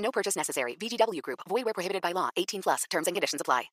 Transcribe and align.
No 0.00 0.10
purchase 0.10 0.36
necessary. 0.36 0.76
VGW 0.76 1.22
Group. 1.22 1.40
Void 1.48 1.64
where 1.64 1.74
prohibited 1.74 2.02
by 2.02 2.12
law. 2.12 2.28
18 2.36 2.62
plus. 2.62 2.84
Terms 2.90 3.06
and 3.06 3.16
conditions 3.16 3.40
apply. 3.40 3.70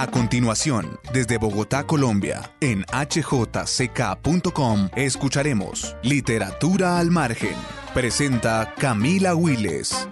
A 0.00 0.06
continuación, 0.06 1.00
desde 1.12 1.38
Bogotá, 1.38 1.84
Colombia, 1.84 2.54
en 2.60 2.84
hjck.com, 2.84 4.90
escucharemos 4.94 5.96
Literatura 6.04 7.00
al 7.00 7.10
Margen. 7.10 7.56
Presenta 7.94 8.74
Camila 8.78 9.34
Willes. 9.34 10.06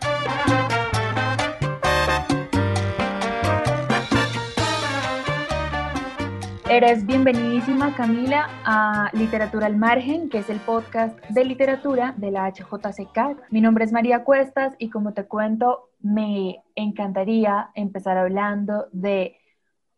Eres 6.76 7.06
bienvenidísima, 7.06 7.96
Camila, 7.96 8.50
a 8.62 9.10
Literatura 9.14 9.64
al 9.64 9.78
Margen, 9.78 10.28
que 10.28 10.40
es 10.40 10.50
el 10.50 10.58
podcast 10.60 11.18
de 11.30 11.42
literatura 11.42 12.12
de 12.18 12.30
la 12.30 12.52
HJCK. 12.52 13.50
Mi 13.50 13.62
nombre 13.62 13.86
es 13.86 13.92
María 13.92 14.24
Cuestas 14.24 14.74
y 14.78 14.90
como 14.90 15.14
te 15.14 15.24
cuento, 15.24 15.88
me 16.00 16.62
encantaría 16.74 17.70
empezar 17.74 18.18
hablando 18.18 18.88
de 18.92 19.38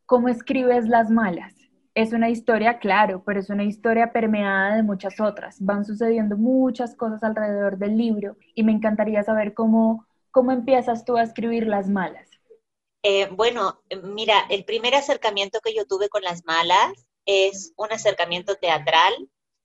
cómo 0.07 0.29
escribes 0.29 0.87
las 0.87 1.11
malas. 1.11 1.53
Es 1.95 2.13
una 2.13 2.31
historia, 2.31 2.79
claro, 2.79 3.25
pero 3.27 3.41
es 3.41 3.51
una 3.51 3.65
historia 3.65 4.13
permeada 4.13 4.77
de 4.77 4.85
muchas 4.85 5.19
otras. 5.19 5.57
Van 5.59 5.85
sucediendo 5.85 6.37
muchas 6.37 6.95
cosas 6.95 7.25
alrededor 7.25 7.79
del 7.79 7.97
libro 7.97 8.37
y 8.55 8.63
me 8.63 8.71
encantaría 8.71 9.25
saber 9.25 9.53
cómo, 9.53 10.07
cómo 10.31 10.53
empiezas 10.53 11.05
tú 11.05 11.17
a 11.17 11.25
escribir 11.25 11.67
las 11.67 11.91
malas. 11.91 12.28
Eh, 13.11 13.27
bueno, 13.31 13.81
mira, 14.03 14.45
el 14.51 14.67
primer 14.67 14.95
acercamiento 14.95 15.61
que 15.61 15.73
yo 15.75 15.87
tuve 15.87 16.11
con 16.11 16.21
las 16.23 16.45
malas 16.45 16.93
es 17.25 17.73
un 17.79 17.91
acercamiento 17.91 18.57
teatral. 18.57 19.15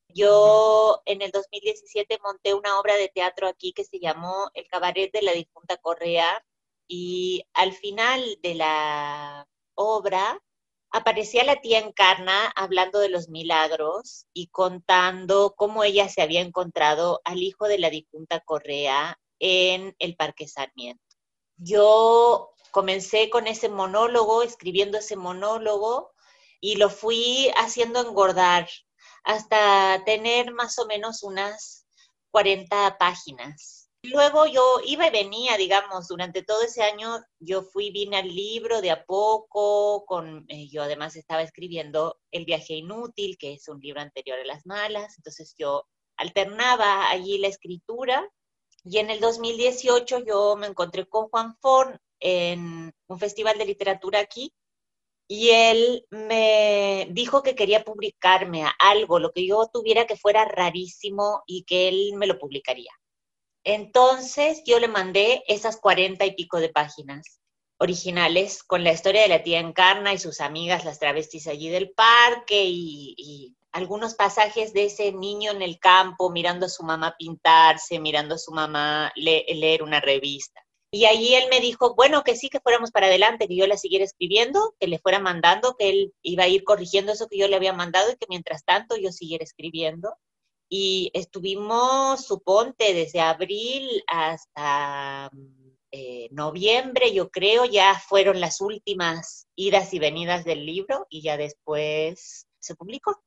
Yo 0.08 1.02
en 1.06 1.22
el 1.22 1.30
2017 1.32 2.20
monté 2.24 2.54
una 2.54 2.80
obra 2.80 2.96
de 2.96 3.10
teatro 3.10 3.50
aquí 3.50 3.74
que 3.74 3.84
se 3.84 4.00
llamó 4.00 4.50
El 4.54 4.66
Cabaret 4.70 5.12
de 5.12 5.24
la 5.24 5.34
Difunta 5.34 5.76
Correa 5.76 6.42
y 6.88 7.44
al 7.54 7.74
final 7.74 8.24
de 8.42 8.56
la 8.56 9.46
obra 9.76 10.42
aparecía 10.92 11.44
la 11.44 11.60
tía 11.60 11.80
Encarna 11.80 12.48
hablando 12.56 13.00
de 13.00 13.10
los 13.10 13.28
milagros 13.28 14.26
y 14.32 14.48
contando 14.48 15.54
cómo 15.58 15.84
ella 15.84 16.08
se 16.08 16.22
había 16.22 16.40
encontrado 16.40 17.20
al 17.26 17.44
hijo 17.44 17.68
de 17.68 17.80
la 17.80 17.90
difunta 17.90 18.40
Correa 18.40 19.20
en 19.40 19.98
el 20.00 20.16
Parque 20.16 20.48
Sarmiento. 20.48 21.04
Yo 21.58 22.53
comencé 22.74 23.30
con 23.30 23.46
ese 23.46 23.70
monólogo, 23.70 24.42
escribiendo 24.42 24.98
ese 24.98 25.16
monólogo, 25.16 26.12
y 26.60 26.78
lo 26.78 26.90
fui 26.90 27.52
haciendo 27.56 28.02
engordar 28.02 28.68
hasta 29.24 30.02
tener 30.06 30.52
más 30.52 30.80
o 30.80 30.88
menos 30.88 31.22
unas 31.22 31.86
40 32.32 32.98
páginas. 32.98 33.92
Luego 34.02 34.48
yo 34.48 34.80
iba 34.86 35.08
y 35.08 35.12
venía, 35.12 35.56
digamos, 35.56 36.08
durante 36.08 36.42
todo 36.42 36.64
ese 36.64 36.82
año 36.82 37.22
yo 37.40 37.62
fui, 37.62 37.92
vine 37.92 38.18
al 38.18 38.28
libro 38.28 38.82
de 38.82 38.90
a 38.90 39.06
poco, 39.06 40.04
con, 40.06 40.44
eh, 40.50 40.68
yo 40.68 40.82
además 40.82 41.16
estaba 41.16 41.44
escribiendo 41.44 42.18
El 42.32 42.46
viaje 42.46 42.74
inútil, 42.74 43.38
que 43.38 43.54
es 43.54 43.68
un 43.68 43.80
libro 43.80 44.02
anterior 44.02 44.40
a 44.40 44.46
las 44.46 44.66
malas, 44.66 45.14
entonces 45.18 45.54
yo 45.60 45.86
alternaba 46.18 47.08
allí 47.12 47.38
la 47.38 47.50
escritura 47.50 48.28
y 48.84 48.98
en 48.98 49.12
el 49.12 49.20
2018 49.20 50.26
yo 50.26 50.56
me 50.56 50.68
encontré 50.68 51.06
con 51.08 51.30
Juan 51.30 51.56
Forn 51.62 52.00
en 52.24 52.94
un 53.08 53.20
festival 53.20 53.58
de 53.58 53.66
literatura 53.66 54.20
aquí 54.20 54.54
y 55.28 55.50
él 55.50 56.06
me 56.10 57.08
dijo 57.12 57.44
que 57.44 57.56
quería 57.56 57.84
publicarme 57.84 58.66
algo, 58.80 59.20
lo 59.20 59.32
que 59.32 59.46
yo 59.46 59.70
tuviera 59.72 60.06
que 60.06 60.18
fuera 60.18 60.46
rarísimo 60.46 61.44
y 61.46 61.64
que 61.64 61.88
él 61.88 62.14
me 62.16 62.28
lo 62.28 62.38
publicaría. 62.40 62.92
Entonces 63.64 64.62
yo 64.66 64.80
le 64.80 64.88
mandé 64.88 65.44
esas 65.48 65.78
cuarenta 65.78 66.26
y 66.26 66.36
pico 66.36 66.58
de 66.58 66.70
páginas 66.70 67.40
originales 67.78 68.64
con 68.64 68.84
la 68.84 68.94
historia 68.94 69.22
de 69.24 69.30
la 69.30 69.44
tía 69.44 69.60
Encarna 69.60 70.14
y 70.14 70.18
sus 70.18 70.42
amigas, 70.42 70.86
las 70.86 71.00
travestis 71.00 71.48
allí 71.48 71.70
del 71.70 71.92
parque 71.92 72.64
y, 72.66 73.56
algunos 73.72 74.14
pasajes 74.14 74.72
de 74.72 74.86
ese 74.86 75.12
niño 75.14 75.52
en 75.52 75.64
el 75.64 75.80
campo 75.80 76.30
mirando 76.30 76.68
a 76.68 76.70
su 76.70 76.84
mamá 76.84 77.16
pintarse, 77.18 77.98
mirando 77.98 78.36
a 78.36 78.38
su 78.38 78.52
mamá 78.52 79.12
le 79.16 79.46
leer 79.50 79.82
una 79.82 80.00
revista. 80.00 80.64
Y 80.94 81.06
ahí 81.06 81.34
él 81.34 81.46
me 81.50 81.60
dijo, 81.60 81.96
bueno, 81.96 82.24
que 82.24 82.36
sí, 82.36 82.50
que 82.50 82.60
fuéramos 82.60 82.92
para 82.92 83.08
adelante, 83.08 83.48
que 83.48 83.56
yo 83.56 83.66
la 83.66 83.78
siguiera 83.78 84.06
escribiendo, 84.06 84.76
que 84.80 84.86
le 84.86 85.00
fuera 85.00 85.18
mandando, 85.18 85.76
que 85.76 85.90
él 85.90 86.14
iba 86.22 86.44
a 86.44 86.48
ir 86.48 86.64
corrigiendo 86.64 87.12
eso 87.12 87.28
que 87.28 87.40
yo 87.40 87.48
le 87.48 87.56
había 87.56 87.74
mandado 87.74 88.12
y 88.12 88.16
que 88.16 88.28
mientras 88.30 88.64
tanto 88.64 88.96
yo 88.96 89.12
siguiera 89.12 89.44
escribiendo. 89.44 90.16
Y 90.70 91.10
estuvimos, 91.16 92.24
suponte, 92.24 92.94
desde 92.94 93.22
abril 93.22 94.04
hasta 94.06 95.32
eh, 95.92 96.28
noviembre, 96.30 97.12
yo 97.12 97.32
creo, 97.32 97.66
ya 97.66 97.96
fueron 97.96 98.40
las 98.40 98.62
últimas 98.62 99.48
idas 99.56 99.96
y 99.96 100.00
venidas 100.00 100.46
del 100.46 100.64
libro 100.64 101.08
y 101.10 101.24
ya 101.24 101.38
después 101.38 102.46
se 102.60 102.76
publicó. 102.76 103.20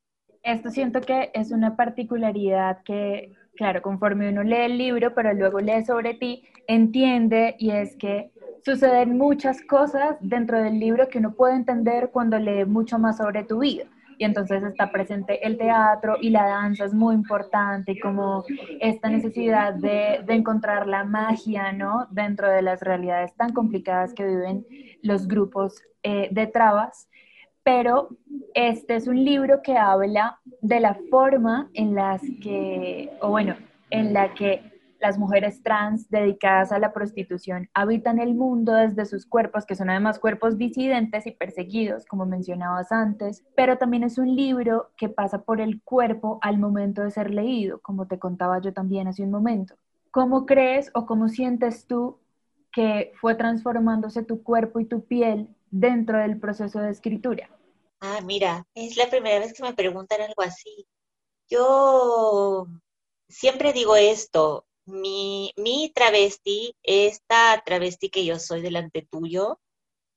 Esto 0.44 0.70
siento 0.70 1.00
que 1.00 1.32
es 1.34 1.50
una 1.50 1.74
particularidad 1.74 2.84
que, 2.84 3.32
claro, 3.56 3.82
conforme 3.82 4.28
uno 4.28 4.42
lee 4.42 4.64
el 4.66 4.78
libro, 4.78 5.14
pero 5.14 5.32
luego 5.32 5.60
lee 5.60 5.84
sobre 5.84 6.14
ti, 6.14 6.44
entiende 6.66 7.56
y 7.58 7.70
es 7.70 7.96
que 7.96 8.30
suceden 8.64 9.16
muchas 9.16 9.62
cosas 9.62 10.16
dentro 10.20 10.60
del 10.60 10.78
libro 10.78 11.08
que 11.08 11.18
uno 11.18 11.32
puede 11.34 11.54
entender 11.54 12.10
cuando 12.12 12.38
lee 12.38 12.64
mucho 12.64 12.98
más 12.98 13.16
sobre 13.18 13.44
tu 13.44 13.60
vida. 13.60 13.84
Y 14.18 14.24
entonces 14.24 14.62
está 14.62 14.90
presente 14.90 15.46
el 15.46 15.58
teatro 15.58 16.16
y 16.20 16.30
la 16.30 16.46
danza 16.46 16.86
es 16.86 16.94
muy 16.94 17.14
importante, 17.14 18.00
como 18.00 18.44
esta 18.80 19.10
necesidad 19.10 19.74
de, 19.74 20.22
de 20.24 20.34
encontrar 20.34 20.86
la 20.86 21.04
magia, 21.04 21.72
¿no? 21.72 22.06
Dentro 22.10 22.48
de 22.48 22.62
las 22.62 22.80
realidades 22.80 23.34
tan 23.34 23.52
complicadas 23.52 24.14
que 24.14 24.24
viven 24.24 24.66
los 25.02 25.28
grupos 25.28 25.82
eh, 26.02 26.28
de 26.32 26.46
trabas 26.46 27.08
pero 27.66 28.10
este 28.54 28.94
es 28.94 29.08
un 29.08 29.24
libro 29.24 29.60
que 29.60 29.76
habla 29.76 30.38
de 30.60 30.78
la 30.78 30.96
forma 31.10 31.68
en 31.74 31.96
las 31.96 32.22
que, 32.40 33.10
o 33.20 33.30
bueno, 33.30 33.56
en 33.90 34.12
la 34.12 34.34
que 34.34 34.72
las 35.00 35.18
mujeres 35.18 35.64
trans 35.64 36.08
dedicadas 36.08 36.70
a 36.70 36.78
la 36.78 36.92
prostitución 36.92 37.68
habitan 37.74 38.20
el 38.20 38.36
mundo 38.36 38.72
desde 38.72 39.04
sus 39.04 39.26
cuerpos, 39.26 39.66
que 39.66 39.74
son 39.74 39.90
además 39.90 40.20
cuerpos 40.20 40.56
disidentes 40.58 41.26
y 41.26 41.32
perseguidos, 41.32 42.06
como 42.06 42.24
mencionabas 42.24 42.92
antes, 42.92 43.44
pero 43.56 43.78
también 43.78 44.04
es 44.04 44.16
un 44.16 44.36
libro 44.36 44.92
que 44.96 45.08
pasa 45.08 45.42
por 45.42 45.60
el 45.60 45.82
cuerpo 45.82 46.38
al 46.42 46.60
momento 46.60 47.02
de 47.02 47.10
ser 47.10 47.32
leído, 47.32 47.80
como 47.80 48.06
te 48.06 48.20
contaba 48.20 48.60
yo 48.60 48.72
también 48.72 49.08
hace 49.08 49.24
un 49.24 49.32
momento. 49.32 49.74
¿Cómo 50.12 50.46
crees 50.46 50.92
o 50.94 51.04
cómo 51.04 51.28
sientes 51.28 51.88
tú 51.88 52.20
que 52.70 53.10
fue 53.20 53.34
transformándose 53.34 54.22
tu 54.22 54.44
cuerpo 54.44 54.78
y 54.78 54.84
tu 54.84 55.04
piel 55.04 55.48
dentro 55.72 56.18
del 56.18 56.38
proceso 56.38 56.78
de 56.78 56.90
escritura? 56.90 57.50
Ah, 58.00 58.20
mira, 58.22 58.66
es 58.74 58.96
la 58.96 59.08
primera 59.10 59.38
vez 59.38 59.52
que 59.54 59.62
me 59.62 59.74
preguntan 59.74 60.20
algo 60.20 60.42
así. 60.42 60.86
Yo 61.48 62.66
siempre 63.28 63.72
digo 63.72 63.96
esto, 63.96 64.66
mi, 64.86 65.52
mi 65.56 65.92
travesti, 65.94 66.74
esta 66.82 67.62
travesti 67.64 68.10
que 68.10 68.24
yo 68.24 68.38
soy 68.38 68.62
delante 68.62 69.06
tuyo, 69.10 69.60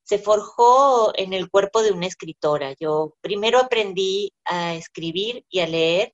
se 0.04 0.20
forjó 0.20 1.14
en 1.18 1.34
el 1.34 1.50
cuerpo 1.50 1.84
de 1.84 1.92
una 1.92 2.08
escritora. 2.08 2.76
Yo 2.80 3.16
primero 3.22 3.60
aprendí 3.60 4.34
a 4.46 4.76
escribir 4.76 5.46
y 5.50 5.60
a 5.62 5.68
leer 5.68 6.14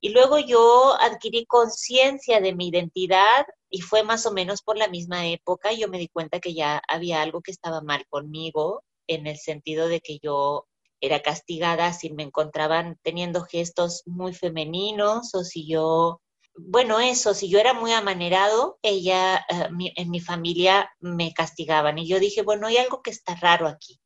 y 0.00 0.10
luego 0.10 0.38
yo 0.38 0.94
adquirí 1.00 1.46
conciencia 1.46 2.40
de 2.40 2.54
mi 2.54 2.68
identidad 2.68 3.46
y 3.70 3.80
fue 3.82 4.02
más 4.04 4.26
o 4.26 4.32
menos 4.32 4.62
por 4.62 4.76
la 4.78 4.88
misma 4.88 5.28
época. 5.28 5.72
Yo 5.72 5.88
me 5.88 5.98
di 5.98 6.08
cuenta 6.08 6.40
que 6.40 6.54
ya 6.54 6.82
había 6.88 7.22
algo 7.22 7.40
que 7.42 7.52
estaba 7.52 7.82
mal 7.82 8.06
conmigo 8.08 8.84
en 9.08 9.26
el 9.26 9.38
sentido 9.38 9.88
de 9.88 10.00
que 10.00 10.18
yo 10.20 10.66
era 11.02 11.20
castigada 11.20 11.92
si 11.92 12.10
me 12.10 12.22
encontraban 12.22 12.98
teniendo 13.02 13.42
gestos 13.42 14.02
muy 14.06 14.32
femeninos 14.32 15.34
o 15.34 15.44
si 15.44 15.66
yo, 15.68 16.22
bueno, 16.56 17.00
eso, 17.00 17.34
si 17.34 17.48
yo 17.48 17.58
era 17.58 17.74
muy 17.74 17.92
amanerado, 17.92 18.78
ella, 18.82 19.44
eh, 19.48 19.92
en 19.96 20.10
mi 20.10 20.20
familia 20.20 20.90
me 21.00 21.34
castigaban 21.34 21.98
y 21.98 22.06
yo 22.06 22.20
dije, 22.20 22.42
bueno, 22.42 22.68
hay 22.68 22.78
algo 22.78 23.02
que 23.02 23.10
está 23.10 23.34
raro 23.34 23.66
aquí. 23.66 24.00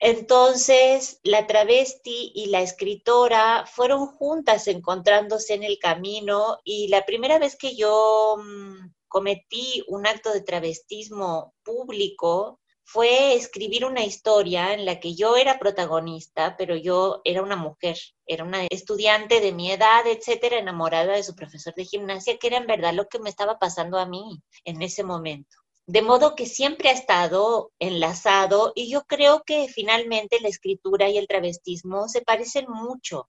Entonces, 0.00 1.18
la 1.24 1.46
travesti 1.46 2.30
y 2.34 2.46
la 2.46 2.60
escritora 2.60 3.64
fueron 3.66 4.06
juntas 4.06 4.68
encontrándose 4.68 5.54
en 5.54 5.64
el 5.64 5.78
camino 5.78 6.58
y 6.62 6.88
la 6.88 7.04
primera 7.04 7.38
vez 7.38 7.56
que 7.56 7.74
yo 7.74 8.36
mm, 8.38 8.92
cometí 9.08 9.82
un 9.88 10.06
acto 10.06 10.32
de 10.32 10.42
travestismo 10.42 11.54
público 11.64 12.60
fue 12.90 13.34
escribir 13.34 13.84
una 13.84 14.02
historia 14.02 14.72
en 14.72 14.86
la 14.86 14.98
que 14.98 15.14
yo 15.14 15.36
era 15.36 15.58
protagonista, 15.58 16.56
pero 16.56 16.74
yo 16.74 17.20
era 17.22 17.42
una 17.42 17.54
mujer, 17.54 17.98
era 18.26 18.44
una 18.44 18.64
estudiante 18.64 19.42
de 19.42 19.52
mi 19.52 19.70
edad, 19.70 20.06
etcétera, 20.06 20.58
enamorada 20.58 21.12
de 21.12 21.22
su 21.22 21.34
profesor 21.34 21.74
de 21.74 21.84
gimnasia, 21.84 22.38
que 22.38 22.46
era 22.46 22.56
en 22.56 22.66
verdad 22.66 22.94
lo 22.94 23.06
que 23.06 23.18
me 23.18 23.28
estaba 23.28 23.58
pasando 23.58 23.98
a 23.98 24.06
mí 24.06 24.42
en 24.64 24.80
ese 24.80 25.04
momento. 25.04 25.58
De 25.84 26.00
modo 26.00 26.34
que 26.34 26.46
siempre 26.46 26.88
ha 26.88 26.92
estado 26.92 27.72
enlazado 27.78 28.72
y 28.74 28.90
yo 28.90 29.02
creo 29.02 29.42
que 29.44 29.68
finalmente 29.68 30.40
la 30.40 30.48
escritura 30.48 31.10
y 31.10 31.18
el 31.18 31.28
travestismo 31.28 32.08
se 32.08 32.22
parecen 32.22 32.70
mucho, 32.70 33.28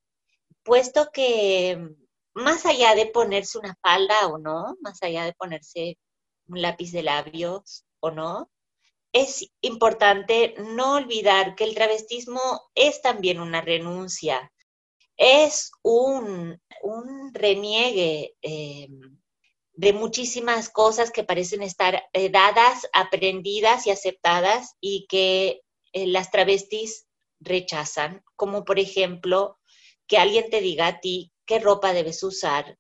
puesto 0.63 1.09
que 1.11 1.85
más 2.33 2.65
allá 2.65 2.95
de 2.95 3.07
ponerse 3.07 3.57
una 3.57 3.75
falda 3.81 4.27
o 4.27 4.37
no, 4.37 4.77
más 4.79 5.03
allá 5.03 5.25
de 5.25 5.33
ponerse 5.33 5.97
un 6.47 6.61
lápiz 6.61 6.93
de 6.93 7.03
labios 7.03 7.83
o 7.99 8.09
no, 8.11 8.49
es 9.13 9.49
importante 9.61 10.55
no 10.57 10.95
olvidar 10.95 11.55
que 11.55 11.63
el 11.63 11.75
travestismo 11.75 12.39
es 12.75 13.01
también 13.01 13.39
una 13.39 13.61
renuncia, 13.61 14.51
es 15.17 15.71
un, 15.81 16.61
un 16.81 17.33
reniegue. 17.33 18.35
Eh, 18.41 18.87
de 19.79 19.93
muchísimas 19.93 20.69
cosas 20.69 21.09
que 21.09 21.23
parecen 21.23 21.61
estar 21.61 22.03
eh, 22.11 22.29
dadas, 22.29 22.85
aprendidas 22.91 23.87
y 23.87 23.91
aceptadas 23.91 24.75
y 24.81 25.05
que 25.07 25.61
eh, 25.93 26.05
las 26.05 26.31
travestis 26.31 27.07
rechazan, 27.39 28.21
como 28.35 28.65
por 28.65 28.77
ejemplo 28.77 29.57
que 30.05 30.17
alguien 30.17 30.49
te 30.49 30.59
diga 30.59 30.87
a 30.87 30.99
ti 30.99 31.31
qué 31.45 31.59
ropa 31.59 31.93
debes 31.93 32.21
usar, 32.23 32.77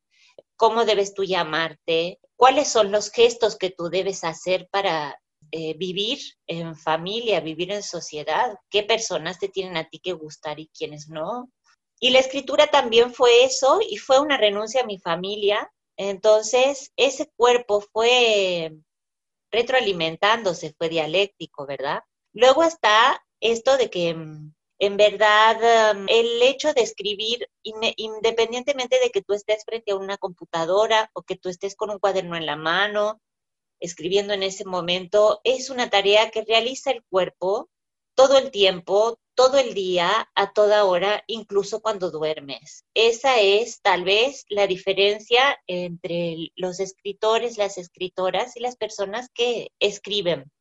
cómo 0.57 0.83
debes 0.83 1.13
tú 1.13 1.23
llamarte, 1.23 2.19
cuáles 2.35 2.67
son 2.67 2.91
los 2.91 3.11
gestos 3.11 3.55
que 3.57 3.69
tú 3.69 3.85
debes 3.89 4.25
hacer 4.25 4.67
para 4.69 5.21
eh, 5.51 5.75
vivir 5.75 6.19
en 6.47 6.75
familia, 6.75 7.39
vivir 7.39 7.71
en 7.71 7.83
sociedad, 7.83 8.55
qué 8.69 8.83
personas 8.83 9.39
te 9.39 9.49
tienen 9.49 9.77
a 9.77 9.89
ti 9.89 9.99
que 9.99 10.13
gustar 10.13 10.59
y 10.59 10.69
quiénes 10.69 11.09
no. 11.09 11.51
Y 11.99 12.11
la 12.11 12.19
escritura 12.19 12.67
también 12.67 13.13
fue 13.13 13.43
eso 13.43 13.79
y 13.87 13.97
fue 13.97 14.19
una 14.19 14.37
renuncia 14.37 14.81
a 14.81 14.85
mi 14.85 14.97
familia, 14.99 15.69
entonces, 15.99 16.93
ese 16.95 17.29
cuerpo 17.35 17.81
fue 17.81 18.71
retroalimentándose, 19.51 20.73
fue 20.77 20.87
dialéctico, 20.87 21.65
¿verdad? 21.65 22.03
Luego 22.33 22.63
está 22.63 23.21
esto 23.41 23.75
de 23.75 23.89
que 23.89 24.13
mm, 24.13 24.53
en 24.79 24.95
verdad 24.95 25.95
mm, 25.95 26.05
el 26.07 26.41
hecho 26.41 26.73
de 26.73 26.83
escribir, 26.83 27.45
independientemente 27.63 28.97
de 29.03 29.09
que 29.09 29.21
tú 29.21 29.33
estés 29.33 29.65
frente 29.65 29.91
a 29.91 29.97
una 29.97 30.17
computadora 30.17 31.11
o 31.13 31.23
que 31.23 31.35
tú 31.35 31.49
estés 31.49 31.75
con 31.75 31.89
un 31.89 31.99
cuaderno 31.99 32.37
en 32.37 32.45
la 32.45 32.55
mano, 32.55 33.19
escribiendo 33.79 34.33
en 34.33 34.43
ese 34.43 34.65
momento, 34.65 35.41
es 35.43 35.69
una 35.69 35.89
tarea 35.89 36.29
que 36.31 36.43
realiza 36.43 36.91
el 36.91 37.03
cuerpo 37.03 37.69
todo 38.19 38.37
el 38.37 38.51
tiempo, 38.51 39.17
todo 39.33 39.57
el 39.59 39.73
día, 39.73 40.29
a 40.35 40.51
toda 40.51 40.83
hora, 40.83 41.23
incluso 41.27 41.81
cuando 41.81 42.11
duermes. 42.11 42.83
Esa 42.93 43.39
es 43.39 43.81
tal 43.81 44.03
vez 44.03 44.43
la 44.49 44.67
diferencia 44.67 45.57
entre 45.67 46.51
los 46.57 46.81
escritores, 46.81 47.57
las 47.57 47.77
escritoras 47.77 48.57
y 48.57 48.59
las 48.59 48.75
personas 48.75 49.29
que 49.33 49.71
escriben. 49.79 50.51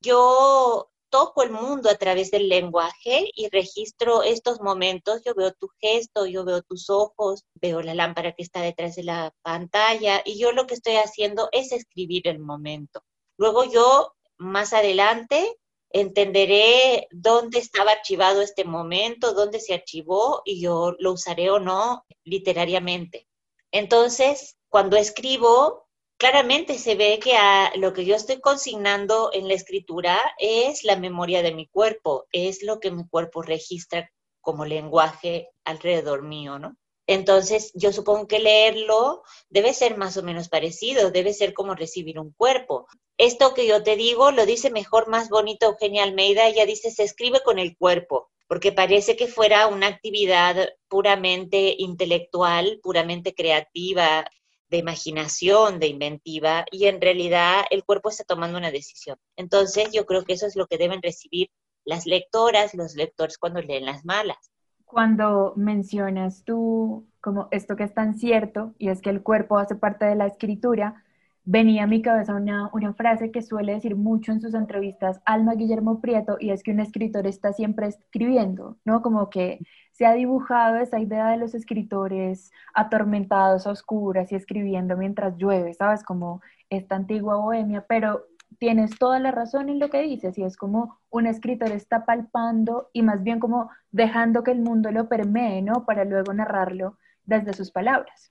Yo 0.00 0.92
toco 1.10 1.42
el 1.42 1.50
mundo 1.50 1.90
a 1.90 1.96
través 1.96 2.30
del 2.30 2.48
lenguaje 2.48 3.30
y 3.34 3.48
registro 3.48 4.22
estos 4.22 4.60
momentos. 4.60 5.22
Yo 5.24 5.34
veo 5.34 5.52
tu 5.52 5.68
gesto, 5.80 6.26
yo 6.26 6.44
veo 6.44 6.62
tus 6.62 6.88
ojos, 6.88 7.44
veo 7.54 7.82
la 7.82 7.94
lámpara 7.94 8.32
que 8.32 8.42
está 8.42 8.62
detrás 8.62 8.96
de 8.96 9.04
la 9.04 9.34
pantalla 9.42 10.22
y 10.24 10.38
yo 10.38 10.52
lo 10.52 10.66
que 10.66 10.74
estoy 10.74 10.96
haciendo 10.96 11.48
es 11.52 11.72
escribir 11.72 12.28
el 12.28 12.38
momento. 12.38 13.02
Luego 13.36 13.64
yo 13.64 14.14
más 14.38 14.72
adelante 14.72 15.56
entenderé 15.90 17.08
dónde 17.10 17.58
estaba 17.58 17.92
archivado 17.92 18.42
este 18.42 18.64
momento, 18.64 19.34
dónde 19.34 19.60
se 19.60 19.74
archivó 19.74 20.42
y 20.44 20.60
yo 20.60 20.94
lo 20.98 21.12
usaré 21.12 21.50
o 21.50 21.58
no 21.58 22.04
literariamente. 22.24 23.26
Entonces, 23.72 24.56
cuando 24.68 24.96
escribo, 24.96 25.88
claramente 26.20 26.76
se 26.76 26.96
ve 26.96 27.18
que 27.18 27.32
lo 27.78 27.94
que 27.94 28.04
yo 28.04 28.14
estoy 28.14 28.40
consignando 28.40 29.30
en 29.32 29.48
la 29.48 29.54
escritura 29.54 30.20
es 30.38 30.84
la 30.84 30.96
memoria 30.96 31.42
de 31.42 31.54
mi 31.54 31.66
cuerpo, 31.66 32.26
es 32.30 32.62
lo 32.62 32.78
que 32.78 32.90
mi 32.90 33.08
cuerpo 33.08 33.40
registra 33.40 34.12
como 34.42 34.66
lenguaje 34.66 35.48
alrededor 35.64 36.22
mío, 36.22 36.58
¿no? 36.58 36.76
Entonces, 37.06 37.72
yo 37.74 37.90
supongo 37.90 38.28
que 38.28 38.38
leerlo 38.38 39.22
debe 39.48 39.72
ser 39.72 39.96
más 39.96 40.18
o 40.18 40.22
menos 40.22 40.50
parecido, 40.50 41.10
debe 41.10 41.32
ser 41.32 41.54
como 41.54 41.74
recibir 41.74 42.20
un 42.20 42.32
cuerpo. 42.34 42.86
Esto 43.16 43.54
que 43.54 43.66
yo 43.66 43.82
te 43.82 43.96
digo 43.96 44.30
lo 44.30 44.44
dice 44.44 44.70
mejor, 44.70 45.08
más 45.08 45.30
bonito 45.30 45.66
Eugenia 45.66 46.02
Almeida, 46.02 46.46
ella 46.46 46.66
dice, 46.66 46.90
se 46.90 47.02
escribe 47.02 47.40
con 47.42 47.58
el 47.58 47.78
cuerpo, 47.78 48.28
porque 48.46 48.72
parece 48.72 49.16
que 49.16 49.26
fuera 49.26 49.68
una 49.68 49.86
actividad 49.86 50.68
puramente 50.86 51.74
intelectual, 51.78 52.78
puramente 52.82 53.34
creativa, 53.34 54.30
de 54.70 54.78
imaginación, 54.78 55.78
de 55.80 55.88
inventiva, 55.88 56.64
y 56.70 56.86
en 56.86 57.00
realidad 57.00 57.64
el 57.70 57.84
cuerpo 57.84 58.08
está 58.08 58.24
tomando 58.24 58.58
una 58.58 58.70
decisión. 58.70 59.18
Entonces, 59.36 59.90
yo 59.92 60.06
creo 60.06 60.24
que 60.24 60.34
eso 60.34 60.46
es 60.46 60.56
lo 60.56 60.66
que 60.66 60.78
deben 60.78 61.02
recibir 61.02 61.50
las 61.84 62.06
lectoras, 62.06 62.74
los 62.74 62.94
lectores 62.94 63.38
cuando 63.38 63.60
leen 63.60 63.84
las 63.86 64.04
malas 64.04 64.50
cuando 64.90 65.52
mencionas 65.56 66.42
tú 66.42 67.06
como 67.20 67.46
esto 67.52 67.76
que 67.76 67.84
es 67.84 67.94
tan 67.94 68.18
cierto 68.18 68.74
y 68.76 68.88
es 68.88 69.00
que 69.00 69.10
el 69.10 69.22
cuerpo 69.22 69.56
hace 69.56 69.76
parte 69.76 70.04
de 70.04 70.16
la 70.16 70.26
escritura, 70.26 71.04
venía 71.50 71.82
a 71.82 71.86
mi 71.88 72.00
cabeza 72.00 72.36
una, 72.36 72.94
frase 72.94 73.32
que 73.32 73.42
suele 73.42 73.72
decir 73.74 73.96
mucho 73.96 74.30
en 74.30 74.40
sus 74.40 74.54
entrevistas 74.54 75.20
Alma 75.24 75.54
Guillermo 75.54 76.00
Prieto 76.00 76.36
y 76.38 76.50
es 76.50 76.62
que 76.62 76.70
un 76.70 76.78
escritor 76.78 77.26
está 77.26 77.52
siempre 77.52 77.88
escribiendo, 77.88 78.76
¿no? 78.84 79.02
Como 79.02 79.30
que 79.30 79.58
se 79.90 80.06
ha 80.06 80.12
dibujado 80.12 80.76
esa 80.76 81.00
idea 81.00 81.28
de 81.30 81.38
los 81.38 81.56
escritores 81.56 82.52
atormentados, 82.72 83.66
oscuras 83.66 84.30
y 84.30 84.36
escribiendo 84.36 84.96
mientras 84.96 85.36
llueve, 85.38 85.74
¿sabes? 85.74 86.04
Como 86.04 86.40
esta 86.68 86.94
antigua 86.94 87.36
bohemia, 87.38 87.84
pero 87.88 88.26
tienes 88.58 88.96
toda 88.96 89.18
la 89.18 89.32
razón 89.32 89.70
en 89.70 89.80
lo 89.80 89.90
que 89.90 90.02
dices 90.02 90.38
y 90.38 90.44
es 90.44 90.56
como 90.56 91.00
un 91.10 91.26
escritor 91.26 91.72
está 91.72 92.04
palpando 92.04 92.90
y 92.92 93.02
más 93.02 93.24
bien 93.24 93.40
como 93.40 93.70
dejando 93.90 94.44
que 94.44 94.52
el 94.52 94.60
mundo 94.60 94.92
lo 94.92 95.08
permee, 95.08 95.62
¿no? 95.62 95.84
Para 95.84 96.04
luego 96.04 96.32
narrarlo 96.32 96.96
desde 97.24 97.54
sus 97.54 97.72
palabras. 97.72 98.30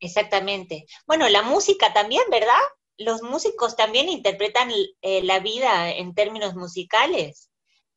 Exactamente. 0.00 0.86
Bueno, 1.06 1.28
la 1.28 1.42
música 1.42 1.92
también, 1.92 2.22
¿verdad? 2.30 2.60
Los 2.98 3.22
músicos 3.22 3.76
también 3.76 4.08
interpretan 4.08 4.70
eh, 5.02 5.22
la 5.22 5.40
vida 5.40 5.90
en 5.90 6.14
términos 6.14 6.54
musicales. 6.54 7.50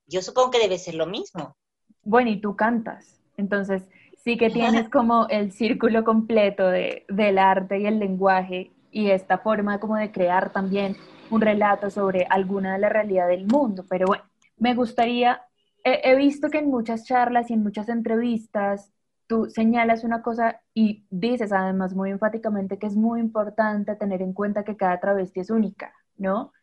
Yo 0.06 0.22
supongo 0.22 0.52
que 0.52 0.60
debe 0.60 0.78
ser 0.78 0.96
lo 0.96 1.06
mismo. 1.06 1.56
Bueno, 2.04 2.30
y 2.30 2.40
tú 2.40 2.56
cantas. 2.56 3.20
Entonces, 3.36 3.84
sí 4.24 4.38
que 4.38 4.50
tienes 4.50 4.90
como 4.90 5.28
el 5.30 5.52
círculo 5.52 6.04
completo 6.04 6.68
de, 6.68 7.06
del 7.10 7.38
arte 7.38 7.80
y 7.80 7.86
el 7.86 8.00
lenguaje 8.00 8.72
y 8.92 9.12
esta 9.12 9.38
forma 9.38 9.80
como 9.80 9.96
de 9.96 10.12
crear 10.12 10.52
también 10.52 10.98
un 11.30 11.42
relato 11.42 11.90
sobre 11.90 12.26
alguna 12.30 12.74
de 12.74 12.80
la 12.80 12.90
realidad 12.90 13.28
del 13.28 13.46
mundo. 13.46 13.86
Pero 13.90 14.08
bueno, 14.08 14.24
me 14.58 14.74
gustaría, 14.74 15.42
he, 15.84 16.16
visto 16.16 16.50
que 16.50 16.60
en 16.60 16.70
muchas 16.70 17.06
charlas 17.06 17.50
y 17.50 17.54
en 17.54 17.64
muchas 17.64 17.90
entrevistas 17.90 18.92
tú 19.28 19.50
señalas 19.50 20.04
una 20.04 20.22
cosa 20.22 20.62
y 20.74 21.06
dices 21.10 21.52
además 21.52 21.94
muy 21.94 22.12
enfáticamente 22.12 22.80
que 22.80 22.88
es 22.88 22.96
muy 22.96 23.20
importante 23.20 23.96
tener 23.96 24.22
en 24.22 24.34
cuenta 24.34 24.64
que 24.64 24.78
cada 24.78 25.00
travesti 25.00 25.42
es 25.42 25.50
única, 25.50 25.94
¿no? 26.18 26.54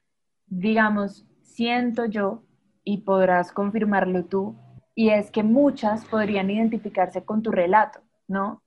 Digamos, 0.46 1.26
siento 1.42 2.06
yo, 2.06 2.42
y 2.84 2.98
podrás 2.98 3.50
confirmarlo 3.52 4.26
tú, 4.26 4.56
y 4.94 5.08
es 5.10 5.30
que 5.30 5.42
muchas 5.42 6.04
podrían 6.04 6.50
identificarse 6.50 7.24
con 7.24 7.42
tu 7.42 7.50
relato, 7.50 8.00
¿no? 8.28 8.62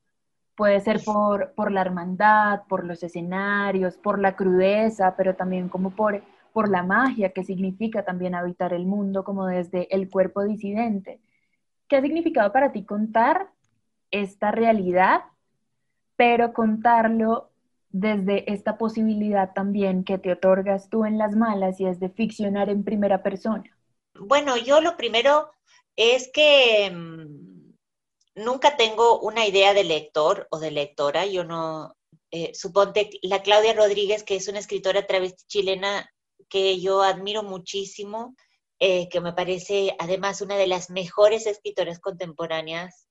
Puede 0.55 0.79
ser 0.81 1.01
por, 1.05 1.53
por 1.53 1.71
la 1.71 1.81
hermandad, 1.81 2.63
por 2.67 2.83
los 2.83 3.03
escenarios, 3.03 3.97
por 3.97 4.19
la 4.19 4.35
crudeza, 4.35 5.15
pero 5.15 5.35
también 5.35 5.69
como 5.69 5.91
por, 5.91 6.23
por 6.51 6.67
la 6.67 6.81
magia 6.81 7.31
que 7.31 7.43
significa 7.43 8.03
también 8.03 8.33
habitar 8.33 8.73
el 8.73 8.87
mundo 8.87 9.23
como 9.23 9.45
desde 9.45 9.93
el 9.95 10.09
cuerpo 10.09 10.43
disidente. 10.43 11.21
¿Qué 11.87 11.97
ha 11.97 12.01
significado 12.01 12.51
para 12.51 12.71
ti 12.71 12.83
contar 12.83 13.49
esta 14.11 14.51
realidad, 14.51 15.21
pero 16.15 16.53
contarlo 16.53 17.51
desde 17.89 18.51
esta 18.51 18.77
posibilidad 18.77 19.53
también 19.53 20.03
que 20.03 20.17
te 20.17 20.31
otorgas 20.31 20.89
tú 20.89 21.05
en 21.05 21.17
las 21.17 21.35
malas 21.35 21.79
y 21.79 21.85
es 21.85 21.99
de 21.99 22.09
ficcionar 22.09 22.69
en 22.69 22.83
primera 22.83 23.23
persona? 23.23 23.63
Bueno, 24.19 24.57
yo 24.57 24.81
lo 24.81 24.97
primero 24.97 25.51
es 25.95 26.29
que 26.31 26.91
mm, 26.91 28.43
nunca 28.43 28.77
tengo 28.77 29.19
una 29.19 29.45
idea 29.45 29.73
de 29.73 29.83
lector 29.83 30.47
o 30.51 30.59
de 30.59 30.71
lectora. 30.71 31.25
Yo 31.25 31.43
no, 31.43 31.95
eh, 32.31 32.53
suponte 32.53 33.09
la 33.21 33.41
Claudia 33.41 33.73
Rodríguez, 33.73 34.23
que 34.23 34.35
es 34.35 34.47
una 34.47 34.59
escritora 34.59 35.07
travesti 35.07 35.45
chilena 35.47 36.09
que 36.49 36.79
yo 36.79 37.01
admiro 37.01 37.43
muchísimo, 37.43 38.35
eh, 38.79 39.09
que 39.09 39.21
me 39.21 39.33
parece 39.33 39.95
además 39.99 40.41
una 40.41 40.55
de 40.55 40.67
las 40.67 40.89
mejores 40.89 41.47
escritoras 41.47 41.99
contemporáneas 41.99 43.06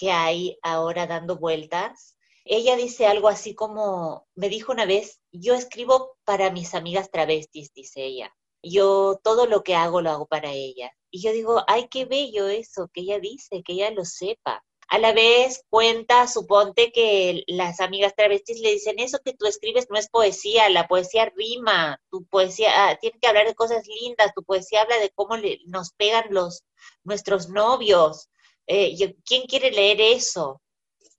que 0.00 0.10
hay 0.10 0.58
ahora 0.62 1.06
dando 1.06 1.36
vueltas. 1.36 2.16
Ella 2.46 2.74
dice 2.74 3.06
algo 3.06 3.28
así 3.28 3.54
como, 3.54 4.26
me 4.34 4.48
dijo 4.48 4.72
una 4.72 4.86
vez, 4.86 5.20
yo 5.30 5.54
escribo 5.54 6.16
para 6.24 6.50
mis 6.50 6.74
amigas 6.74 7.10
travestis, 7.10 7.70
dice 7.74 8.02
ella. 8.02 8.34
Yo 8.62 9.20
todo 9.22 9.44
lo 9.44 9.62
que 9.62 9.74
hago 9.74 10.00
lo 10.00 10.08
hago 10.10 10.26
para 10.26 10.52
ella. 10.52 10.90
Y 11.10 11.20
yo 11.20 11.32
digo, 11.32 11.62
ay, 11.66 11.88
qué 11.90 12.06
bello 12.06 12.48
eso, 12.48 12.88
que 12.94 13.02
ella 13.02 13.18
dice, 13.18 13.62
que 13.62 13.74
ella 13.74 13.90
lo 13.90 14.06
sepa. 14.06 14.64
A 14.88 14.98
la 14.98 15.12
vez 15.12 15.64
cuenta, 15.68 16.26
suponte 16.26 16.92
que 16.92 17.44
las 17.46 17.80
amigas 17.80 18.14
travestis 18.16 18.58
le 18.60 18.72
dicen, 18.72 18.98
eso 18.98 19.18
que 19.22 19.34
tú 19.34 19.44
escribes 19.44 19.86
no 19.90 19.98
es 19.98 20.08
poesía, 20.08 20.70
la 20.70 20.88
poesía 20.88 21.30
rima, 21.36 22.00
tu 22.10 22.24
poesía 22.24 22.88
ah, 22.88 22.96
tiene 22.98 23.18
que 23.20 23.28
hablar 23.28 23.46
de 23.46 23.54
cosas 23.54 23.86
lindas, 23.86 24.32
tu 24.34 24.42
poesía 24.44 24.80
habla 24.80 24.98
de 24.98 25.10
cómo 25.10 25.36
nos 25.66 25.92
pegan 25.92 26.24
los 26.30 26.64
nuestros 27.04 27.50
novios. 27.50 28.30
Eh, 28.72 29.16
¿Quién 29.24 29.46
quiere 29.48 29.72
leer 29.72 30.00
eso? 30.00 30.62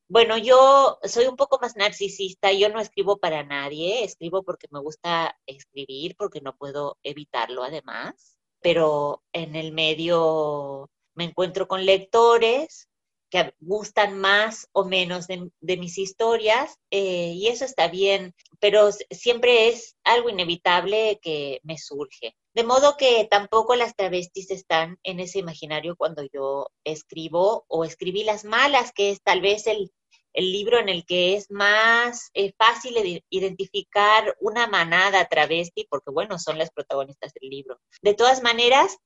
Bueno, 0.07 0.37
yo 0.37 0.97
soy 1.03 1.25
un 1.25 1.35
poco 1.35 1.59
más 1.61 1.75
narcisista, 1.75 2.53
yo 2.53 2.69
no 2.69 2.79
escribo 2.79 3.17
para 3.17 3.43
nadie, 3.43 4.05
escribo 4.05 4.41
porque 4.43 4.67
me 4.71 4.79
gusta 4.79 5.37
escribir, 5.45 6.15
porque 6.17 6.39
no 6.39 6.55
puedo 6.55 6.97
evitarlo 7.03 7.63
además, 7.63 8.37
pero 8.61 9.21
en 9.33 9.57
el 9.57 9.73
medio 9.73 10.89
me 11.13 11.25
encuentro 11.25 11.67
con 11.67 11.85
lectores 11.85 12.87
que 13.31 13.53
gustan 13.61 14.19
más 14.19 14.67
o 14.73 14.83
menos 14.83 15.25
de, 15.25 15.49
mis 15.77 15.97
historias 15.97 16.77
eh, 16.91 17.31
y 17.33 17.47
eso 17.47 17.65
está 17.65 17.87
bien, 17.87 18.35
pero 18.59 18.89
siempre 19.09 19.69
es 19.69 19.95
algo 20.03 20.29
inevitable 20.29 21.19
que 21.21 21.61
me 21.63 21.77
surge. 21.77 22.35
De 22.53 22.65
modo 22.65 22.97
que 22.97 23.25
tampoco 23.31 23.75
las 23.75 23.95
travestis 23.95 24.51
están 24.51 24.99
en 25.03 25.21
ese 25.21 25.39
imaginario 25.39 25.95
cuando 25.95 26.23
yo 26.33 26.67
escribo 26.83 27.63
o 27.69 27.85
escribí 27.85 28.25
las 28.25 28.43
malas, 28.43 28.91
que 28.91 29.11
es 29.11 29.21
tal 29.23 29.39
vez 29.39 29.65
el 29.65 29.91
el 30.33 30.51
libro 30.51 30.79
en 30.79 30.89
el 30.89 31.05
que 31.05 31.35
es 31.35 31.51
más 31.51 32.29
eh, 32.33 32.53
fácil 32.57 33.23
identificar 33.29 34.35
una 34.39 34.67
manada 34.67 35.25
travesti, 35.25 35.85
porque 35.89 36.11
bueno, 36.11 36.39
son 36.39 36.57
las 36.57 36.71
protagonistas 36.71 37.33
del 37.33 37.49
libro. 37.49 37.79
De 38.01 38.13
todas 38.13 38.41
maneras, 38.41 38.97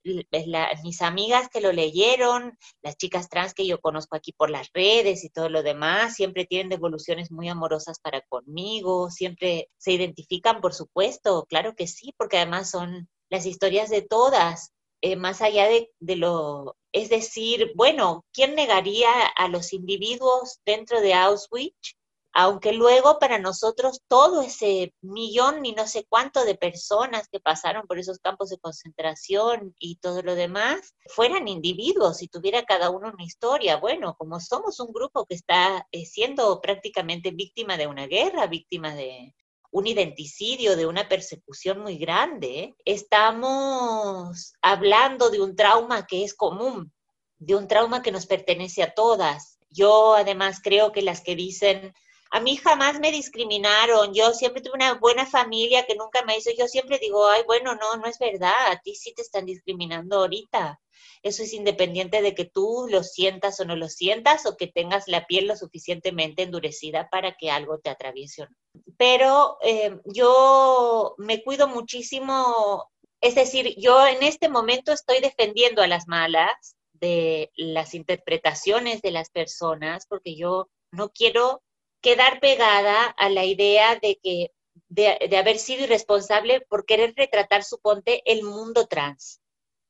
mis 0.84 1.02
amigas 1.02 1.50
que 1.50 1.62
lo 1.62 1.72
leyeron, 1.72 2.58
las 2.82 2.98
chicas 2.98 3.30
trans 3.30 3.54
que 3.54 3.66
yo 3.66 3.80
conozco 3.80 4.16
aquí 4.16 4.34
por 4.34 4.50
las 4.50 4.70
redes 4.74 5.24
y 5.24 5.30
todo 5.30 5.50
lo 5.50 5.64
demás, 5.64 6.16
siempre 6.16 6.46
tienen 6.46 6.70
devoluciones 6.70 7.32
muy 7.32 7.50
amorosas 7.50 8.00
para 8.00 8.22
conmigo, 8.22 9.10
siempre 9.10 9.70
se 9.78 9.94
identifican, 9.94 10.62
por 10.62 10.74
supuesto, 10.74 11.46
claro 11.48 11.76
que 11.76 11.88
sí, 11.88 12.14
porque 12.18 12.38
además 12.38 12.70
son 12.70 13.10
las 13.30 13.46
historias 13.46 13.90
de 13.90 14.02
todas, 14.02 14.72
eh, 15.02 15.16
más 15.16 15.42
allá 15.42 15.68
de, 15.68 16.16
lo, 16.16 16.76
es 16.96 17.10
decir, 17.10 17.74
bueno, 17.76 18.24
¿quién 18.32 18.56
negaría 18.56 19.10
a 19.36 19.50
los 19.50 19.74
individuos 19.74 20.62
dentro 20.66 21.02
de 21.02 21.14
Auschwitz? 21.14 21.98
Aunque 22.32 22.72
luego 22.72 23.20
para 23.20 23.38
nosotros 23.38 24.02
todo 24.08 24.42
ese 24.42 24.94
millón 25.02 25.66
y 25.66 25.74
no 25.74 25.88
sé 25.88 26.06
cuánto 26.08 26.46
de 26.46 26.56
personas 26.56 27.28
que 27.28 27.42
pasaron 27.42 27.86
por 27.86 28.00
esos 28.00 28.20
campos 28.20 28.50
de 28.50 28.60
concentración 28.60 29.76
y 29.78 29.98
todo 29.98 30.22
lo 30.22 30.36
demás 30.36 30.96
fueran 31.08 31.50
individuos 31.50 32.22
y 32.22 32.30
tuviera 32.30 32.64
cada 32.64 32.90
uno 32.90 33.12
una 33.14 33.26
historia. 33.26 33.76
Bueno, 33.76 34.16
como 34.18 34.40
somos 34.40 34.80
un 34.80 34.94
grupo 34.94 35.26
que 35.26 35.36
está 35.36 35.86
eh, 35.92 36.06
siendo 36.06 36.62
prácticamente 36.62 37.32
víctima 37.32 37.76
de 37.76 37.88
una 37.88 38.08
guerra, 38.08 38.48
víctima 38.48 38.96
de, 38.96 39.36
un 39.76 39.88
identicidio, 39.88 40.78
de 40.78 40.86
una 40.86 41.10
persecución 41.10 41.82
muy 41.82 41.98
grande. 41.98 42.76
Estamos 42.86 44.54
hablando 44.62 45.30
de 45.30 45.42
un 45.42 45.54
trauma 45.54 46.08
que 46.08 46.24
es 46.24 46.34
común, 46.34 46.94
de 47.40 47.56
un 47.56 47.68
trauma 47.68 48.02
que 48.02 48.14
nos 48.14 48.26
pertenece 48.26 48.84
a 48.84 48.94
todas. 48.94 49.60
Yo 49.70 50.16
además 50.16 50.62
creo 50.64 50.94
que 50.94 51.02
las 51.02 51.20
que 51.20 51.36
dicen, 51.36 51.94
a 52.32 52.40
mí 52.40 52.58
jamás 52.58 53.00
me 53.00 53.12
discriminaron, 53.12 54.14
yo 54.14 54.34
siempre 54.34 54.62
tuve 54.62 54.76
una 54.76 54.96
buena 54.96 55.26
familia 55.26 55.86
que 55.86 55.96
nunca 55.96 56.24
me 56.24 56.38
hizo, 56.38 56.52
yo 56.58 56.68
siempre 56.68 57.00
digo, 57.00 57.28
ay, 57.28 57.44
bueno, 57.46 57.76
no, 57.76 57.96
no 57.98 58.06
es 58.08 58.20
verdad, 58.20 58.72
a 58.72 58.80
ti 58.80 58.96
sí 58.96 59.14
te 59.14 59.22
están 59.22 59.46
discriminando 59.46 60.18
ahorita. 60.18 60.80
Eso 61.24 61.44
es 61.44 61.54
independiente 61.54 62.22
de 62.22 62.36
que 62.36 62.46
tú 62.46 62.88
lo 62.90 63.04
sientas 63.04 63.60
o 63.60 63.66
no 63.66 63.76
lo 63.76 63.90
sientas 63.90 64.46
o 64.46 64.58
que 64.58 64.68
tengas 64.68 65.08
la 65.08 65.26
piel 65.26 65.48
lo 65.48 65.56
suficientemente 65.56 66.44
endurecida 66.44 67.10
para 67.10 67.36
que 67.36 67.50
algo 67.50 67.80
te 67.80 67.90
atraviese 67.90 68.44
o 68.44 68.46
no. 68.46 68.56
Pero 68.98 69.58
eh, 69.64 69.98
yo 70.06 71.16
me 71.18 71.44
cuido 71.44 71.68
muchísimo, 71.68 72.92
es 73.22 73.36
decir, 73.36 73.76
yo 73.78 74.06
en 74.06 74.24
este 74.24 74.50
momento 74.50 74.92
estoy 74.92 75.20
defendiendo 75.20 75.82
a 75.82 75.88
las 75.88 76.08
malas 76.08 76.76
de 76.94 77.52
las 77.56 77.94
interpretaciones 77.94 79.02
de 79.02 79.12
las 79.12 79.30
personas 79.30 80.06
porque 80.08 80.36
yo 80.36 80.70
no 80.92 81.10
quiero 81.10 81.62
quedar 82.06 82.40
pegada 82.40 83.04
a 83.06 83.30
la 83.30 83.44
idea 83.44 83.96
de 83.96 84.20
que 84.24 84.52
de, 84.88 85.38
haber 85.38 85.58
sido 85.58 85.84
irresponsable 85.84 86.62
por 86.62 86.86
querer 86.86 87.14
retratar, 87.18 87.64
suponte, 87.64 88.22
el 88.26 88.44
mundo 88.44 88.88
trans. 88.88 89.42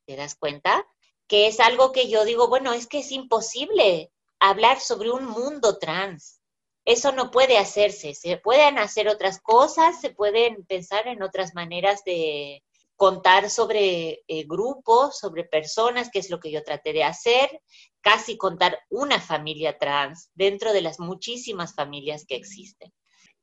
¿Te 0.05 0.15
das 0.15 0.35
cuenta? 0.35 0.87
que 1.27 1.47
es 1.47 1.59
algo 1.59 1.91
que 1.91 2.09
yo 2.09 2.25
digo, 2.25 2.47
bueno, 2.47 2.73
es 2.73 2.87
que 2.87 2.99
es 2.99 3.11
imposible 3.11 4.11
hablar 4.39 4.79
sobre 4.79 5.11
un 5.11 5.25
mundo 5.25 5.77
trans. 5.77 6.41
Eso 6.85 7.11
no 7.11 7.31
puede 7.31 7.57
hacerse. 7.57 8.13
Se 8.13 8.37
pueden 8.37 8.77
hacer 8.77 9.07
otras 9.07 9.41
cosas, 9.41 9.99
se 9.99 10.11
pueden 10.11 10.65
pensar 10.65 11.07
en 11.07 11.23
otras 11.23 11.55
maneras 11.55 12.03
de 12.03 12.63
contar 12.95 13.49
sobre 13.49 14.23
eh, 14.27 14.43
grupos, 14.47 15.17
sobre 15.19 15.43
personas, 15.43 16.09
que 16.09 16.19
es 16.19 16.29
lo 16.29 16.39
que 16.39 16.51
yo 16.51 16.63
traté 16.63 16.93
de 16.93 17.03
hacer, 17.03 17.61
casi 18.01 18.37
contar 18.37 18.79
una 18.89 19.19
familia 19.19 19.77
trans 19.77 20.29
dentro 20.33 20.73
de 20.73 20.81
las 20.81 20.99
muchísimas 20.99 21.75
familias 21.75 22.25
que 22.25 22.35
existen. 22.35 22.93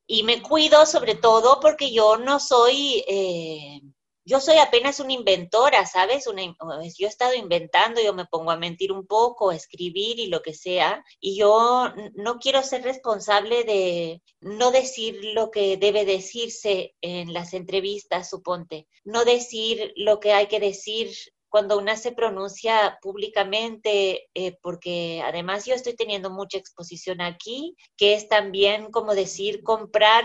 Y 0.07 0.23
me 0.23 0.43
cuido 0.43 0.87
sobre 0.87 1.15
todo 1.15 1.61
porque 1.61 1.93
yo 1.93 2.17
no 2.17 2.41
soy... 2.41 3.05
Eh, 3.07 3.81
yo 4.25 4.41
soy 4.41 4.59
apenas 4.59 5.01
una 5.01 5.13
inventora, 5.13 5.87
¿sabes? 5.87 6.27
Una, 6.27 6.43
yo 6.45 7.07
he 7.07 7.11
estado 7.11 7.35
inventando, 7.35 8.01
yo 8.01 8.15
me 8.15 8.27
pongo 8.27 8.51
a 8.51 8.57
mentir 8.57 8.93
un 8.93 9.07
poco, 9.07 9.51
a 9.51 9.57
escribir 9.57 10.19
y 10.19 10.27
lo 10.27 10.43
que 10.43 10.55
sea, 10.55 11.05
y 11.21 11.37
yo 11.37 11.93
no 12.15 12.39
quiero 12.39 12.63
ser 12.63 12.83
responsable 12.83 13.65
de 13.65 14.23
no 14.41 14.71
decir 14.71 15.19
lo 15.35 15.51
que 15.51 15.77
debe 15.77 16.05
decirse 16.05 16.95
en 17.01 17.33
las 17.33 17.53
entrevistas, 17.55 18.31
suponte, 18.31 18.87
no 19.05 19.25
decir 19.25 19.93
lo 19.97 20.21
que 20.21 20.33
hay 20.33 20.47
que 20.47 20.61
decir 20.61 21.11
cuando 21.53 21.77
una 21.77 21.99
se 21.99 22.13
pronuncia 22.13 22.99
públicamente, 23.03 24.31
eh, 24.33 24.57
porque 24.63 25.21
además 25.23 25.67
yo 25.67 25.75
estoy 25.75 25.95
teniendo 25.95 26.31
mucha 26.31 26.57
exposición 26.57 27.21
aquí, 27.21 27.77
que 27.99 28.15
es 28.15 28.27
también 28.27 28.91
como 28.91 29.15
decir 29.15 29.63
comprar 29.63 30.25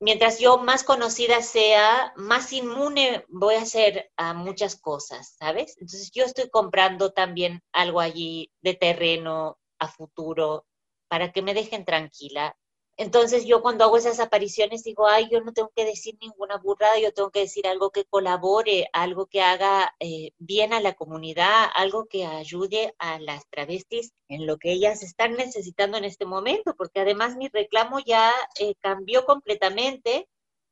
mientras 0.00 0.38
yo 0.38 0.58
más 0.58 0.84
conocida 0.84 1.42
sea, 1.42 2.12
más 2.16 2.52
inmune 2.52 3.24
voy 3.28 3.54
a 3.54 3.64
ser 3.64 4.10
a 4.16 4.34
muchas 4.34 4.76
cosas, 4.76 5.36
¿sabes? 5.38 5.76
Entonces 5.78 6.10
yo 6.12 6.24
estoy 6.24 6.48
comprando 6.50 7.12
también 7.12 7.62
algo 7.72 8.00
allí 8.00 8.50
de 8.62 8.74
terreno 8.74 9.58
a 9.78 9.88
futuro 9.88 10.66
para 11.08 11.32
que 11.32 11.42
me 11.42 11.54
dejen 11.54 11.84
tranquila 11.84 12.56
entonces 12.98 13.44
yo 13.44 13.60
cuando 13.60 13.84
hago 13.84 13.98
esas 13.98 14.20
apariciones 14.20 14.82
digo, 14.82 15.06
ay, 15.06 15.28
yo 15.30 15.42
no 15.42 15.52
tengo 15.52 15.70
que 15.76 15.84
decir 15.84 16.16
ninguna 16.20 16.56
burrada, 16.56 16.98
yo 16.98 17.12
tengo 17.12 17.30
que 17.30 17.40
decir 17.40 17.66
algo 17.66 17.90
que 17.90 18.06
colabore, 18.06 18.88
algo 18.94 19.26
que 19.26 19.42
haga 19.42 19.94
eh, 20.00 20.32
bien 20.38 20.72
a 20.72 20.80
la 20.80 20.94
comunidad, 20.94 21.66
algo 21.74 22.06
que 22.06 22.24
ayude 22.24 22.94
a 22.98 23.18
las 23.18 23.46
travestis 23.50 24.12
en 24.28 24.46
lo 24.46 24.56
que 24.56 24.72
ellas 24.72 25.02
están 25.02 25.34
necesitando 25.34 25.98
en 25.98 26.04
este 26.04 26.24
momento, 26.24 26.74
porque 26.74 27.00
además 27.00 27.36
mi 27.36 27.48
reclamo 27.48 27.98
ya 28.00 28.32
eh, 28.58 28.74
cambió 28.80 29.26
completamente, 29.26 30.26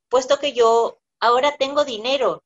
puesto 0.09 0.39
que 0.39 0.55
yo 0.55 0.99
ahora 1.21 1.57
tengo 1.59 1.85
dinero, 1.85 2.43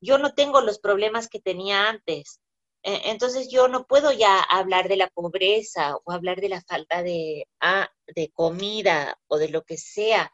yo 0.00 0.18
no 0.18 0.34
tengo 0.34 0.60
los 0.60 0.80
problemas 0.80 1.28
que 1.28 1.40
tenía 1.40 1.88
antes. 1.88 2.39
E, 2.82 3.10
entonces 3.10 3.48
yo 3.50 3.68
no 3.68 3.86
puedo 3.86 4.12
ya 4.12 4.40
hablar 4.40 4.88
de 4.88 4.96
la 4.96 5.08
pobreza 5.08 5.96
o 6.04 6.12
hablar 6.12 6.40
de 6.40 6.48
la 6.48 6.62
falta 6.62 7.02
de, 7.02 7.46
ah, 7.60 7.88
de 8.14 8.30
comida 8.30 9.18
o 9.28 9.38
de 9.38 9.48
lo 9.48 9.62
que 9.64 9.76
sea 9.76 10.32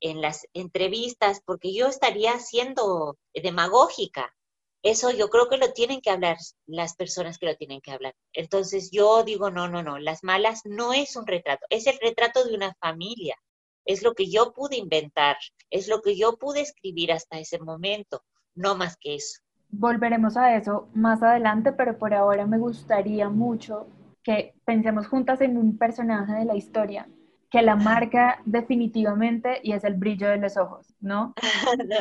en 0.00 0.20
las 0.20 0.46
entrevistas, 0.54 1.40
porque 1.44 1.74
yo 1.74 1.86
estaría 1.88 2.38
siendo 2.38 3.18
demagógica. 3.34 4.34
Eso 4.82 5.10
yo 5.10 5.28
creo 5.28 5.48
que 5.48 5.56
lo 5.56 5.72
tienen 5.72 6.00
que 6.00 6.10
hablar 6.10 6.38
las 6.66 6.94
personas 6.94 7.38
que 7.38 7.46
lo 7.46 7.56
tienen 7.56 7.80
que 7.80 7.90
hablar. 7.90 8.14
Entonces 8.32 8.90
yo 8.92 9.24
digo, 9.24 9.50
no, 9.50 9.68
no, 9.68 9.82
no, 9.82 9.98
las 9.98 10.22
malas 10.22 10.62
no 10.64 10.92
es 10.92 11.16
un 11.16 11.26
retrato, 11.26 11.66
es 11.70 11.86
el 11.88 11.98
retrato 12.00 12.44
de 12.44 12.54
una 12.54 12.74
familia. 12.80 13.36
Es 13.84 14.02
lo 14.02 14.14
que 14.14 14.30
yo 14.30 14.52
pude 14.52 14.76
inventar, 14.76 15.36
es 15.70 15.88
lo 15.88 16.00
que 16.02 16.16
yo 16.16 16.36
pude 16.36 16.60
escribir 16.60 17.12
hasta 17.12 17.40
ese 17.40 17.58
momento, 17.58 18.22
no 18.54 18.76
más 18.76 18.96
que 18.98 19.16
eso. 19.16 19.40
Volveremos 19.70 20.36
a 20.36 20.56
eso 20.56 20.88
más 20.94 21.22
adelante, 21.22 21.72
pero 21.72 21.98
por 21.98 22.14
ahora 22.14 22.46
me 22.46 22.58
gustaría 22.58 23.28
mucho 23.28 23.88
que 24.22 24.54
pensemos 24.64 25.06
juntas 25.06 25.40
en 25.40 25.56
un 25.56 25.78
personaje 25.78 26.32
de 26.34 26.44
la 26.44 26.56
historia 26.56 27.08
que 27.50 27.62
la 27.62 27.76
marca 27.76 28.40
definitivamente 28.44 29.60
y 29.62 29.72
es 29.72 29.84
el 29.84 29.94
brillo 29.94 30.28
de 30.28 30.38
los 30.38 30.56
ojos, 30.56 30.94
¿no? 31.00 31.34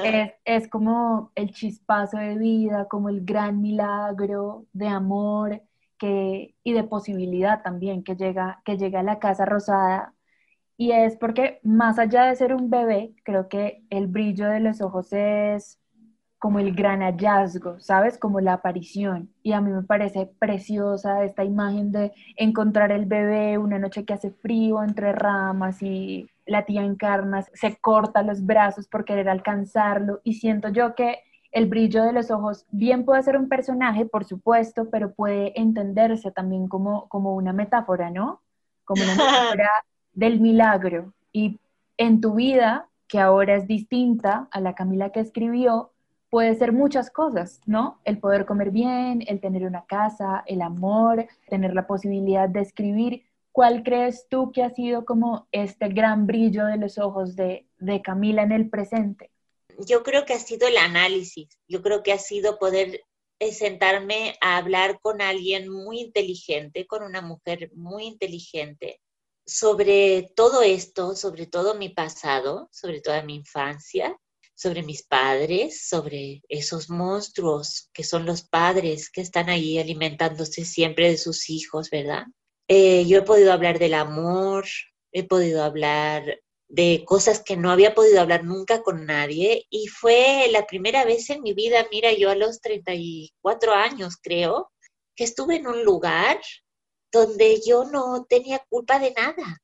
Es, 0.03 0.31
es, 0.45 0.67
como 0.69 1.31
el 1.35 1.51
chispazo 1.51 2.17
de 2.17 2.35
vida, 2.37 2.87
como 2.87 3.09
el 3.09 3.23
gran 3.25 3.61
milagro 3.61 4.65
de 4.73 4.87
amor 4.87 5.61
que, 5.97 6.55
y 6.63 6.73
de 6.73 6.83
posibilidad 6.83 7.63
también 7.63 8.03
que 8.03 8.15
llega, 8.15 8.61
que 8.65 8.77
llega 8.77 8.99
a 8.99 9.03
la 9.03 9.19
Casa 9.19 9.45
Rosada. 9.45 10.13
Y 10.79 10.91
es 10.91 11.15
porque 11.15 11.59
más 11.63 11.97
allá 11.97 12.25
de 12.25 12.35
ser 12.35 12.53
un 12.53 12.69
bebé, 12.69 13.15
creo 13.23 13.47
que 13.47 13.83
el 13.89 14.07
brillo 14.07 14.47
de 14.47 14.59
los 14.59 14.79
ojos 14.81 15.11
es 15.11 15.79
como 16.39 16.59
el 16.59 16.75
gran 16.75 17.01
hallazgo, 17.01 17.79
¿sabes? 17.79 18.17
Como 18.17 18.39
la 18.39 18.53
aparición. 18.53 19.29
Y 19.41 19.53
a 19.53 19.61
mí 19.61 19.71
me 19.71 19.83
parece 19.83 20.29
preciosa 20.39 21.23
esta 21.23 21.43
imagen 21.43 21.91
de 21.91 22.13
encontrar 22.35 22.91
el 22.91 23.05
bebé 23.05 23.57
una 23.57 23.79
noche 23.79 24.05
que 24.05 24.13
hace 24.13 24.31
frío 24.31 24.83
entre 24.83 25.13
ramas 25.13 25.81
y 25.81 26.29
la 26.45 26.65
tía 26.65 26.83
Encarna 26.83 27.41
se 27.53 27.77
corta 27.77 28.21
los 28.21 28.45
brazos 28.45 28.87
por 28.87 29.03
querer 29.03 29.29
alcanzarlo. 29.29 30.21
Y 30.23 30.35
siento 30.35 30.69
yo 30.69 30.95
que 30.95 31.19
el 31.51 31.67
brillo 31.67 32.03
de 32.03 32.13
los 32.13 32.29
ojos 32.29 32.65
bien 32.69 33.03
puede 33.03 33.23
ser 33.23 33.37
un 33.37 33.49
personaje, 33.49 34.05
por 34.05 34.25
supuesto, 34.25 34.89
pero 34.91 35.13
puede 35.13 35.59
entenderse 35.59 36.31
también 36.31 36.67
como, 36.67 37.07
como 37.09 37.35
una 37.35 37.53
metáfora, 37.53 38.11
¿no? 38.11 38.41
Como 38.85 39.03
una 39.03 39.13
metáfora 39.13 39.69
del 40.13 40.39
milagro. 40.39 41.13
Y 41.31 41.59
en 41.97 42.21
tu 42.21 42.35
vida, 42.35 42.89
que 43.07 43.19
ahora 43.19 43.55
es 43.55 43.67
distinta 43.67 44.47
a 44.51 44.61
la 44.61 44.75
Camila 44.75 45.11
que 45.11 45.19
escribió, 45.19 45.93
puede 46.29 46.55
ser 46.55 46.73
muchas 46.73 47.09
cosas, 47.09 47.61
¿no? 47.65 48.01
El 48.03 48.19
poder 48.19 48.45
comer 48.45 48.71
bien, 48.71 49.23
el 49.27 49.39
tener 49.39 49.63
una 49.63 49.85
casa, 49.85 50.43
el 50.45 50.61
amor, 50.61 51.27
tener 51.49 51.73
la 51.73 51.87
posibilidad 51.87 52.49
de 52.49 52.61
escribir. 52.61 53.23
¿Cuál 53.51 53.83
crees 53.83 54.27
tú 54.29 54.51
que 54.51 54.63
ha 54.63 54.69
sido 54.69 55.05
como 55.05 55.47
este 55.51 55.87
gran 55.89 56.27
brillo 56.27 56.65
de 56.65 56.77
los 56.77 56.97
ojos 56.97 57.35
de, 57.35 57.67
de 57.79 58.01
Camila 58.01 58.43
en 58.43 58.51
el 58.51 58.69
presente? 58.69 59.31
Yo 59.85 60.03
creo 60.03 60.25
que 60.25 60.33
ha 60.33 60.39
sido 60.39 60.67
el 60.67 60.77
análisis, 60.77 61.49
yo 61.67 61.81
creo 61.81 62.03
que 62.03 62.11
ha 62.11 62.17
sido 62.17 62.57
poder 62.57 63.01
eh, 63.39 63.53
sentarme 63.53 64.35
a 64.41 64.57
hablar 64.57 64.99
con 64.99 65.21
alguien 65.21 65.69
muy 65.69 65.99
inteligente, 65.99 66.87
con 66.87 67.03
una 67.03 67.21
mujer 67.21 67.71
muy 67.75 68.05
inteligente, 68.05 68.99
sobre 69.45 70.31
todo 70.35 70.63
esto, 70.63 71.15
sobre 71.15 71.45
todo 71.45 71.75
mi 71.75 71.89
pasado, 71.89 72.67
sobre 72.71 72.99
toda 72.99 73.21
mi 73.21 73.35
infancia, 73.35 74.19
sobre 74.57 74.81
mis 74.81 75.03
padres, 75.03 75.87
sobre 75.87 76.41
esos 76.49 76.89
monstruos 76.89 77.89
que 77.93 78.03
son 78.03 78.25
los 78.25 78.41
padres 78.41 79.11
que 79.11 79.21
están 79.21 79.49
ahí 79.49 79.77
alimentándose 79.77 80.65
siempre 80.65 81.11
de 81.11 81.17
sus 81.17 81.49
hijos, 81.49 81.91
¿verdad? 81.91 82.25
Eh, 82.67 83.05
yo 83.05 83.19
he 83.19 83.21
podido 83.21 83.53
hablar 83.53 83.77
del 83.77 83.93
amor, 83.93 84.65
he 85.11 85.23
podido 85.23 85.63
hablar 85.63 86.39
de 86.67 87.03
cosas 87.05 87.41
que 87.43 87.55
no 87.55 87.71
había 87.71 87.93
podido 87.93 88.19
hablar 88.19 88.43
nunca 88.43 88.81
con 88.81 89.05
nadie 89.05 89.67
y 89.69 89.87
fue 89.87 90.47
la 90.51 90.65
primera 90.65 91.05
vez 91.05 91.29
en 91.29 91.43
mi 91.43 91.53
vida, 91.53 91.85
mira, 91.91 92.11
yo 92.11 92.31
a 92.31 92.35
los 92.35 92.59
34 92.59 93.73
años 93.73 94.17
creo, 94.21 94.71
que 95.15 95.23
estuve 95.23 95.57
en 95.57 95.67
un 95.67 95.83
lugar 95.83 96.41
donde 97.11 97.61
yo 97.65 97.85
no 97.85 98.25
tenía 98.27 98.65
culpa 98.69 98.99
de 98.99 99.11
nada, 99.11 99.61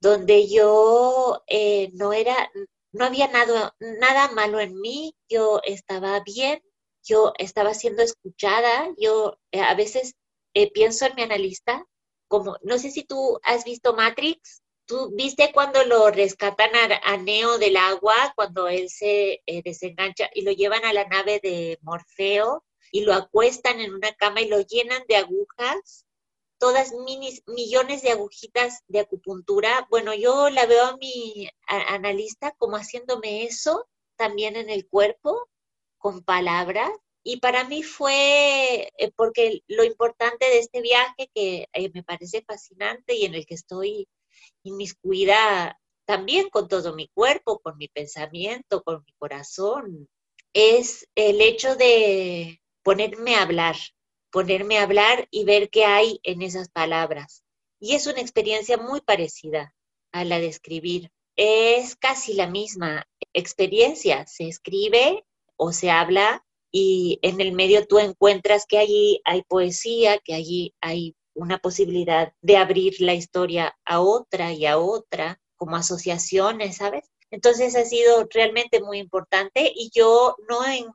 donde 0.00 0.48
yo 0.48 1.42
eh, 1.46 1.90
no 1.92 2.12
era, 2.12 2.50
no 2.92 3.06
había 3.06 3.28
nada, 3.28 3.74
nada 3.80 4.28
malo 4.32 4.60
en 4.60 4.78
mí, 4.80 5.16
yo 5.28 5.60
estaba 5.64 6.20
bien, 6.20 6.62
yo 7.02 7.32
estaba 7.38 7.74
siendo 7.74 8.02
escuchada, 8.02 8.88
yo 8.98 9.38
eh, 9.50 9.60
a 9.60 9.74
veces 9.74 10.14
eh, 10.54 10.70
pienso 10.70 11.06
en 11.06 11.14
mi 11.16 11.22
analista, 11.22 11.86
como, 12.28 12.56
no 12.62 12.78
sé 12.78 12.90
si 12.90 13.02
tú 13.04 13.38
has 13.42 13.64
visto 13.64 13.94
Matrix, 13.94 14.62
tú 14.86 15.10
viste 15.14 15.52
cuando 15.52 15.84
lo 15.84 16.10
rescatan 16.10 16.70
a, 17.02 17.16
Neo 17.16 17.58
del 17.58 17.76
agua, 17.76 18.32
cuando 18.36 18.68
él 18.68 18.88
se 18.90 19.42
eh, 19.46 19.62
desengancha 19.64 20.28
y 20.34 20.42
lo 20.42 20.52
llevan 20.52 20.84
a 20.84 20.92
la 20.92 21.06
nave 21.06 21.40
de 21.42 21.78
Morfeo 21.82 22.64
y 22.90 23.02
lo 23.02 23.14
acuestan 23.14 23.80
en 23.80 23.94
una 23.94 24.12
cama 24.12 24.42
y 24.42 24.48
lo 24.48 24.60
llenan 24.60 25.02
de 25.08 25.16
agujas 25.16 26.06
todas 26.62 26.92
minis, 26.92 27.42
millones 27.48 28.02
de 28.02 28.12
agujitas 28.12 28.84
de 28.86 29.00
acupuntura. 29.00 29.84
Bueno, 29.90 30.14
yo 30.14 30.48
la 30.48 30.64
veo 30.64 30.84
a 30.84 30.96
mi 30.96 31.48
analista 31.66 32.54
como 32.56 32.76
haciéndome 32.76 33.42
eso 33.42 33.88
también 34.14 34.54
en 34.54 34.70
el 34.70 34.86
cuerpo, 34.86 35.48
con 35.98 36.22
palabras. 36.22 36.88
Y 37.24 37.40
para 37.40 37.64
mí 37.64 37.82
fue, 37.82 38.88
eh, 38.96 39.10
porque 39.16 39.62
lo 39.66 39.82
importante 39.82 40.46
de 40.46 40.60
este 40.60 40.82
viaje, 40.82 41.28
que 41.34 41.66
eh, 41.72 41.90
me 41.94 42.04
parece 42.04 42.44
fascinante 42.46 43.16
y 43.16 43.24
en 43.24 43.34
el 43.34 43.44
que 43.44 43.54
estoy 43.54 44.06
inmiscuida 44.62 45.80
también 46.04 46.48
con 46.48 46.68
todo 46.68 46.94
mi 46.94 47.08
cuerpo, 47.08 47.58
con 47.58 47.76
mi 47.76 47.88
pensamiento, 47.88 48.84
con 48.84 49.02
mi 49.04 49.12
corazón, 49.14 50.08
es 50.52 51.08
el 51.16 51.40
hecho 51.40 51.74
de 51.74 52.62
ponerme 52.84 53.34
a 53.34 53.42
hablar, 53.42 53.74
ponerme 54.32 54.78
a 54.78 54.82
hablar 54.82 55.28
y 55.30 55.44
ver 55.44 55.70
qué 55.70 55.84
hay 55.84 56.18
en 56.24 56.42
esas 56.42 56.70
palabras. 56.70 57.44
Y 57.78 57.94
es 57.94 58.06
una 58.06 58.20
experiencia 58.20 58.78
muy 58.78 59.00
parecida 59.00 59.74
a 60.10 60.24
la 60.24 60.40
de 60.40 60.48
escribir. 60.48 61.12
Es 61.36 61.94
casi 61.94 62.34
la 62.34 62.48
misma 62.48 63.06
experiencia. 63.32 64.26
Se 64.26 64.48
escribe 64.48 65.24
o 65.56 65.72
se 65.72 65.90
habla 65.90 66.44
y 66.72 67.18
en 67.22 67.40
el 67.40 67.52
medio 67.52 67.86
tú 67.86 67.98
encuentras 67.98 68.66
que 68.66 68.78
allí 68.78 69.20
hay 69.24 69.42
poesía, 69.42 70.18
que 70.18 70.34
allí 70.34 70.74
hay 70.80 71.14
una 71.34 71.58
posibilidad 71.58 72.32
de 72.40 72.56
abrir 72.56 73.00
la 73.00 73.14
historia 73.14 73.76
a 73.84 74.00
otra 74.00 74.52
y 74.52 74.66
a 74.66 74.78
otra, 74.78 75.40
como 75.56 75.76
asociaciones, 75.76 76.76
¿sabes? 76.76 77.10
Entonces 77.30 77.76
ha 77.76 77.84
sido 77.84 78.26
realmente 78.30 78.80
muy 78.80 78.98
importante 78.98 79.72
y 79.74 79.90
yo 79.94 80.36
no 80.48 80.64
en, 80.66 80.86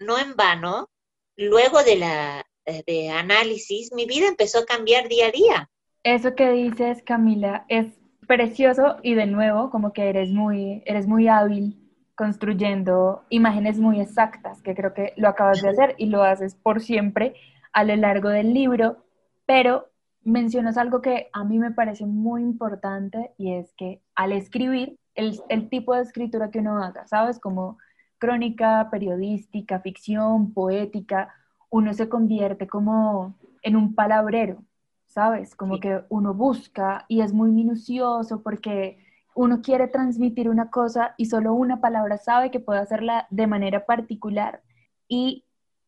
no 0.00 0.18
en 0.18 0.36
vano, 0.36 0.90
luego 1.36 1.82
de 1.82 1.96
la 1.96 2.46
de 2.86 3.10
análisis, 3.10 3.92
mi 3.92 4.06
vida 4.06 4.28
empezó 4.28 4.60
a 4.60 4.66
cambiar 4.66 5.08
día 5.08 5.26
a 5.26 5.30
día. 5.30 5.70
Eso 6.02 6.34
que 6.34 6.50
dices, 6.50 7.02
Camila, 7.02 7.64
es 7.68 7.86
precioso 8.26 8.96
y 9.02 9.14
de 9.14 9.26
nuevo, 9.26 9.70
como 9.70 9.92
que 9.92 10.08
eres 10.08 10.30
muy, 10.30 10.82
eres 10.86 11.06
muy 11.06 11.28
hábil 11.28 11.80
construyendo 12.14 13.24
imágenes 13.28 13.78
muy 13.78 14.00
exactas, 14.00 14.62
que 14.62 14.74
creo 14.74 14.94
que 14.94 15.12
lo 15.16 15.28
acabas 15.28 15.60
de 15.62 15.68
hacer 15.68 15.94
y 15.98 16.06
lo 16.06 16.22
haces 16.22 16.54
por 16.54 16.80
siempre 16.80 17.34
a 17.72 17.84
lo 17.84 17.94
largo 17.94 18.30
del 18.30 18.54
libro, 18.54 19.04
pero 19.44 19.90
mencionas 20.22 20.78
algo 20.78 21.02
que 21.02 21.28
a 21.32 21.44
mí 21.44 21.58
me 21.58 21.72
parece 21.72 22.06
muy 22.06 22.42
importante 22.42 23.32
y 23.36 23.54
es 23.54 23.72
que 23.74 24.00
al 24.14 24.32
escribir, 24.32 24.98
el, 25.14 25.40
el 25.48 25.68
tipo 25.68 25.94
de 25.94 26.02
escritura 26.02 26.50
que 26.50 26.58
uno 26.58 26.82
haga, 26.82 27.06
¿sabes? 27.06 27.38
Como 27.38 27.78
crónica, 28.18 28.88
periodística, 28.90 29.80
ficción, 29.80 30.52
poética, 30.52 31.32
uno 31.70 31.92
se 31.94 32.08
convierte 32.08 32.66
como 32.66 33.34
en 33.62 33.76
un 33.76 33.94
palabrero, 33.94 34.62
¿sabes? 35.06 35.54
Como 35.54 35.80
que 35.80 36.02
uno 36.08 36.34
busca 36.34 37.04
y 37.08 37.20
es 37.20 37.32
muy 37.32 37.50
minucioso 37.50 38.42
porque 38.42 38.98
uno 39.34 39.60
quiere 39.60 39.88
transmitir 39.88 40.48
una 40.48 40.70
cosa 40.70 41.14
y 41.16 41.26
solo 41.26 41.52
una 41.52 41.80
palabra 41.80 42.16
sabe 42.16 42.50
que 42.50 42.60
puede 42.60 42.80
hacerla 42.80 43.26
de 43.30 43.46
manera 43.46 43.84
particular. 43.84 44.62
Y 45.08 45.44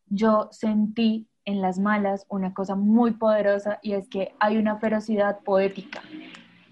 yo 0.07 0.49
sentí 0.51 1.29
en 1.45 1.63
las 1.63 1.79
malas 1.79 2.27
una 2.29 2.53
cosa 2.53 2.75
muy 2.75 3.13
poderosa 3.13 3.79
y 3.83 3.95
es 3.95 4.07
que 4.09 4.35
hay 4.39 4.59
una 4.59 4.77
ferocidad 4.77 5.41
poética, 5.41 6.03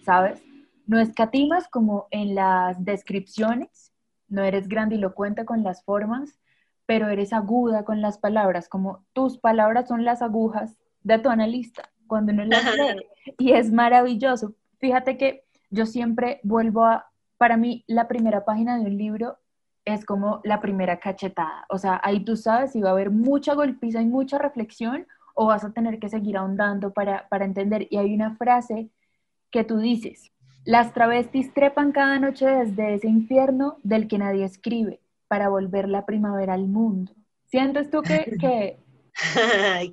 ¿sabes? 0.05 0.43
No 0.87 1.01
escatimas 1.01 1.67
como 1.69 2.09
en 2.11 2.35
las 2.35 2.85
descripciones, 2.85 3.93
no 4.29 4.43
eres 4.43 4.69
grandilocuente 4.69 5.45
con 5.45 5.63
las 5.63 5.83
formas, 5.83 6.39
pero 6.87 7.09
eres 7.09 7.33
aguda 7.33 7.85
con 7.85 8.01
las 8.01 8.19
palabras, 8.19 8.69
como 8.69 9.05
tus 9.13 9.39
palabras 9.39 9.89
son 9.89 10.05
las 10.05 10.23
agujas 10.23 10.77
de 11.03 11.19
tu 11.19 11.29
analista 11.29 11.91
cuando 12.07 12.33
uno 12.33 12.45
las 12.45 12.65
lee. 12.65 13.07
Y 13.39 13.53
es 13.53 13.73
maravilloso. 13.73 14.55
Fíjate 14.79 15.19
que 15.19 15.45
yo 15.71 15.85
siempre 15.85 16.41
vuelvo 16.45 16.85
a, 16.85 17.11
para 17.39 17.57
mí, 17.57 17.85
la 17.89 18.07
primera 18.07 18.45
página 18.45 18.79
de 18.79 18.85
un 18.85 18.97
libro 18.97 19.39
es 19.85 20.05
como 20.05 20.41
la 20.45 20.61
primera 20.61 20.99
cachetada. 21.01 21.67
O 21.69 21.79
sea, 21.79 22.01
ahí 22.03 22.21
tú 22.25 22.37
sabes 22.37 22.73
si 22.73 22.81
va 22.81 22.91
a 22.91 22.93
haber 22.93 23.11
mucha 23.11 23.55
golpiza 23.55 24.01
y 24.01 24.07
mucha 24.07 24.39
reflexión 24.39 25.07
o 25.35 25.47
vas 25.47 25.65
a 25.65 25.73
tener 25.73 25.99
que 25.99 26.09
seguir 26.09 26.37
ahondando 26.37 26.93
para, 26.93 27.29
para 27.29 27.45
entender. 27.45 27.89
Y 27.91 27.97
hay 27.99 28.15
una 28.15 28.37
frase 28.37 28.91
que 29.51 29.65
tú 29.65 29.79
dices, 29.79 30.33
las 30.65 30.93
travestis 30.93 31.53
trepan 31.53 31.93
cada 31.93 32.19
noche 32.19 32.47
desde 32.47 32.95
ese 32.95 33.09
infierno 33.09 33.77
del 33.83 34.09
que 34.09 34.19
nadie 34.19 34.45
escribe 34.45 35.01
para 35.29 35.49
volver 35.49 35.89
la 35.89 36.07
primavera 36.07 36.55
al 36.55 36.69
mundo. 36.69 37.13
¿Sientes 37.47 37.91
tú 37.91 38.03
que... 38.03 38.37
que 38.41 38.79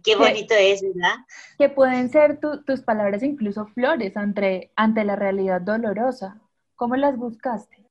Qué 0.03 0.15
bonito 0.15 0.53
es, 0.53 0.81
¿verdad? 0.81 1.15
Que 1.57 1.69
pueden 1.69 2.09
ser 2.09 2.39
tus 2.39 2.81
palabras 2.81 3.23
incluso 3.23 3.67
flores 3.67 4.17
ante, 4.17 4.71
ante 4.75 5.05
la 5.05 5.15
realidad 5.15 5.61
dolorosa. 5.61 6.41
¿Cómo 6.75 6.95
las 6.95 7.17
buscaste? 7.17 7.83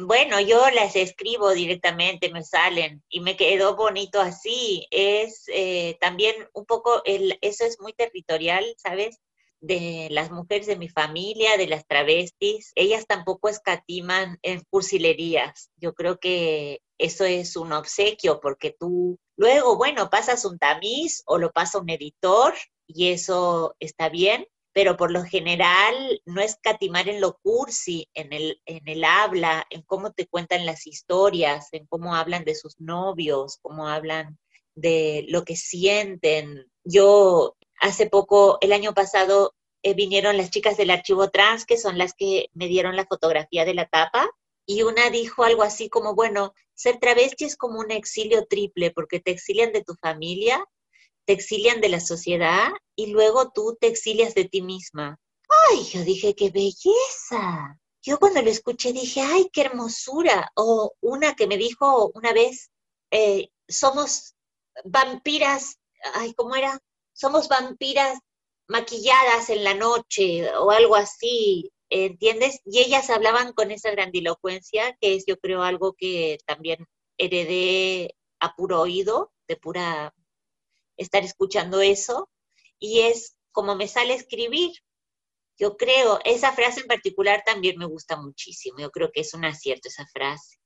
Bueno, 0.00 0.40
yo 0.40 0.58
las 0.74 0.96
escribo 0.96 1.52
directamente, 1.52 2.32
me 2.32 2.42
salen 2.42 3.02
y 3.10 3.20
me 3.20 3.36
quedó 3.36 3.76
bonito 3.76 4.20
así. 4.20 4.86
Es 4.90 5.44
eh, 5.52 5.98
también 6.00 6.34
un 6.54 6.64
poco, 6.64 7.02
el, 7.04 7.38
eso 7.42 7.64
es 7.64 7.78
muy 7.78 7.92
territorial, 7.92 8.64
¿sabes? 8.78 9.20
De 9.62 10.08
las 10.10 10.32
mujeres 10.32 10.66
de 10.66 10.76
mi 10.76 10.88
familia, 10.88 11.56
de 11.56 11.68
las 11.68 11.86
travestis, 11.86 12.72
ellas 12.74 13.06
tampoco 13.06 13.48
escatiman 13.48 14.38
en 14.42 14.62
cursilerías. 14.68 15.70
Yo 15.76 15.94
creo 15.94 16.18
que 16.18 16.80
eso 16.98 17.24
es 17.24 17.56
un 17.56 17.72
obsequio 17.72 18.40
porque 18.40 18.74
tú 18.78 19.18
luego, 19.36 19.76
bueno, 19.76 20.10
pasas 20.10 20.44
un 20.44 20.58
tamiz 20.58 21.22
o 21.26 21.38
lo 21.38 21.52
pasa 21.52 21.78
un 21.78 21.88
editor 21.90 22.54
y 22.88 23.10
eso 23.10 23.76
está 23.78 24.08
bien, 24.08 24.46
pero 24.72 24.96
por 24.96 25.12
lo 25.12 25.22
general 25.22 26.20
no 26.24 26.40
escatimar 26.40 27.08
en 27.08 27.20
lo 27.20 27.38
cursi, 27.38 28.08
en 28.14 28.32
el, 28.32 28.60
en 28.66 28.88
el 28.88 29.04
habla, 29.04 29.64
en 29.70 29.82
cómo 29.82 30.12
te 30.12 30.26
cuentan 30.26 30.66
las 30.66 30.88
historias, 30.88 31.68
en 31.72 31.86
cómo 31.86 32.16
hablan 32.16 32.44
de 32.44 32.56
sus 32.56 32.80
novios, 32.80 33.58
cómo 33.62 33.86
hablan 33.86 34.38
de 34.74 35.24
lo 35.28 35.44
que 35.44 35.54
sienten. 35.54 36.66
Yo 36.84 37.56
hace 37.82 38.08
poco, 38.08 38.58
el 38.60 38.72
año 38.72 38.94
pasado, 38.94 39.54
eh, 39.82 39.94
vinieron 39.94 40.36
las 40.36 40.50
chicas 40.50 40.76
del 40.76 40.90
archivo 40.90 41.30
trans, 41.30 41.66
que 41.66 41.76
son 41.76 41.98
las 41.98 42.14
que 42.14 42.48
me 42.54 42.68
dieron 42.68 42.94
la 42.94 43.06
fotografía 43.06 43.64
de 43.64 43.74
la 43.74 43.86
tapa, 43.86 44.30
y 44.64 44.82
una 44.82 45.10
dijo 45.10 45.42
algo 45.42 45.64
así 45.64 45.88
como, 45.88 46.14
bueno, 46.14 46.54
ser 46.74 47.00
travesti 47.00 47.44
es 47.44 47.56
como 47.56 47.80
un 47.80 47.90
exilio 47.90 48.46
triple, 48.46 48.92
porque 48.92 49.18
te 49.18 49.32
exilian 49.32 49.72
de 49.72 49.82
tu 49.82 49.94
familia, 49.96 50.64
te 51.26 51.32
exilian 51.32 51.80
de 51.80 51.88
la 51.88 51.98
sociedad 51.98 52.70
y 52.94 53.08
luego 53.08 53.50
tú 53.50 53.76
te 53.80 53.88
exilias 53.88 54.34
de 54.34 54.44
ti 54.44 54.62
misma. 54.62 55.18
Ay, 55.68 55.82
yo 55.84 56.04
dije, 56.04 56.34
qué 56.34 56.50
belleza. 56.50 57.78
Yo 58.00 58.18
cuando 58.18 58.42
lo 58.42 58.50
escuché 58.50 58.92
dije, 58.92 59.20
ay, 59.20 59.48
qué 59.52 59.62
hermosura. 59.62 60.52
O 60.54 60.94
una 61.00 61.34
que 61.34 61.48
me 61.48 61.56
dijo 61.56 62.12
una 62.14 62.32
vez, 62.32 62.70
eh, 63.10 63.50
somos 63.68 64.34
vampiras, 64.84 65.78
ay, 66.14 66.32
¿cómo 66.34 66.54
era? 66.54 66.80
Somos 67.22 67.48
vampiras 67.48 68.18
maquilladas 68.66 69.48
en 69.48 69.62
la 69.62 69.74
noche 69.74 70.52
o 70.56 70.72
algo 70.72 70.96
así, 70.96 71.70
¿entiendes? 71.88 72.60
Y 72.64 72.80
ellas 72.80 73.10
hablaban 73.10 73.52
con 73.52 73.70
esa 73.70 73.92
grandilocuencia, 73.92 74.96
que 75.00 75.14
es 75.14 75.24
yo 75.24 75.38
creo 75.38 75.62
algo 75.62 75.94
que 75.96 76.38
también 76.48 76.84
heredé 77.18 78.16
a 78.40 78.56
puro 78.56 78.80
oído, 78.80 79.30
de 79.46 79.54
pura 79.54 80.12
estar 80.96 81.22
escuchando 81.22 81.80
eso, 81.80 82.28
y 82.80 83.02
es 83.02 83.36
como 83.52 83.76
me 83.76 83.86
sale 83.86 84.14
escribir. 84.14 84.72
Yo 85.56 85.76
creo, 85.76 86.18
esa 86.24 86.50
frase 86.50 86.80
en 86.80 86.88
particular 86.88 87.44
también 87.46 87.78
me 87.78 87.86
gusta 87.86 88.16
muchísimo, 88.16 88.80
yo 88.80 88.90
creo 88.90 89.12
que 89.12 89.20
es 89.20 89.32
un 89.32 89.44
acierto 89.44 89.86
esa 89.86 90.08
frase. 90.08 90.56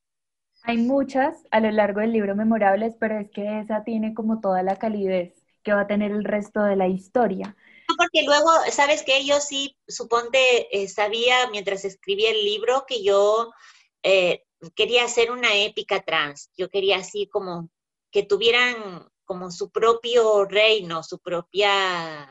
Hay 0.62 0.78
muchas 0.78 1.36
a 1.50 1.60
lo 1.60 1.70
largo 1.70 2.00
del 2.00 2.12
libro 2.12 2.34
memorables, 2.34 2.96
pero 2.98 3.18
es 3.18 3.30
que 3.30 3.60
esa 3.60 3.84
tiene 3.84 4.14
como 4.14 4.40
toda 4.40 4.62
la 4.62 4.78
calidez 4.78 5.45
que 5.66 5.72
va 5.72 5.80
a 5.80 5.86
tener 5.88 6.12
el 6.12 6.22
resto 6.22 6.62
de 6.62 6.76
la 6.76 6.86
historia. 6.86 7.56
Porque 7.98 8.22
luego, 8.24 8.48
sabes 8.70 9.02
que 9.02 9.24
yo 9.24 9.40
sí, 9.40 9.76
suponte, 9.88 10.68
eh, 10.70 10.86
sabía 10.86 11.50
mientras 11.50 11.84
escribía 11.84 12.30
el 12.30 12.44
libro 12.44 12.84
que 12.86 13.02
yo 13.02 13.50
eh, 14.04 14.44
quería 14.76 15.04
hacer 15.04 15.32
una 15.32 15.56
épica 15.56 16.02
trans. 16.02 16.50
Yo 16.56 16.70
quería 16.70 16.98
así 16.98 17.26
como 17.26 17.68
que 18.12 18.22
tuvieran 18.22 19.08
como 19.24 19.50
su 19.50 19.72
propio 19.72 20.44
reino, 20.44 21.02
su 21.02 21.18
propia, 21.18 22.30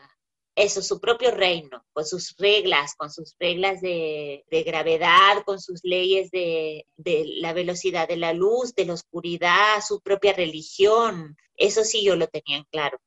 eso, 0.55 0.81
su 0.81 1.01
propio 1.01 1.31
reino, 1.31 1.85
con 1.91 2.05
sus 2.05 2.37
reglas, 2.37 2.95
con 2.95 3.11
sus 3.11 3.35
reglas 3.37 3.81
de, 3.81 4.45
gravedad, 4.65 5.43
con 5.45 5.59
sus 5.59 5.81
leyes 5.83 6.31
de, 6.31 6.87
de, 6.95 7.25
la 7.41 7.51
velocidad 7.51 8.07
de 8.07 8.15
la 8.15 8.31
luz, 8.31 8.73
de 8.75 8.85
la 8.85 8.93
oscuridad, 8.93 9.81
su 9.85 9.99
propia 9.99 10.31
religión. 10.31 11.35
Eso 11.57 11.83
sí 11.83 12.01
yo 12.01 12.15
lo 12.15 12.27
tenía 12.27 12.59
en 12.59 12.63
claro. 12.71 12.97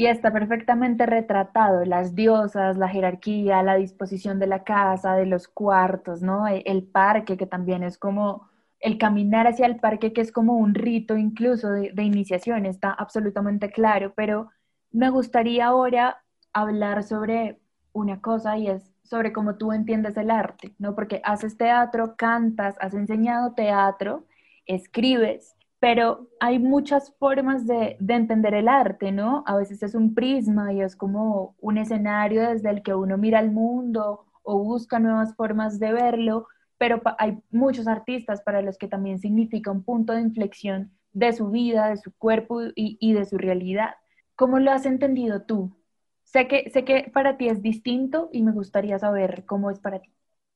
Y 0.00 0.06
está 0.06 0.32
perfectamente 0.32 1.04
retratado, 1.04 1.84
las 1.84 2.14
diosas, 2.14 2.78
la 2.78 2.88
jerarquía, 2.88 3.62
la 3.62 3.74
disposición 3.76 4.38
de 4.38 4.46
la 4.46 4.64
casa, 4.64 5.14
de 5.14 5.26
los 5.26 5.46
cuartos, 5.46 6.22
¿no? 6.22 6.48
E, 6.48 6.62
el 6.64 6.84
parque, 6.84 7.36
que 7.36 7.44
también 7.44 7.82
es 7.82 7.98
como 7.98 8.48
el 8.78 8.96
caminar 8.96 9.46
hacia 9.46 9.66
el 9.66 9.78
parque, 9.78 10.14
que 10.14 10.22
es 10.22 10.32
como 10.32 10.56
un 10.56 10.74
rito 10.74 11.18
incluso 11.18 11.68
de, 11.68 12.02
iniciación, 12.02 12.64
está 12.64 12.92
absolutamente 12.92 13.70
claro, 13.70 14.14
pero 14.16 14.48
me 14.90 15.10
gustaría 15.10 15.66
ahora 15.66 16.24
hablar 16.54 17.02
sobre 17.02 17.60
una 17.92 18.22
cosa 18.22 18.56
y 18.56 18.68
es 18.68 18.94
sobre 19.02 19.34
cómo 19.34 19.56
tú 19.56 19.70
entiendes 19.70 20.16
el 20.16 20.30
arte, 20.30 20.74
¿no? 20.78 20.94
Porque 20.94 21.20
haces 21.24 21.58
teatro, 21.58 22.16
cantas, 22.16 22.74
has 22.80 22.94
enseñado 22.94 23.52
teatro, 23.52 24.24
escribes, 24.64 25.56
pero 25.80 26.28
hay 26.40 26.58
muchas 26.58 27.14
formas 27.18 27.66
de, 27.66 27.96
de, 27.98 28.14
entender 28.14 28.54
el 28.54 28.68
arte, 28.68 29.12
¿no? 29.12 29.42
A 29.46 29.56
veces 29.56 29.82
es 29.82 29.94
un 29.94 30.14
prisma 30.14 30.72
y 30.72 30.82
es 30.82 30.94
como 30.94 31.56
un 31.58 31.78
escenario 31.78 32.48
desde 32.48 32.70
el 32.70 32.82
que 32.82 32.94
uno 32.94 33.16
mira 33.16 33.40
el 33.40 33.50
mundo 33.50 34.26
o 34.42 34.62
busca 34.62 34.98
nuevas 34.98 35.34
formas 35.34 35.78
de 35.78 35.92
verlo, 35.92 36.46
pero 36.78 37.00
hay 37.18 37.38
muchos 37.50 37.86
artistas 37.88 38.42
para 38.42 38.62
los 38.62 38.78
que 38.78 38.88
también 38.88 39.18
significa 39.18 39.70
un 39.70 39.82
punto 39.82 40.12
de 40.12 40.20
inflexión 40.20 40.92
de 41.12 41.32
su 41.32 41.50
vida, 41.50 41.88
de 41.88 41.96
su 41.96 42.12
cuerpo 42.16 42.60
y, 42.74 43.12
de 43.12 43.24
su 43.24 43.38
realidad. 43.38 43.94
¿Cómo 44.36 44.58
lo 44.58 44.70
has 44.72 44.86
entendido 44.86 45.42
tú? 45.42 45.76
Sé 46.24 46.46
que, 46.46 46.70
sé 46.70 46.84
que 46.84 47.10
para 47.12 47.36
ti 47.36 47.48
es 47.48 47.62
distinto 47.62 48.30
y 48.32 48.42
me 48.42 48.52
gustaría 48.52 48.98
saber 48.98 49.44
cómo 49.46 49.70
es 49.70 49.80
para 49.80 50.00
ti. 50.00 50.10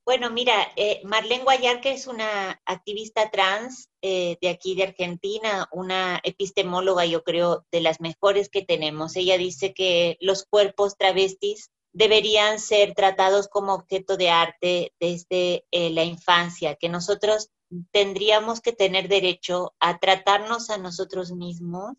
Bueno, 0.07 0.31
mira, 0.31 0.71
eh, 0.77 1.01
Marlene 1.05 1.45
Guayar, 1.45 1.81
que 1.81 1.93
es 1.93 2.07
una 2.07 2.61
activista 2.67 3.31
trans 3.31 3.89
eh, 4.03 4.37
de 4.43 4.51
aquí 4.51 4.75
de 4.75 4.83
Argentina, 4.83 5.67
una 5.73 6.21
epistemóloga, 6.25 7.07
yo 7.07 7.25
creo, 7.25 7.65
de 7.73 7.81
las 7.81 8.03
mejores 8.03 8.51
que 8.51 8.61
tenemos. 8.61 9.17
Ella 9.17 9.39
dice 9.39 9.73
que 9.73 10.19
los 10.21 10.45
cuerpos 10.45 10.99
travestis 10.99 11.71
deberían 11.93 12.61
ser 12.61 12.93
tratados 12.93 13.49
como 13.49 13.73
objeto 13.73 14.19
de 14.19 14.29
arte 14.29 14.93
desde 15.01 15.65
eh, 15.71 15.89
la 15.89 16.05
infancia, 16.05 16.75
que 16.75 16.91
nosotros 16.91 17.49
tendríamos 17.91 18.61
que 18.61 18.73
tener 18.73 19.09
derecho 19.09 19.75
a 19.81 19.99
tratarnos 19.99 20.69
a 20.69 20.77
nosotros 20.77 21.33
mismos 21.33 21.97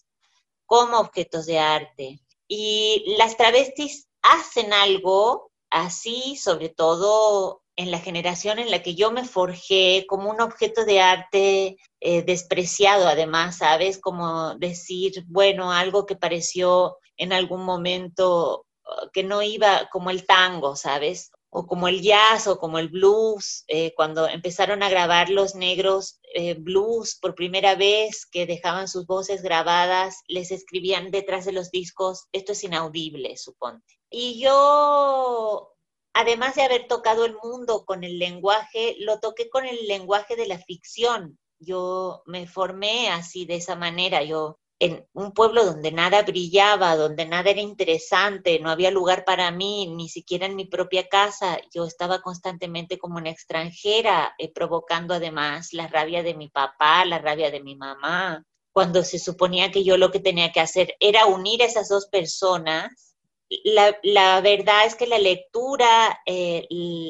como 0.68 1.00
objetos 1.00 1.48
de 1.48 1.58
arte. 1.58 2.20
Y 2.48 3.15
las 3.18 3.36
travestis 3.36 4.08
hacen 4.22 4.74
algo 4.74 5.52
así, 5.72 6.36
sobre 6.36 6.70
todo 6.70 7.63
en 7.75 7.91
la 7.91 7.99
generación 7.99 8.59
en 8.59 8.71
la 8.71 8.81
que 8.81 8.95
yo 8.95 9.11
me 9.11 9.25
forjé 9.25 10.05
como 10.07 10.29
un 10.29 10.41
objeto 10.41 10.85
de 10.85 11.01
arte 11.01 11.77
eh, 11.99 12.23
despreciado, 12.23 13.07
además, 13.07 13.57
¿sabes? 13.57 13.99
Como 13.99 14.55
decir, 14.55 15.25
bueno, 15.27 15.71
algo 15.71 16.05
que 16.05 16.15
pareció 16.15 16.97
en 17.17 17.33
algún 17.33 17.63
momento 17.63 18.65
que 19.13 19.23
no 19.23 19.41
iba 19.41 19.89
como 19.91 20.09
el 20.09 20.25
tango, 20.25 20.75
¿sabes? 20.75 21.31
O 21.49 21.67
como 21.67 21.88
el 21.88 22.01
jazz 22.01 22.47
o 22.47 22.57
como 22.57 22.79
el 22.79 22.89
blues, 22.89 23.63
eh, 23.67 23.93
cuando 23.95 24.27
empezaron 24.27 24.83
a 24.83 24.89
grabar 24.89 25.29
los 25.29 25.55
negros 25.55 26.19
eh, 26.33 26.55
blues 26.55 27.17
por 27.21 27.33
primera 27.33 27.75
vez, 27.75 28.25
que 28.25 28.45
dejaban 28.45 28.88
sus 28.88 29.05
voces 29.05 29.41
grabadas, 29.41 30.21
les 30.27 30.51
escribían 30.51 31.11
detrás 31.11 31.45
de 31.45 31.53
los 31.53 31.71
discos, 31.71 32.25
esto 32.33 32.51
es 32.51 32.63
inaudible, 32.63 33.38
suponte. 33.38 33.95
Y 34.09 34.41
yo, 34.41 35.74
además 36.15 36.56
de 36.56 36.63
haber 36.63 36.88
tocado 36.88 37.25
el 37.25 37.36
mundo 37.43 37.86
con 37.86 38.04
el 38.04 38.17
lenguaje, 38.17 38.95
lo 38.99 39.19
toqué 39.19 39.49
con 39.49 39.65
el 39.65 39.86
lenguaje 39.86 40.36
de 40.36 40.47
la 40.47 40.58
ficción. 40.58 41.38
Yo 41.60 42.23
me 42.25 42.47
formé 42.47 43.10
así, 43.10 43.45
de 43.45 43.56
esa 43.56 43.75
manera. 43.75 44.23
Yo 44.23 44.58
en 44.80 45.06
un 45.13 45.34
pueblo 45.34 45.65
donde 45.65 45.91
nada 45.91 46.23
brillaba, 46.23 46.95
donde 46.95 47.25
nada 47.25 47.49
era 47.49 47.62
interesante, 47.62 48.60
no 48.60 48.69
había 48.69 48.91
lugar 48.91 49.25
para 49.25 49.51
mí, 49.51 49.88
ni 49.88 50.10
siquiera 50.10 50.45
en 50.45 50.56
mi 50.56 50.65
propia 50.65 51.08
casa, 51.08 51.60
yo 51.73 51.86
estaba 51.86 52.21
constantemente 52.21 52.97
como 52.97 53.17
una 53.17 53.30
extranjera, 53.30 54.34
eh, 54.38 54.51
provocando 54.51 55.13
además 55.13 55.73
la 55.73 55.88
rabia 55.88 56.23
de 56.23 56.34
mi 56.34 56.49
papá, 56.49 57.06
la 57.06 57.19
rabia 57.19 57.51
de 57.51 57.62
mi 57.62 57.75
mamá, 57.75 58.43
cuando 58.73 59.04
se 59.04 59.19
suponía 59.19 59.71
que 59.71 59.84
yo 59.84 59.97
lo 59.97 60.12
que 60.12 60.19
tenía 60.19 60.51
que 60.51 60.62
hacer 60.62 60.95
era 60.99 61.25
unir 61.25 61.62
a 61.62 61.65
esas 61.65 61.89
dos 61.89 62.08
personas. 62.08 63.14
La, 63.63 64.41
verdad 64.41 64.86
es 64.86 64.95
que 64.95 65.08
la 65.08 65.19
lectura, 65.19 66.19
eh, 66.25 66.67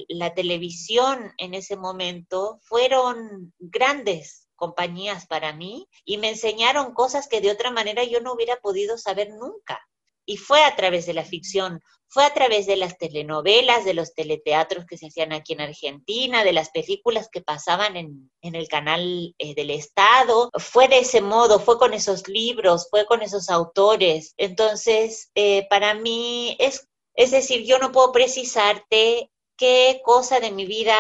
la 0.10 0.34
televisión 0.34 1.34
en 1.38 1.54
ese 1.54 1.78
momento 1.78 2.60
fueron 2.64 3.54
grandes 3.58 4.50
compañías 4.56 5.28
para 5.28 5.54
mí 5.54 5.88
y 6.04 6.18
me 6.18 6.30
enseñaron 6.30 6.94
cosas 6.94 7.28
que 7.28 7.42
de 7.42 7.52
otra 7.52 7.72
manera 7.72 8.04
yo 8.04 8.22
no 8.22 8.34
hubiera 8.34 8.58
podido 8.58 8.98
saber 8.98 9.30
nunca. 9.30 9.88
Y 10.26 10.38
fue 10.38 10.64
a 10.64 10.76
través 10.76 11.06
de 11.06 11.14
la 11.14 11.24
ficción, 11.24 11.82
fue 12.08 12.24
a 12.26 12.34
través 12.34 12.66
de 12.66 12.78
las 12.78 12.98
telenovelas, 12.98 13.86
de 13.86 13.94
los 13.94 14.14
teleteatros 14.14 14.86
que 14.86 14.98
se 14.98 15.08
hacían 15.08 15.34
aquí 15.34 15.54
en 15.54 15.62
Argentina, 15.62 16.44
de 16.44 16.54
las 16.54 16.70
películas 16.70 17.30
que 17.32 17.42
pasaban 17.42 17.98
en, 17.98 18.32
el 18.42 18.68
canal 18.68 19.36
eh, 19.38 19.54
del 19.56 19.70
Estado. 19.70 20.50
Fue 20.58 20.88
de 20.88 21.00
ese 21.00 21.22
modo, 21.22 21.60
fue 21.60 21.78
con 21.78 21.94
esos 21.94 22.28
libros, 22.28 22.88
fue 22.90 23.06
con 23.06 23.22
esos 23.22 23.50
autores. 23.50 24.34
Entonces, 24.38 25.32
eh, 25.36 25.68
para 25.70 25.94
mí 25.94 26.56
es, 26.60 26.88
es 27.16 27.32
decir, 27.32 27.66
yo 27.66 27.80
no 27.80 27.92
puedo 27.92 28.12
precisarte 28.12 29.30
qué 29.58 30.02
cosa 30.04 30.40
de 30.40 30.52
mi 30.52 30.66
vida 30.66 30.96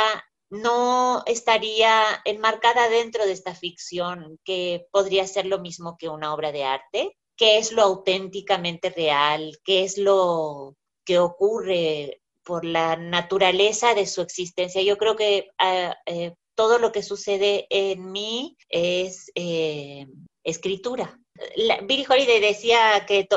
no 0.50 1.24
estaría 1.26 2.04
enmarcada 2.26 2.90
dentro 2.90 3.26
de 3.26 3.32
esta 3.32 3.56
ficción 3.56 4.40
que 4.44 4.88
podría 4.92 5.28
ser 5.28 5.46
lo 5.46 5.60
mismo 5.60 5.98
que 5.98 6.10
una 6.10 6.34
obra 6.34 6.52
de 6.52 6.64
arte, 6.64 7.18
qué 7.36 7.58
es 7.58 7.71
lo 7.71 7.82
auténticamente 7.82 8.89
real, 8.89 9.60
qué 9.63 9.84
es 9.84 9.98
lo 9.98 10.76
que 11.04 11.19
ocurre 11.19 12.21
por 12.43 12.65
la 12.65 12.95
naturaleza 12.95 13.93
de 13.93 14.06
su 14.06 14.21
existencia. 14.21 14.82
Yo 14.82 14.98
creo 14.98 15.15
que 15.15 15.50
ah, 15.58 15.95
eh, 16.06 16.36
todo 16.56 16.80
lo 16.80 16.91
que 16.91 17.04
sucede 17.04 17.67
en 17.69 18.12
mí 18.12 18.58
es 18.69 19.32
eh, 19.36 20.08
escritura. 20.43 21.19
La, 21.58 21.82
Billie 21.82 22.06
Holiday 22.08 22.39
decía 22.39 23.06
que 23.06 23.28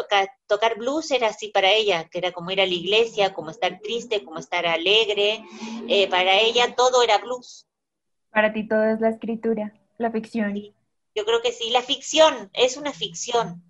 tocar 0.47 0.79
blues 0.79 1.11
era 1.11 1.29
así 1.29 1.49
para 1.49 1.73
ella, 1.73 2.09
que 2.09 2.19
era 2.19 2.31
como 2.31 2.51
ir 2.53 2.61
a 2.61 2.67
la 2.67 2.73
iglesia, 2.73 3.35
como 3.35 3.51
estar 3.51 3.81
triste, 3.81 4.25
como 4.25 4.39
estar 4.39 4.67
alegre. 4.67 5.43
Eh, 5.89 6.09
para 6.09 6.39
ella 6.39 6.75
todo 6.77 7.03
era 7.03 7.19
blues. 7.19 7.67
Para 8.31 8.53
ti 8.53 8.69
todo 8.69 8.85
es 8.85 9.01
la 9.01 9.09
escritura, 9.09 9.75
la 9.97 10.13
ficción. 10.13 10.55
Yo 11.15 11.25
creo 11.25 11.43
que 11.43 11.51
sí, 11.51 11.71
la 11.71 11.83
ficción 11.83 12.51
es 12.53 12.77
una 12.77 12.93
ficción. 12.93 13.65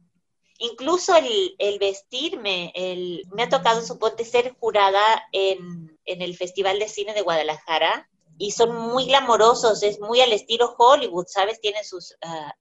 Incluso 0.59 1.15
el, 1.17 1.79
vestirme, 1.79 2.73
el, 2.75 3.25
me 3.33 3.45
ha 3.45 3.49
tocado, 3.49 3.81
suponte, 3.81 4.25
ser 4.25 4.57
jurada 4.59 5.01
en, 5.31 5.97
el 6.05 6.37
Festival 6.37 6.81
de 6.81 6.89
Cine 6.89 7.15
de 7.15 7.23
Guadalajara 7.23 8.11
y 8.39 8.51
son 8.51 8.75
muy 8.75 9.07
glamorosos, 9.07 9.83
es 9.85 10.01
muy 10.01 10.21
al 10.21 10.33
estilo 10.33 10.75
Hollywood, 10.77 11.27
¿sabes? 11.29 11.61
Tiene 11.61 11.85
sus 11.85 12.17
ah, 12.23 12.53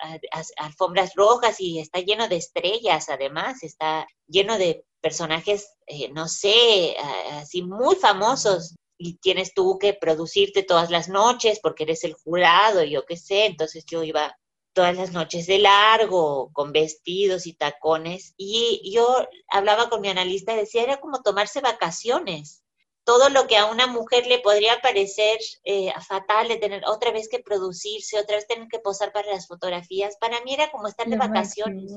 alfombras 0.57 1.13
rojas 1.15 1.59
y 1.59 1.79
está 1.79 1.99
lleno 1.99 2.27
de 2.27 2.35
estrellas, 2.37 3.09
además, 3.09 3.63
está 3.63 4.07
lleno 4.27 4.59
de 4.59 4.85
personajes, 5.01 5.73
eh, 5.87 6.09
no 6.09 6.27
sé, 6.27 6.95
ah, 6.99 7.39
así 7.41 7.63
muy 7.63 7.95
famosos. 7.95 8.75
Y 8.99 9.17
tienes 9.17 9.53
tú 9.53 9.77
que 9.79 9.93
producirte 9.93 10.63
todas 10.63 10.89
las 10.89 11.07
noches 11.07 11.59
porque 11.61 11.83
eres 11.83 12.03
el 12.03 12.13
jurado, 12.13 12.83
yo 12.83 13.05
qué 13.05 13.15
sé. 13.15 13.45
Entonces 13.45 13.85
yo 13.85 14.03
iba 14.03 14.35
todas 14.77 14.95
las 14.95 15.11
noches 15.11 15.47
de 15.47 15.57
largo, 15.57 16.51
con 16.53 16.71
vestidos 16.71 17.47
y 17.47 17.53
tacones. 17.53 18.35
Y 18.37 18.91
yo 18.93 19.27
hablaba 19.49 19.89
con 19.89 20.01
mi 20.01 20.09
analista 20.09 20.53
y 20.53 20.57
decía, 20.57 20.83
era 20.83 20.99
como 20.99 21.23
tomarse 21.23 21.61
vacaciones 21.61 22.63
todo 23.03 23.29
lo 23.29 23.47
que 23.47 23.55
a 23.55 23.67
una 23.67 23.87
mujer 23.87 24.27
le 24.27 24.39
podría 24.39 24.81
parecer 24.81 25.39
eh, 25.63 25.93
fatal 26.05 26.49
de 26.49 26.57
tener 26.57 26.83
otra 26.85 27.11
vez 27.11 27.29
que 27.29 27.39
producirse, 27.39 28.19
otra 28.19 28.35
vez 28.35 28.47
tener 28.47 28.67
que 28.67 28.79
posar 28.79 29.13
para 29.13 29.31
las 29.31 29.47
fotografías, 29.47 30.17
para 30.17 30.41
mí 30.41 30.53
era 30.53 30.69
como 30.71 30.89
estar 30.89 31.07
de 31.07 31.15
vacaciones 31.15 31.89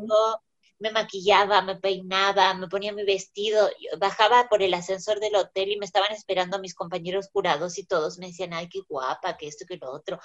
me 0.80 0.90
maquillaba, 0.90 1.60
me 1.62 1.76
peinaba, 1.76 2.54
me 2.54 2.66
ponía 2.66 2.92
mi 2.92 3.04
vestido, 3.04 3.68
bajaba 3.98 4.48
por 4.48 4.62
el 4.62 4.72
ascensor 4.74 5.20
del 5.20 5.36
hotel 5.36 5.70
y 5.70 5.76
me 5.76 5.84
estaban 5.84 6.10
esperando 6.12 6.58
mis 6.58 6.74
compañeros 6.74 7.28
jurados 7.32 7.78
y 7.78 7.84
todos 7.84 8.18
me 8.18 8.28
decían, 8.28 8.54
ay, 8.54 8.68
qué 8.68 8.80
guapa, 8.88 9.36
que 9.36 9.46
esto, 9.46 9.66
que 9.68 9.76
lo 9.76 9.92
otro. 9.92 10.18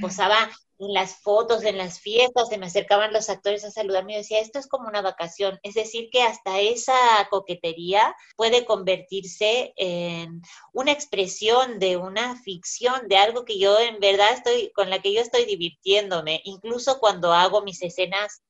Posaba 0.00 0.50
en 0.78 0.92
las 0.92 1.22
fotos, 1.22 1.62
en 1.62 1.78
las 1.78 2.00
fiestas, 2.00 2.48
se 2.48 2.58
me 2.58 2.66
acercaban 2.66 3.12
los 3.12 3.30
actores 3.30 3.64
a 3.64 3.70
saludarme 3.70 4.14
y 4.14 4.16
decía, 4.18 4.40
esto 4.40 4.58
es 4.58 4.66
como 4.66 4.88
una 4.88 5.02
vacación. 5.02 5.58
Es 5.62 5.74
decir, 5.74 6.10
que 6.10 6.22
hasta 6.22 6.60
esa 6.60 6.94
coquetería 7.30 8.14
puede 8.36 8.64
convertirse 8.64 9.72
en 9.76 10.42
una 10.72 10.90
expresión 10.90 11.78
de 11.78 11.96
una 11.96 12.36
ficción, 12.42 13.06
de 13.06 13.18
algo 13.18 13.44
que 13.44 13.58
yo 13.58 13.78
en 13.78 14.00
verdad 14.00 14.32
estoy, 14.32 14.72
con 14.72 14.90
la 14.90 15.00
que 15.00 15.12
yo 15.12 15.20
estoy 15.20 15.44
divirtiéndome, 15.44 16.40
incluso 16.44 16.98
cuando 16.98 17.32
hago 17.32 17.62
mis 17.62 17.80
escenas 17.82 18.42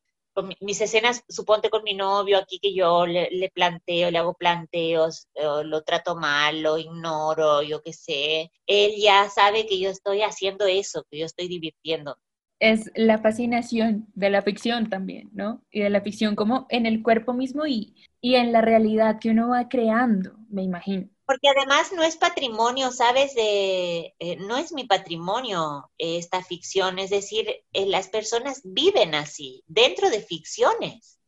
mis 0.61 0.81
escenas, 0.81 1.25
suponte 1.29 1.71
con 1.71 1.83
mi 1.83 1.95
novio 1.95 2.39
aquí 2.39 2.59
que 2.59 2.75
yo 2.75 3.07
le, 3.07 3.51
planteo, 3.55 4.11
le 4.11 4.19
hago 4.19 4.35
planteos, 4.35 5.29
lo 5.65 5.83
trato 5.83 6.17
mal, 6.17 6.63
lo 6.63 6.79
ignoro, 6.79 7.63
yo 7.63 7.83
qué 7.83 7.93
sé, 7.93 8.51
él 8.67 8.93
ya 8.99 9.29
sabe 9.29 9.67
que 9.67 9.81
yo 9.81 9.91
estoy 9.91 10.23
haciendo 10.23 10.67
eso, 10.67 11.05
que 11.11 11.19
yo 11.19 11.27
estoy 11.27 11.49
divirtiendo. 11.49 12.17
Es 12.59 12.91
la 12.95 13.19
fascinación 13.19 14.09
de 14.15 14.31
la 14.31 14.41
ficción 14.43 14.89
también, 14.89 15.31
¿no? 15.35 15.63
Y 15.71 15.81
de 15.81 15.91
la 15.91 16.01
ficción 16.01 16.35
como 16.35 16.67
en 16.71 16.87
el 16.87 17.03
cuerpo 17.03 17.35
mismo 17.35 17.67
y, 17.67 17.95
y 18.21 18.37
en 18.37 18.51
la 18.51 18.63
realidad 18.63 19.19
que 19.21 19.31
uno 19.31 19.51
va 19.51 19.69
creando, 19.69 20.37
me 20.49 20.63
imagino. 20.63 21.09
Porque 21.27 21.49
además 21.49 21.93
no 21.93 22.03
es 22.03 22.17
patrimonio, 22.17 22.93
¿sabes? 22.93 23.35
De, 23.35 24.15
eh, 24.19 24.37
no 24.37 24.57
es 24.57 24.73
mi 24.73 24.85
patrimonio 24.85 25.91
esta 25.99 26.43
ficción, 26.43 26.99
es 26.99 27.11
decir, 27.11 27.47
eh, 27.73 27.87
las 27.87 28.09
personas 28.09 28.61
viven 28.65 29.15
así, 29.15 29.65
dentro 29.67 30.09
de 30.09 30.21
ficciones. 30.21 31.19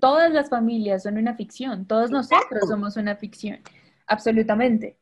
todas 0.00 0.32
las 0.32 0.48
familias 0.48 1.02
son 1.02 1.18
una 1.18 1.34
ficción, 1.34 1.86
todos 1.86 2.10
nosotros 2.10 2.68
somos 2.68 2.96
una 2.96 3.16
ficción, 3.16 3.60
absolutamente. 4.06 4.96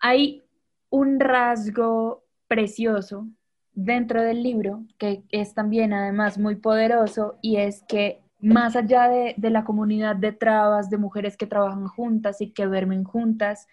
Hay 0.00 0.42
un 0.88 1.20
rasgo 1.20 2.24
precioso 2.48 3.28
dentro 3.74 4.22
del 4.22 4.42
libro 4.42 4.84
que 4.98 5.22
es 5.30 5.54
también 5.54 5.92
además 5.92 6.38
muy 6.38 6.56
poderoso 6.56 7.38
y 7.40 7.56
es 7.56 7.82
que 7.88 8.21
más 8.42 8.74
allá 8.74 9.08
de, 9.08 9.50
la 9.50 9.64
comunidad 9.64 10.16
de 10.16 10.32
trabas, 10.32 10.90
de 10.90 10.98
mujeres 10.98 11.36
que 11.36 11.46
trabajan 11.46 11.86
juntas 11.86 12.40
y 12.40 12.50
que 12.50 12.66
duermen 12.66 13.04
juntas, 13.04 13.68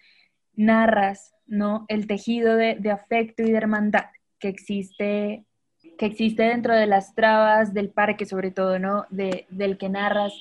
narras 0.54 1.34
¿no? 1.46 1.84
el 1.88 2.06
tejido 2.06 2.54
de, 2.54 2.90
afecto 2.90 3.42
y 3.42 3.50
de 3.50 3.56
hermandad 3.56 4.06
que 4.38 4.48
existe, 4.48 5.44
que 5.98 6.06
existe 6.06 6.44
dentro 6.44 6.74
de 6.74 6.86
las 6.86 7.14
trabas 7.14 7.74
del 7.74 7.90
parque, 7.90 8.24
sobre 8.24 8.52
todo, 8.52 8.78
¿no? 8.78 9.06
De, 9.10 9.46
del 9.50 9.76
que 9.76 9.88
narras. 9.88 10.32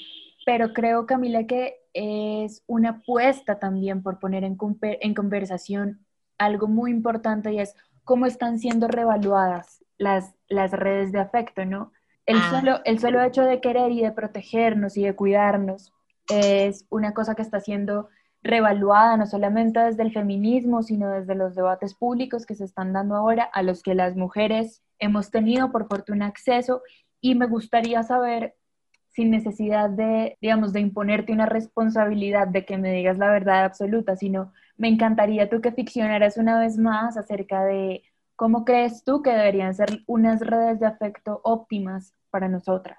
Pero 0.46 0.74
creo, 0.74 1.06
Camila, 1.06 1.46
que 1.48 1.76
es 1.94 2.64
una 2.68 2.90
apuesta 2.90 3.60
también 3.60 4.04
por 4.04 4.20
poner 4.20 4.44
en, 4.44 4.58
en 4.82 5.14
conversación 5.16 6.06
algo 6.38 6.68
muy 6.68 6.92
importante 6.92 7.52
y 7.52 7.60
es 7.60 7.76
cómo 8.04 8.28
están 8.28 8.60
siendo 8.60 8.88
revaluadas 8.88 9.84
las, 9.98 10.34
las 10.48 10.72
redes 10.72 11.12
de 11.12 11.20
afecto, 11.20 11.66
¿no? 11.66 11.92
El, 12.30 12.38
ah. 12.38 12.52
solo, 12.52 12.80
el 12.86 13.00
solo 13.00 13.24
hecho 13.24 13.42
de 13.42 13.60
querer 13.60 13.92
y 13.92 14.04
de 14.04 14.12
protegernos 14.12 14.98
y 14.98 15.04
de 15.04 15.16
cuidarnos 15.16 15.92
es 16.30 16.86
una 16.92 17.12
cosa 17.16 17.34
que 17.34 17.42
está 17.42 17.60
siendo 17.60 18.10
revaluada 18.44 19.18
no 19.18 19.26
solamente 19.26 19.80
desde 19.80 20.04
el 20.04 20.14
feminismo, 20.14 20.84
sino 20.84 21.10
desde 21.10 21.34
los 21.34 21.56
debates 21.56 21.96
públicos 21.96 22.46
que 22.46 22.54
se 22.54 22.66
están 22.66 22.94
dando 22.94 23.16
ahora, 23.16 23.46
a 23.46 23.64
los 23.64 23.82
que 23.82 23.96
las 23.96 24.16
mujeres 24.16 24.84
hemos 25.00 25.32
tenido 25.32 25.72
por 25.72 25.88
fortuna 25.88 26.28
acceso. 26.28 26.84
Y 27.20 27.34
me 27.34 27.48
gustaría 27.48 28.04
saber, 28.04 28.54
sin 29.08 29.32
necesidad 29.32 29.90
de, 29.90 30.38
digamos, 30.40 30.72
de 30.72 30.82
imponerte 30.82 31.34
una 31.34 31.48
responsabilidad 31.48 32.48
de 32.48 32.64
que 32.64 32.78
me 32.78 32.94
digas 32.94 33.18
la 33.18 33.32
verdad 33.32 33.66
absoluta, 33.66 34.16
sino 34.16 34.54
me 34.78 34.88
encantaría 34.88 35.50
tú 35.50 35.62
que 35.62 35.72
ficcionaras 35.72 36.38
una 36.38 36.60
vez 36.60 36.78
más 36.78 37.18
acerca 37.18 37.64
de 37.64 38.04
cómo 38.36 38.66
crees 38.66 39.04
tú 39.04 39.24
que 39.24 39.32
deberían 39.32 39.74
ser 39.74 40.04
unas 40.06 40.42
redes 40.42 40.80
de 40.80 40.86
afecto 40.86 41.42
óptimas 41.44 42.14
para 42.30 42.48
nosotras? 42.48 42.98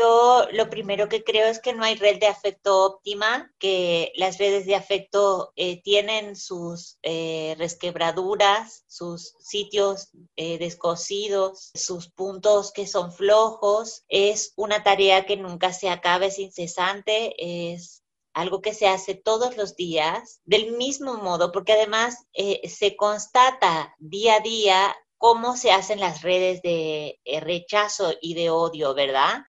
Yo 0.00 0.46
lo 0.52 0.70
primero 0.70 1.10
que 1.10 1.24
creo 1.24 1.46
es 1.46 1.58
que 1.58 1.74
no 1.74 1.84
hay 1.84 1.94
red 1.94 2.18
de 2.20 2.26
afecto 2.26 2.86
óptima, 2.86 3.52
que 3.58 4.12
las 4.16 4.38
redes 4.38 4.64
de 4.64 4.74
afecto 4.74 5.52
eh, 5.56 5.82
tienen 5.82 6.36
sus 6.36 6.98
eh, 7.02 7.54
resquebraduras, 7.58 8.84
sus 8.86 9.34
sitios 9.40 10.08
eh, 10.36 10.58
descosidos, 10.58 11.70
sus 11.74 12.08
puntos 12.10 12.72
que 12.72 12.86
son 12.86 13.12
flojos. 13.12 14.04
Es 14.08 14.54
una 14.56 14.82
tarea 14.82 15.26
que 15.26 15.36
nunca 15.36 15.72
se 15.72 15.90
acaba, 15.90 16.26
es 16.26 16.38
incesante, 16.38 17.34
es 17.74 18.02
algo 18.32 18.62
que 18.62 18.72
se 18.72 18.86
hace 18.86 19.14
todos 19.14 19.58
los 19.58 19.76
días, 19.76 20.40
del 20.44 20.72
mismo 20.78 21.16
modo, 21.16 21.52
porque 21.52 21.72
además 21.72 22.16
se 22.32 22.96
constata 22.96 23.94
día 23.98 24.36
a 24.36 24.40
día 24.40 24.96
cómo 25.20 25.54
se 25.54 25.70
hacen 25.70 26.00
las 26.00 26.22
redes 26.22 26.62
de 26.62 27.20
eh, 27.26 27.40
rechazo 27.40 28.14
y 28.22 28.32
de 28.32 28.48
odio, 28.48 28.94
¿verdad? 28.94 29.42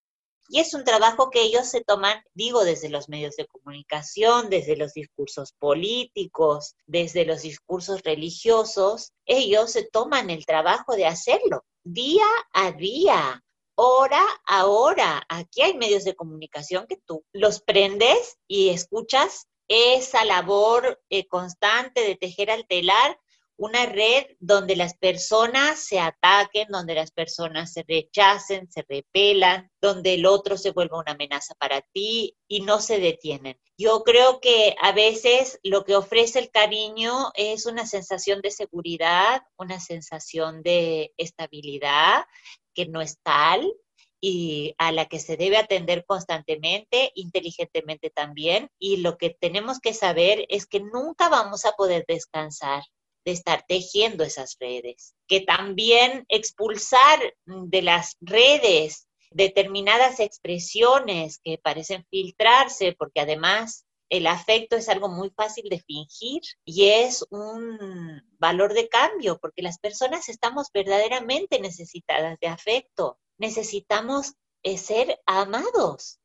Y 0.50 0.60
es 0.60 0.74
un 0.74 0.84
trabajo 0.84 1.30
que 1.30 1.44
ellos 1.44 1.66
se 1.66 1.82
toman, 1.82 2.22
digo, 2.34 2.66
desde 2.66 2.90
los 2.90 3.08
medios 3.08 3.38
de 3.38 3.48
comunicación, 3.48 4.50
desde 4.50 4.76
los 4.76 4.92
discursos 4.92 5.54
políticos, 5.54 6.76
desde 6.88 7.24
los 7.24 7.44
discursos 7.44 8.02
religiosos, 8.04 9.14
ellos 9.26 9.72
se 9.72 9.86
toman 9.86 10.30
el 10.30 10.46
trabajo 10.46 10.98
de 10.98 11.06
hacerlo 11.06 11.64
día 11.86 12.28
a 12.52 12.74
día, 12.74 13.42
hora 13.76 14.26
a 14.46 14.66
hora. 14.66 15.24
Aquí 15.30 15.62
hay 15.62 15.78
medios 15.78 16.04
de 16.04 16.16
comunicación 16.16 16.86
que 16.86 16.98
tú 16.98 17.24
los 17.32 17.62
prendes 17.62 18.38
y 18.46 18.72
escuchas 18.72 19.48
esa 19.70 20.26
labor 20.26 21.02
eh, 21.10 21.30
constante 21.30 22.02
de 22.02 22.18
tejer 22.18 22.52
al 22.52 22.68
telar 22.68 23.18
una 23.58 23.86
red 23.86 24.26
donde 24.40 24.76
las 24.76 24.96
personas 24.96 25.80
se 25.80 26.00
ataquen, 26.00 26.68
donde 26.70 26.96
las 26.96 27.12
personas 27.12 27.74
se 27.74 27.84
rechacen, 27.88 28.72
se 28.72 28.84
repelan, 28.88 29.70
donde 29.80 30.16
el 30.16 30.26
otro 30.26 30.58
se 30.58 30.72
vuelva 30.72 31.00
una 31.00 31.12
amenaza 31.12 31.54
para 31.56 31.82
ti 31.94 32.36
y 32.48 32.62
no 32.62 32.82
se 32.82 33.00
detienen. 33.00 33.60
Yo 33.78 34.04
creo 34.04 34.40
que 34.40 34.76
a 34.82 34.92
veces 34.92 35.60
lo 35.64 35.86
que 35.86 35.96
ofrece 35.96 36.40
el 36.40 36.52
cariño 36.52 37.32
es 37.36 37.66
una 37.66 37.86
sensación 37.86 38.42
de 38.42 38.52
seguridad, 38.52 39.44
una 39.58 39.80
sensación 39.80 40.64
de 40.64 41.14
estabilidad 41.18 42.26
que 42.74 42.86
no 42.86 43.02
es 43.02 43.20
tal 43.22 43.74
y 44.22 44.76
a 44.78 44.92
la 44.92 45.06
que 45.08 45.20
se 45.20 45.36
debe 45.36 45.58
atender 45.58 46.06
constantemente, 46.06 47.12
inteligentemente 47.16 48.12
también. 48.12 48.70
Y 48.80 48.98
lo 48.98 49.18
que 49.18 49.32
tenemos 49.32 49.80
que 49.80 49.94
saber 49.94 50.46
es 50.50 50.68
que 50.68 50.80
nunca 50.80 51.28
vamos 51.30 51.66
a 51.66 51.72
poder 51.74 52.06
descansar 52.08 52.84
de 53.26 53.32
estar 53.32 53.66
tejiendo 53.68 54.24
esas 54.24 54.58
redes, 54.60 55.14
que 55.28 55.42
también 55.42 56.26
expulsar 56.30 57.20
de 57.46 57.82
las 57.82 58.18
redes 58.20 59.08
determinadas 59.32 60.20
expresiones 60.20 61.40
que 61.44 61.58
parecen 61.58 62.06
filtrarse, 62.10 62.94
porque 62.94 63.22
además 63.22 63.86
el 64.10 64.28
afecto 64.28 64.76
es 64.76 64.90
algo 64.90 65.08
muy 65.08 65.30
fácil 65.30 65.70
de 65.70 65.80
fingir 65.80 66.42
y 66.66 66.88
es 66.90 67.26
un 67.30 68.22
valor 68.40 68.74
de 68.74 68.90
cambio, 68.90 69.40
porque 69.40 69.62
las 69.62 69.80
personas 69.80 70.28
estamos 70.28 70.68
verdaderamente 70.74 71.60
necesitadas 71.60 72.38
de 72.42 72.48
afecto, 72.48 73.20
necesitamos 73.38 74.34
eh, 74.64 74.78
ser 74.78 75.22
amados, 75.26 76.20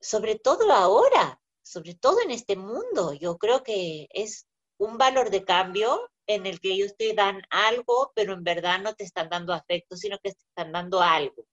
sobre 0.00 0.36
todo 0.36 0.72
ahora, 0.72 1.40
sobre 1.62 1.94
todo 1.94 2.20
en 2.22 2.30
este 2.30 2.54
mundo. 2.54 3.12
Yo 3.12 3.38
creo 3.38 3.64
que 3.64 4.06
es 4.10 4.46
un 4.78 4.96
valor 4.96 5.30
de 5.30 5.44
cambio 5.44 6.11
en 6.26 6.46
el 6.46 6.60
que 6.60 6.72
ellos 6.72 6.96
te 6.96 7.14
dan 7.14 7.42
algo, 7.50 8.12
pero 8.14 8.34
en 8.34 8.44
verdad 8.44 8.80
no 8.80 8.94
te 8.94 9.04
están 9.04 9.28
dando 9.28 9.52
afecto, 9.52 9.96
sino 9.96 10.18
que 10.18 10.32
te 10.32 10.44
están 10.44 10.72
dando 10.72 11.00
algo. 11.00 11.46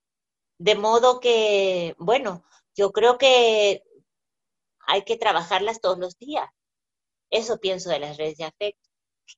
De 0.58 0.74
modo 0.74 1.20
que, 1.20 1.94
bueno, 1.98 2.44
yo 2.74 2.92
creo 2.92 3.18
que 3.18 3.82
hay 4.80 5.02
que 5.02 5.16
trabajarlas 5.16 5.80
todos 5.80 5.98
los 5.98 6.18
días. 6.18 6.48
Eso 7.30 7.58
pienso 7.60 7.90
de 7.90 8.00
las 8.00 8.16
redes 8.16 8.38
de 8.38 8.44
afecto. 8.44 8.88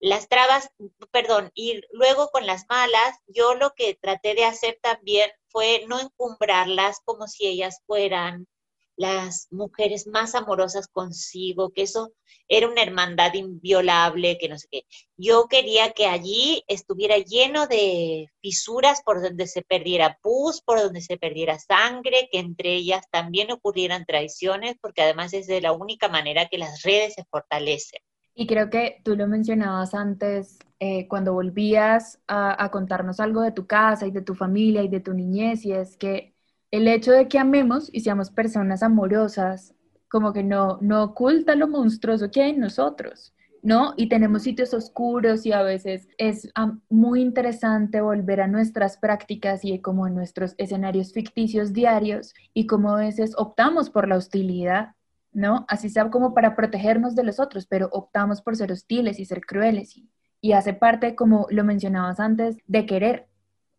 Las 0.00 0.28
trabas, 0.28 0.70
perdón, 1.10 1.50
y 1.54 1.82
luego 1.92 2.28
con 2.30 2.46
las 2.46 2.64
malas, 2.68 3.18
yo 3.26 3.54
lo 3.54 3.74
que 3.74 3.94
traté 3.94 4.34
de 4.34 4.44
hacer 4.44 4.78
también 4.82 5.30
fue 5.48 5.84
no 5.86 6.00
encumbrarlas 6.00 7.00
como 7.04 7.28
si 7.28 7.46
ellas 7.46 7.82
fueran 7.86 8.46
las 8.96 9.48
mujeres 9.50 10.06
más 10.06 10.34
amorosas 10.34 10.88
consigo, 10.88 11.70
que 11.70 11.82
eso 11.82 12.12
era 12.48 12.68
una 12.68 12.82
hermandad 12.82 13.32
inviolable, 13.34 14.36
que 14.38 14.48
no 14.48 14.58
sé 14.58 14.68
qué. 14.70 14.82
Yo 15.16 15.46
quería 15.48 15.92
que 15.92 16.06
allí 16.06 16.62
estuviera 16.68 17.16
lleno 17.18 17.66
de 17.66 18.26
fisuras 18.40 19.02
por 19.04 19.22
donde 19.22 19.46
se 19.46 19.62
perdiera 19.62 20.18
pus, 20.22 20.60
por 20.60 20.80
donde 20.80 21.00
se 21.00 21.16
perdiera 21.16 21.58
sangre, 21.58 22.28
que 22.30 22.38
entre 22.38 22.74
ellas 22.74 23.06
también 23.10 23.50
ocurrieran 23.50 24.04
traiciones, 24.04 24.76
porque 24.80 25.02
además 25.02 25.32
es 25.32 25.46
de 25.46 25.60
la 25.60 25.72
única 25.72 26.08
manera 26.08 26.48
que 26.48 26.58
las 26.58 26.82
redes 26.82 27.14
se 27.14 27.24
fortalecen. 27.24 28.00
Y 28.34 28.46
creo 28.46 28.70
que 28.70 29.00
tú 29.04 29.14
lo 29.14 29.26
mencionabas 29.26 29.94
antes, 29.94 30.58
eh, 30.80 31.06
cuando 31.06 31.34
volvías 31.34 32.18
a, 32.26 32.64
a 32.64 32.70
contarnos 32.70 33.20
algo 33.20 33.42
de 33.42 33.52
tu 33.52 33.66
casa 33.66 34.06
y 34.06 34.10
de 34.10 34.22
tu 34.22 34.34
familia 34.34 34.82
y 34.82 34.88
de 34.88 35.00
tu 35.00 35.12
niñez, 35.12 35.64
y 35.66 35.72
es 35.72 35.96
que 35.96 36.31
el 36.72 36.88
hecho 36.88 37.12
de 37.12 37.28
que 37.28 37.38
amemos 37.38 37.90
y 37.92 38.00
seamos 38.00 38.30
personas 38.30 38.82
amorosas, 38.82 39.74
como 40.08 40.32
que 40.32 40.42
no, 40.42 40.78
no 40.80 41.04
oculta 41.04 41.54
lo 41.54 41.68
monstruoso 41.68 42.30
que 42.30 42.42
hay 42.42 42.50
en 42.50 42.60
nosotros, 42.60 43.34
¿no? 43.62 43.92
Y 43.98 44.08
tenemos 44.08 44.42
sitios 44.42 44.72
oscuros 44.72 45.44
y 45.44 45.52
a 45.52 45.62
veces 45.62 46.08
es 46.16 46.50
muy 46.88 47.20
interesante 47.20 48.00
volver 48.00 48.40
a 48.40 48.46
nuestras 48.48 48.96
prácticas 48.96 49.64
y 49.64 49.78
como 49.80 50.06
en 50.06 50.14
nuestros 50.14 50.54
escenarios 50.56 51.12
ficticios 51.12 51.74
diarios 51.74 52.34
y 52.54 52.66
como 52.66 52.94
a 52.94 53.00
veces 53.00 53.34
optamos 53.36 53.90
por 53.90 54.08
la 54.08 54.16
hostilidad, 54.16 54.94
¿no? 55.30 55.66
Así 55.68 55.90
sea 55.90 56.10
como 56.10 56.32
para 56.32 56.56
protegernos 56.56 57.14
de 57.14 57.24
los 57.24 57.38
otros, 57.38 57.66
pero 57.66 57.90
optamos 57.92 58.40
por 58.40 58.56
ser 58.56 58.72
hostiles 58.72 59.20
y 59.20 59.26
ser 59.26 59.42
crueles 59.42 59.94
y, 59.98 60.08
y 60.40 60.52
hace 60.52 60.72
parte, 60.72 61.14
como 61.14 61.46
lo 61.50 61.64
mencionabas 61.64 62.18
antes, 62.18 62.56
de 62.66 62.86
querer, 62.86 63.28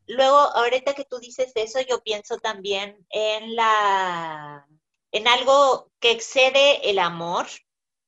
Luego, 0.08 0.38
ahorita 0.38 0.94
que 0.94 1.06
tú 1.06 1.20
dices 1.20 1.52
eso, 1.56 1.80
yo 1.82 2.02
pienso 2.04 2.38
también 2.38 3.06
en 3.10 3.56
la 3.56 4.68
en 5.14 5.28
algo 5.28 5.92
que 6.00 6.12
excede 6.12 6.90
el 6.90 7.00
amor, 7.00 7.46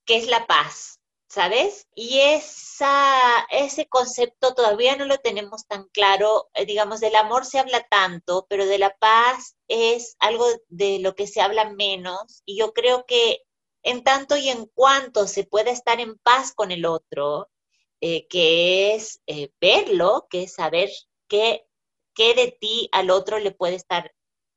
que 0.06 0.18
es 0.18 0.28
la 0.28 0.48
paz, 0.48 1.00
¿sabes? 1.30 1.88
Y 1.96 2.20
esa, 2.20 3.46
ese 3.52 3.88
concepto 3.88 4.56
todavía 4.56 4.96
no 4.96 5.06
lo 5.06 5.20
tenemos 5.20 5.68
tan 5.68 5.88
claro, 5.90 6.50
eh, 6.56 6.66
digamos, 6.66 7.00
del 7.00 7.16
amor 7.16 7.46
se 7.46 7.60
habla 7.60 7.86
tanto, 7.90 8.48
pero 8.50 8.66
de 8.66 8.80
la 8.80 8.96
paz 8.98 9.56
es 9.68 10.16
algo 10.20 10.48
de 10.68 11.00
lo 11.00 11.16
que 11.16 11.28
se 11.28 11.42
habla 11.42 11.70
menos, 11.70 12.42
y 12.46 12.58
yo 12.58 12.74
creo 12.74 13.06
que 13.06 13.42
en 13.84 14.04
tanto 14.04 14.36
y 14.36 14.50
en 14.50 14.66
cuanto 14.66 15.28
se 15.28 15.44
pueda 15.44 15.70
estar 15.72 16.00
en 16.00 16.18
paz 16.18 16.54
con 16.54 16.72
el 16.72 16.86
otro, 16.86 17.50
eh, 18.02 18.28
que 18.28 18.96
es 18.96 19.22
eh, 19.28 19.52
verlo, 19.62 20.28
que 20.30 20.44
es 20.44 20.54
saber 20.54 20.90
que 21.28 21.68
qué 22.16 22.34
de 22.34 22.58
ti 22.60 22.90
al 22.92 23.12
otro 23.12 23.40
le 23.40 23.52
puede 23.52 23.76
estar 23.76 24.12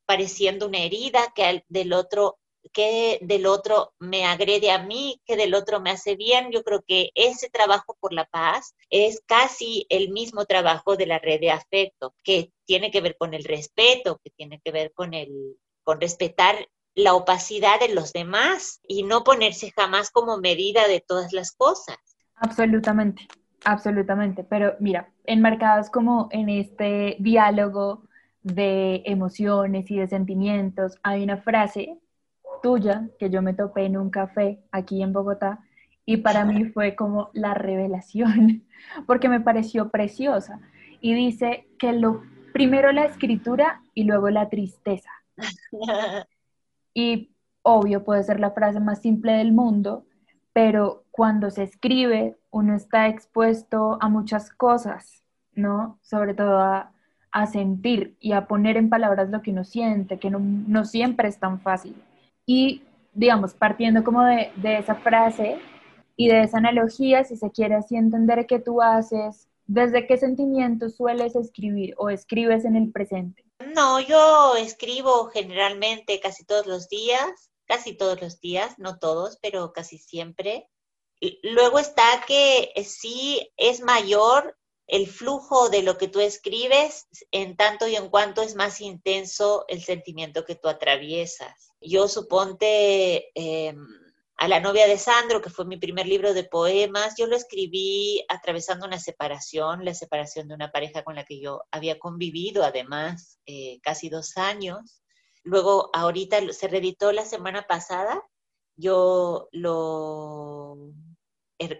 pareciendo 0.06 0.66
una 0.66 0.78
herida, 0.78 1.32
que 1.34 1.64
del 1.68 1.92
otro 1.92 2.38
que 2.72 3.18
del 3.22 3.46
otro 3.46 3.94
me 3.98 4.24
agrede 4.24 4.70
a 4.70 4.82
mí, 4.82 5.20
que 5.24 5.36
del 5.36 5.54
otro 5.54 5.80
me 5.80 5.90
hace 5.90 6.16
bien. 6.16 6.50
Yo 6.50 6.62
creo 6.62 6.82
que 6.86 7.10
ese 7.14 7.48
trabajo 7.48 7.96
por 8.00 8.12
la 8.12 8.26
paz 8.26 8.74
es 8.90 9.22
casi 9.26 9.86
el 9.88 10.10
mismo 10.10 10.44
trabajo 10.44 10.96
de 10.96 11.06
la 11.06 11.18
red 11.18 11.40
de 11.40 11.50
afecto, 11.50 12.14
que 12.22 12.52
tiene 12.66 12.90
que 12.90 13.00
ver 13.00 13.16
con 13.16 13.34
el 13.34 13.44
respeto, 13.44 14.20
que 14.22 14.30
tiene 14.30 14.60
que 14.62 14.70
ver 14.70 14.92
con 14.92 15.14
el 15.14 15.56
con 15.82 16.00
respetar 16.00 16.68
la 16.94 17.14
opacidad 17.14 17.80
de 17.80 17.94
los 17.94 18.12
demás 18.12 18.80
y 18.86 19.04
no 19.04 19.24
ponerse 19.24 19.70
jamás 19.70 20.10
como 20.10 20.36
medida 20.36 20.86
de 20.88 21.00
todas 21.00 21.32
las 21.32 21.52
cosas. 21.52 21.96
Absolutamente. 22.34 23.26
Absolutamente, 23.64 24.44
pero 24.44 24.74
mira, 24.80 25.08
enmarcados 25.24 25.90
como 25.90 26.28
en 26.30 26.48
este 26.48 27.16
diálogo 27.18 28.02
de 28.42 29.02
emociones 29.04 29.90
y 29.90 29.96
de 29.96 30.08
sentimientos, 30.08 30.98
hay 31.02 31.22
una 31.22 31.38
frase 31.38 31.98
tuya 32.62 33.08
que 33.18 33.30
yo 33.30 33.42
me 33.42 33.54
topé 33.54 33.84
en 33.84 33.96
un 33.96 34.10
café 34.10 34.60
aquí 34.70 35.02
en 35.02 35.12
Bogotá 35.12 35.60
y 36.04 36.18
para 36.18 36.44
mí 36.44 36.64
fue 36.64 36.94
como 36.94 37.30
la 37.34 37.54
revelación, 37.54 38.64
porque 39.06 39.28
me 39.28 39.40
pareció 39.40 39.90
preciosa. 39.90 40.60
Y 41.00 41.14
dice 41.14 41.68
que 41.78 41.92
lo 41.92 42.22
primero 42.52 42.90
la 42.92 43.04
escritura 43.04 43.82
y 43.94 44.04
luego 44.04 44.30
la 44.30 44.48
tristeza. 44.48 45.10
Y 46.94 47.30
obvio 47.62 48.02
puede 48.02 48.24
ser 48.24 48.40
la 48.40 48.50
frase 48.50 48.80
más 48.80 49.00
simple 49.00 49.32
del 49.34 49.52
mundo, 49.52 50.04
pero 50.52 51.04
cuando 51.12 51.48
se 51.50 51.62
escribe 51.62 52.36
uno 52.50 52.74
está 52.74 53.08
expuesto 53.08 53.98
a 54.00 54.08
muchas 54.08 54.50
cosas, 54.50 55.22
¿no? 55.52 55.98
Sobre 56.02 56.34
todo 56.34 56.58
a, 56.60 56.92
sentir 57.52 58.16
y 58.18 58.32
a 58.32 58.48
poner 58.48 58.76
en 58.76 58.90
palabras 58.90 59.30
lo 59.30 59.42
que 59.42 59.52
uno 59.52 59.62
siente, 59.62 60.18
que 60.18 60.28
no, 60.28 60.84
siempre 60.84 61.28
es 61.28 61.38
tan 61.38 61.60
fácil. 61.60 61.94
Y, 62.46 62.82
digamos, 63.14 63.54
partiendo 63.54 64.02
como 64.02 64.24
de, 64.24 64.50
de 64.56 64.78
esa 64.78 64.96
frase 64.96 65.58
y 66.16 66.26
de 66.26 66.40
esa 66.42 66.58
analogía, 66.58 67.22
si 67.22 67.36
se 67.36 67.52
quiere 67.52 67.76
así 67.76 67.94
entender 67.94 68.46
qué 68.46 68.58
tú 68.58 68.82
haces, 68.82 69.48
¿desde 69.66 70.08
qué 70.08 70.16
sentimientos 70.16 70.96
sueles 70.96 71.36
escribir 71.36 71.94
o 71.96 72.10
escribes 72.10 72.64
en 72.64 72.74
el 72.74 72.90
presente? 72.90 73.44
No, 73.72 74.00
yo 74.00 74.56
escribo 74.56 75.26
generalmente 75.26 76.18
casi 76.18 76.44
todos 76.44 76.66
los 76.66 76.88
días 76.88 77.48
casi 77.68 77.92
todos 77.92 78.20
los 78.20 78.40
días, 78.40 78.78
no 78.78 78.98
todos, 78.98 79.38
pero 79.40 79.72
casi 79.72 79.98
siempre. 79.98 80.68
Luego 81.42 81.78
está 81.78 82.24
que 82.26 82.72
sí 82.84 83.50
es 83.56 83.80
mayor 83.80 84.56
el 84.88 85.06
flujo 85.06 85.68
de 85.68 85.82
lo 85.82 85.98
que 85.98 86.08
tú 86.08 86.18
escribes 86.20 87.06
en 87.30 87.56
tanto 87.56 87.86
y 87.86 87.94
en 87.94 88.08
cuanto 88.08 88.40
es 88.40 88.54
más 88.54 88.80
intenso 88.80 89.64
el 89.68 89.82
sentimiento 89.82 90.44
que 90.44 90.54
tú 90.54 90.68
atraviesas. 90.68 91.72
Yo 91.80 92.08
suponte 92.08 93.30
em, 93.34 93.86
a 94.38 94.48
la 94.48 94.60
novia 94.60 94.86
de 94.86 94.96
Sandro, 94.96 95.42
que 95.42 95.50
fue 95.50 95.66
mi 95.66 95.76
primer 95.76 96.06
libro 96.06 96.32
de 96.32 96.44
poemas, 96.44 97.14
yo 97.18 97.26
lo 97.26 97.36
escribí 97.36 98.24
atravesando 98.28 98.86
una 98.86 98.98
separación, 98.98 99.84
la 99.84 99.94
separación 99.94 100.48
de 100.48 100.54
una 100.54 100.72
pareja 100.72 101.04
con 101.04 101.16
la 101.16 101.24
que 101.24 101.38
yo 101.38 101.64
había 101.70 101.98
convivido 101.98 102.64
además 102.64 103.38
eh, 103.44 103.80
casi 103.82 104.08
dos 104.08 104.38
años. 104.38 105.02
Luego, 105.42 105.90
ahorita 105.92 106.52
se 106.52 106.68
reeditó 106.68 107.12
la 107.12 107.26
semana 107.26 107.66
pasada, 107.66 108.22
yo 108.76 109.48
lo 109.52 110.92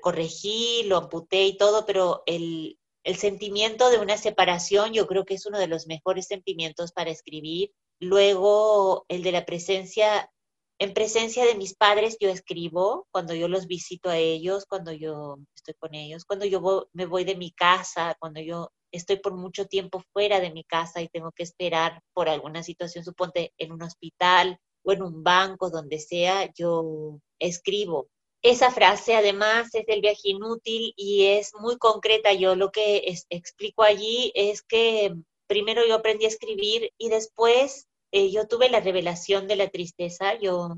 corregí, 0.01 0.83
lo 0.85 0.97
amputé 0.97 1.45
y 1.45 1.57
todo, 1.57 1.87
pero 1.87 2.23
el, 2.27 2.79
el 3.05 3.17
sentimiento 3.17 3.91
de 3.91 3.99
una 3.99 4.17
separación 4.17 4.93
yo 4.93 5.07
creo 5.07 5.25
que 5.25 5.35
es 5.35 5.47
uno 5.47 5.59
de 5.59 5.67
los 5.67 5.87
mejores 5.87 6.27
sentimientos 6.27 6.93
para 6.93 7.11
escribir. 7.11 7.73
Luego, 8.01 9.07
el 9.09 9.23
de 9.23 9.33
la 9.33 9.47
presencia, 9.47 10.31
en 10.79 10.95
presencia 10.95 11.45
de 11.45 11.55
mis 11.55 11.75
padres 11.75 12.17
yo 12.21 12.29
escribo, 12.29 13.07
cuando 13.11 13.35
yo 13.35 13.49
los 13.49 13.67
visito 13.67 14.11
a 14.11 14.19
ellos, 14.19 14.67
cuando 14.67 14.93
yo 14.93 15.39
estoy 15.55 15.75
con 15.75 15.95
ellos, 15.95 16.25
cuando 16.25 16.45
yo 16.45 16.89
me 16.93 17.07
voy 17.07 17.25
de 17.25 17.37
mi 17.37 17.51
casa, 17.51 18.17
cuando 18.21 18.41
yo 18.41 18.71
estoy 18.93 19.17
por 19.17 19.35
mucho 19.35 19.67
tiempo 19.67 20.03
fuera 20.13 20.41
de 20.41 20.53
mi 20.53 20.65
casa 20.65 21.01
y 21.01 21.09
tengo 21.09 21.33
que 21.33 21.43
esperar 21.43 22.03
por 22.13 22.29
alguna 22.29 22.63
situación, 22.63 23.05
suponte 23.05 23.53
en 23.59 23.73
un 23.73 23.83
hospital 23.83 24.59
o 24.85 24.93
en 24.93 25.03
un 25.03 25.23
banco, 25.23 25.71
donde 25.71 25.99
sea, 25.99 26.53
yo 26.55 27.21
escribo. 27.39 28.09
Esa 28.43 28.71
frase 28.71 29.17
además 29.17 29.75
es 29.75 29.85
del 29.87 30.01
viaje 30.01 30.29
inútil 30.31 30.93
y 30.97 31.27
es 31.27 31.53
muy 31.55 31.77
concreta. 31.77 32.33
Yo 32.33 32.55
lo 32.55 32.71
que 32.71 33.03
explico 33.31 33.83
allí 33.83 34.31
es 34.35 34.63
que 34.63 35.15
primero 35.49 35.85
yo 35.87 35.97
aprendí 35.97 36.25
a 36.25 36.29
escribir 36.29 36.93
y 36.99 37.09
después 37.09 37.89
eh, 38.13 38.31
yo 38.31 38.47
tuve 38.47 38.71
la 38.71 38.81
revelación 38.81 39.49
de 39.49 39.57
la 39.57 39.69
tristeza. 39.69 40.35
Yo 40.39 40.77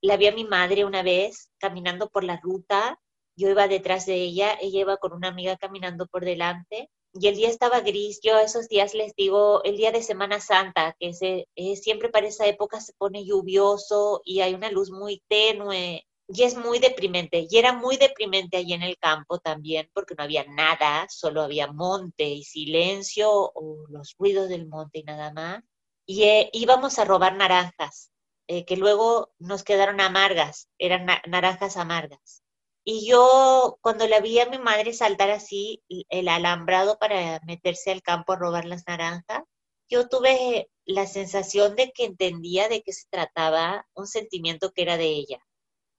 la 0.00 0.16
vi 0.16 0.26
a 0.28 0.32
mi 0.32 0.44
madre 0.44 0.84
una 0.86 1.02
vez 1.02 1.50
caminando 1.58 2.08
por 2.08 2.24
la 2.24 2.40
ruta. 2.42 2.98
Yo 3.36 3.50
iba 3.50 3.68
detrás 3.68 4.06
de 4.06 4.14
ella, 4.14 4.56
ella 4.62 4.80
iba 4.80 4.96
con 4.96 5.12
una 5.12 5.28
amiga 5.28 5.58
caminando 5.58 6.06
por 6.06 6.24
delante 6.24 6.88
y 7.12 7.28
el 7.28 7.36
día 7.36 7.50
estaba 7.50 7.80
gris. 7.80 8.20
Yo 8.22 8.38
esos 8.38 8.68
días 8.68 8.94
les 8.94 9.14
digo 9.14 9.62
el 9.64 9.76
día 9.76 9.92
de 9.92 10.02
Semana 10.02 10.40
Santa, 10.40 10.96
que 10.98 11.12
se, 11.12 11.46
eh, 11.56 11.76
siempre 11.76 12.08
para 12.08 12.26
esa 12.26 12.46
época 12.46 12.80
se 12.80 12.94
pone 12.94 13.26
lluvioso 13.26 14.22
y 14.24 14.40
hay 14.40 14.54
una 14.54 14.70
luz 14.70 14.90
muy 14.90 15.22
tenue 15.28 16.05
y 16.28 16.42
es 16.42 16.56
muy 16.56 16.78
deprimente. 16.78 17.46
Y 17.48 17.58
era 17.58 17.72
muy 17.72 17.96
deprimente 17.96 18.56
allí 18.56 18.72
en 18.72 18.82
el 18.82 18.98
campo 18.98 19.38
también, 19.38 19.90
porque 19.92 20.14
no 20.14 20.24
había 20.24 20.44
nada, 20.44 21.06
solo 21.08 21.42
había 21.42 21.68
monte 21.72 22.24
y 22.24 22.44
silencio 22.44 23.30
o 23.30 23.86
los 23.88 24.14
ruidos 24.18 24.48
del 24.48 24.66
monte 24.68 25.00
y 25.00 25.04
nada 25.04 25.32
más. 25.32 25.62
Y 26.06 26.24
eh, 26.24 26.50
íbamos 26.52 26.98
a 26.98 27.04
robar 27.04 27.36
naranjas, 27.36 28.10
eh, 28.48 28.64
que 28.64 28.76
luego 28.76 29.32
nos 29.38 29.64
quedaron 29.64 30.00
amargas, 30.00 30.68
eran 30.78 31.06
naranjas 31.28 31.76
amargas. 31.76 32.42
Y 32.84 33.08
yo, 33.08 33.78
cuando 33.82 34.06
la 34.08 34.20
vi 34.20 34.38
a 34.40 34.48
mi 34.48 34.58
madre 34.58 34.92
saltar 34.92 35.30
así 35.30 35.82
el 35.88 36.28
alambrado 36.28 36.98
para 36.98 37.40
meterse 37.44 37.90
al 37.90 38.02
campo 38.02 38.32
a 38.32 38.36
robar 38.36 38.64
las 38.64 38.84
naranjas, 38.86 39.42
yo 39.88 40.08
tuve 40.08 40.70
la 40.84 41.06
sensación 41.06 41.76
de 41.76 41.92
que 41.92 42.04
entendía 42.04 42.68
de 42.68 42.82
qué 42.82 42.92
se 42.92 43.08
trataba 43.10 43.86
un 43.94 44.06
sentimiento 44.06 44.72
que 44.72 44.82
era 44.82 44.96
de 44.96 45.06
ella 45.06 45.40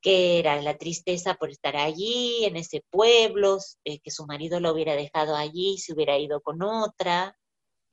que 0.02 0.40
era 0.40 0.62
la 0.62 0.78
tristeza 0.78 1.36
por 1.36 1.50
estar 1.50 1.76
allí, 1.76 2.46
en 2.46 2.56
ese 2.56 2.84
pueblo, 2.90 3.58
eh, 3.84 4.00
que 4.00 4.12
su 4.12 4.26
marido 4.26 4.60
lo 4.60 4.72
hubiera 4.72 4.96
dejado 4.96 5.36
allí, 5.36 5.78
se 5.78 5.94
hubiera 5.94 6.18
ido 6.18 6.42
con 6.42 6.62
otra, 6.62 7.38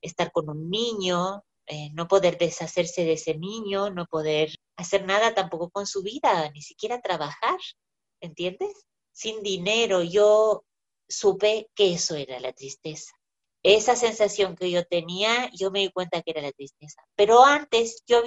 estar 0.01 0.31
con 0.33 0.49
un 0.51 0.71
niño, 0.71 1.43
eh, 1.67 1.91
no 1.95 2.09
poder 2.09 2.37
deshacerse 2.39 3.05
de 3.05 3.15
ese 3.15 3.37
niño, 3.37 3.91
no 3.91 4.07
poder 4.07 4.55
hacer 4.77 5.07
nada 5.07 5.35
tampoco 5.35 5.71
con 5.71 5.87
su 5.87 6.03
vida, 6.03 6.51
ni 6.51 6.61
siquiera 6.61 7.01
trabajar, 7.01 7.59
¿entiendes? 8.21 8.87
Sin 9.13 9.43
dinero, 9.43 10.03
yo 10.03 10.65
supe 11.09 11.71
que 11.75 11.95
eso 11.95 12.17
era 12.17 12.39
la 12.41 12.53
tristeza. 12.53 13.13
Esa 13.63 13.97
sensación 13.97 14.57
que 14.57 14.71
yo 14.71 14.85
tenía, 14.85 15.51
yo 15.53 15.71
me 15.71 15.81
di 15.81 15.91
cuenta 15.91 16.21
que 16.21 16.33
era 16.33 16.43
la 16.43 16.53
tristeza. 16.53 17.03
Pero 17.17 17.45
antes 17.45 18.03
yo 18.07 18.23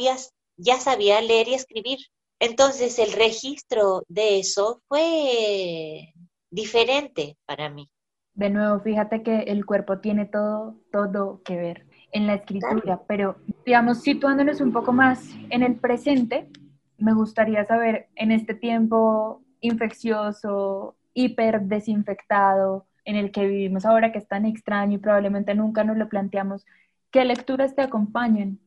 ya 0.55 0.79
sabía 0.79 1.21
leer 1.21 1.49
y 1.49 1.53
escribir. 1.53 1.99
Entonces 2.39 2.99
el 2.99 3.13
registro 3.13 4.03
de 4.07 4.39
eso 4.39 4.81
fue 4.87 6.13
diferente 6.49 7.37
para 7.45 7.69
mí. 7.69 7.89
De 8.33 8.49
nuevo, 8.49 8.79
fíjate 8.81 9.23
que 9.23 9.39
el 9.39 9.65
cuerpo 9.65 9.99
tiene 9.99 10.25
todo, 10.25 10.75
todo 10.91 11.41
que 11.43 11.55
ver 11.55 11.87
en 12.11 12.27
la 12.27 12.35
escritura, 12.35 13.01
pero 13.07 13.37
digamos, 13.65 14.01
situándonos 14.01 14.61
un 14.61 14.71
poco 14.71 14.93
más 14.93 15.27
en 15.49 15.63
el 15.63 15.75
presente, 15.75 16.49
me 16.97 17.13
gustaría 17.13 17.65
saber 17.65 18.07
en 18.15 18.31
este 18.31 18.53
tiempo 18.53 19.43
infeccioso, 19.59 20.95
hiper 21.13 21.61
desinfectado, 21.61 22.85
en 23.05 23.15
el 23.15 23.31
que 23.31 23.47
vivimos 23.47 23.85
ahora, 23.85 24.11
que 24.11 24.19
es 24.19 24.27
tan 24.27 24.45
extraño 24.45 24.95
y 24.95 24.99
probablemente 24.99 25.55
nunca 25.55 25.83
nos 25.83 25.97
lo 25.97 26.09
planteamos, 26.09 26.65
¿qué 27.09 27.23
lecturas 27.25 27.73
te 27.75 27.81
acompañan? 27.81 28.59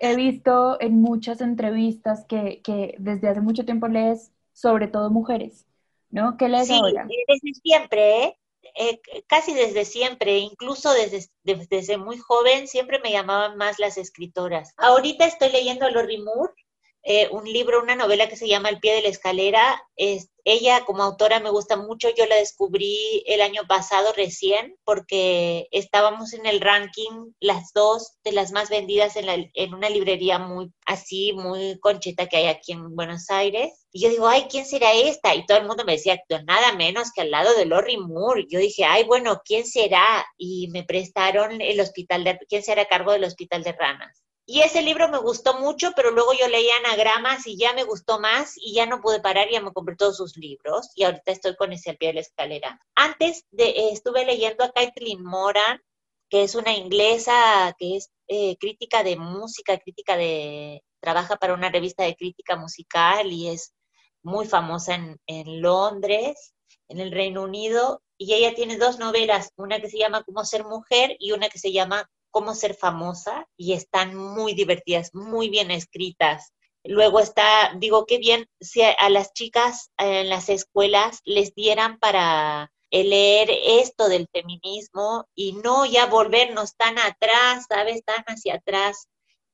He, 0.00 0.16
visto 0.16 0.80
en 0.80 1.00
muchas 1.00 1.40
entrevistas 1.40 2.24
que, 2.28 2.60
que, 2.62 2.94
desde 2.98 3.28
hace 3.28 3.40
mucho 3.40 3.64
tiempo 3.64 3.88
lees 3.88 4.32
sobre 4.52 4.88
todo 4.88 5.10
mujeres, 5.10 5.66
¿no? 6.10 6.36
¿Qué 6.36 6.48
lees 6.48 6.68
sí, 6.68 6.80
desde 7.28 7.54
siempre, 7.62 8.24
¿eh? 8.24 8.38
¿eh? 8.76 9.00
casi 9.26 9.54
desde 9.54 9.84
siempre, 9.84 10.38
incluso 10.38 10.92
desde, 10.92 11.28
desde, 11.42 11.98
muy 11.98 12.18
joven, 12.18 12.68
siempre 12.68 12.98
me 13.00 13.12
llamaban 13.12 13.56
más 13.56 13.78
las 13.78 13.98
escritoras. 13.98 14.72
Ahorita 14.76 15.26
estoy 15.26 15.50
leyendo 15.50 15.86
a 15.86 15.90
Lori 15.90 16.18
Moore, 16.18 16.52
eh, 17.08 17.28
un 17.30 17.44
libro, 17.44 17.80
una 17.80 17.94
novela 17.94 18.28
que 18.28 18.34
se 18.34 18.48
llama 18.48 18.68
El 18.68 18.80
pie 18.80 18.96
de 18.96 19.02
la 19.02 19.08
escalera. 19.08 19.80
Es, 19.94 20.28
ella 20.44 20.84
como 20.84 21.04
autora 21.04 21.38
me 21.38 21.50
gusta 21.50 21.76
mucho, 21.76 22.08
yo 22.10 22.26
la 22.26 22.34
descubrí 22.34 23.22
el 23.26 23.42
año 23.42 23.62
pasado 23.68 24.12
recién 24.12 24.76
porque 24.84 25.68
estábamos 25.70 26.32
en 26.32 26.46
el 26.46 26.60
ranking 26.60 27.32
las 27.38 27.72
dos 27.72 28.16
de 28.24 28.32
las 28.32 28.50
más 28.50 28.70
vendidas 28.70 29.14
en, 29.14 29.26
la, 29.26 29.36
en 29.36 29.74
una 29.74 29.88
librería 29.88 30.40
muy 30.40 30.72
así, 30.84 31.32
muy 31.32 31.78
concheta 31.78 32.26
que 32.26 32.38
hay 32.38 32.46
aquí 32.46 32.72
en 32.72 32.96
Buenos 32.96 33.30
Aires. 33.30 33.86
Y 33.92 34.02
yo 34.02 34.08
digo, 34.08 34.26
ay, 34.26 34.46
¿quién 34.50 34.66
será 34.66 34.92
esta? 34.92 35.32
Y 35.36 35.46
todo 35.46 35.58
el 35.58 35.66
mundo 35.68 35.84
me 35.84 35.92
decía, 35.92 36.20
nada 36.44 36.72
menos 36.72 37.12
que 37.12 37.20
al 37.20 37.30
lado 37.30 37.54
de 37.54 37.66
Lori 37.66 37.98
Moore. 37.98 38.46
Yo 38.50 38.58
dije, 38.58 38.84
ay, 38.84 39.04
bueno, 39.04 39.42
¿quién 39.44 39.64
será? 39.64 40.26
Y 40.36 40.70
me 40.72 40.82
prestaron 40.82 41.60
el 41.60 41.78
hospital 41.78 42.24
de, 42.24 42.36
¿quién 42.48 42.64
será 42.64 42.82
a 42.82 42.88
cargo 42.88 43.12
del 43.12 43.22
hospital 43.22 43.62
de 43.62 43.72
ranas? 43.74 44.25
Y 44.48 44.60
ese 44.60 44.80
libro 44.80 45.08
me 45.08 45.18
gustó 45.18 45.58
mucho, 45.58 45.90
pero 45.96 46.12
luego 46.12 46.32
yo 46.32 46.46
leía 46.46 46.72
anagramas 46.78 47.48
y 47.48 47.58
ya 47.58 47.72
me 47.72 47.82
gustó 47.82 48.20
más 48.20 48.54
y 48.56 48.74
ya 48.74 48.86
no 48.86 49.00
pude 49.00 49.20
parar 49.20 49.48
y 49.48 49.54
ya 49.54 49.60
me 49.60 49.72
compré 49.72 49.96
todos 49.96 50.16
sus 50.16 50.36
libros 50.36 50.90
y 50.94 51.02
ahorita 51.02 51.32
estoy 51.32 51.56
con 51.56 51.72
ese 51.72 51.90
al 51.90 51.96
pie 51.96 52.08
de 52.08 52.14
la 52.14 52.20
escalera. 52.20 52.80
Antes 52.94 53.44
de, 53.50 53.90
estuve 53.90 54.24
leyendo 54.24 54.62
a 54.62 54.70
Caitlin 54.70 55.24
Moran, 55.24 55.80
que 56.30 56.44
es 56.44 56.54
una 56.54 56.72
inglesa 56.72 57.74
que 57.76 57.96
es 57.96 58.12
eh, 58.28 58.56
crítica 58.58 59.02
de 59.02 59.16
música, 59.16 59.78
crítica 59.78 60.16
de, 60.16 60.80
trabaja 61.00 61.36
para 61.36 61.54
una 61.54 61.68
revista 61.68 62.04
de 62.04 62.14
crítica 62.14 62.54
musical 62.54 63.32
y 63.32 63.48
es 63.48 63.74
muy 64.22 64.46
famosa 64.46 64.94
en, 64.94 65.20
en 65.26 65.60
Londres, 65.60 66.54
en 66.88 67.00
el 67.00 67.10
Reino 67.10 67.42
Unido, 67.42 68.00
y 68.16 68.32
ella 68.32 68.54
tiene 68.54 68.78
dos 68.78 69.00
novelas, 69.00 69.50
una 69.56 69.80
que 69.80 69.90
se 69.90 69.98
llama 69.98 70.22
Cómo 70.22 70.44
ser 70.44 70.64
mujer 70.64 71.16
y 71.18 71.32
una 71.32 71.48
que 71.48 71.58
se 71.58 71.72
llama 71.72 72.08
cómo 72.36 72.54
ser 72.54 72.74
famosa 72.74 73.48
y 73.56 73.72
están 73.72 74.14
muy 74.14 74.52
divertidas, 74.52 75.14
muy 75.14 75.48
bien 75.48 75.70
escritas. 75.70 76.52
Luego 76.84 77.18
está, 77.18 77.72
digo, 77.78 78.04
qué 78.04 78.18
bien 78.18 78.46
si 78.60 78.82
a, 78.82 79.08
las 79.08 79.32
chicas 79.32 79.90
en 79.96 80.28
las 80.28 80.50
escuelas 80.50 81.22
les 81.24 81.54
dieran 81.54 81.98
para 81.98 82.70
leer 82.90 83.48
esto 83.50 84.10
del 84.10 84.28
feminismo 84.30 85.26
y 85.34 85.54
no 85.54 85.86
ya 85.86 86.04
volvernos 86.04 86.76
tan 86.76 86.98
atrás, 86.98 87.64
¿sabes? 87.70 88.04
Tan 88.04 88.22
hacia 88.26 88.56
atrás. 88.56 89.08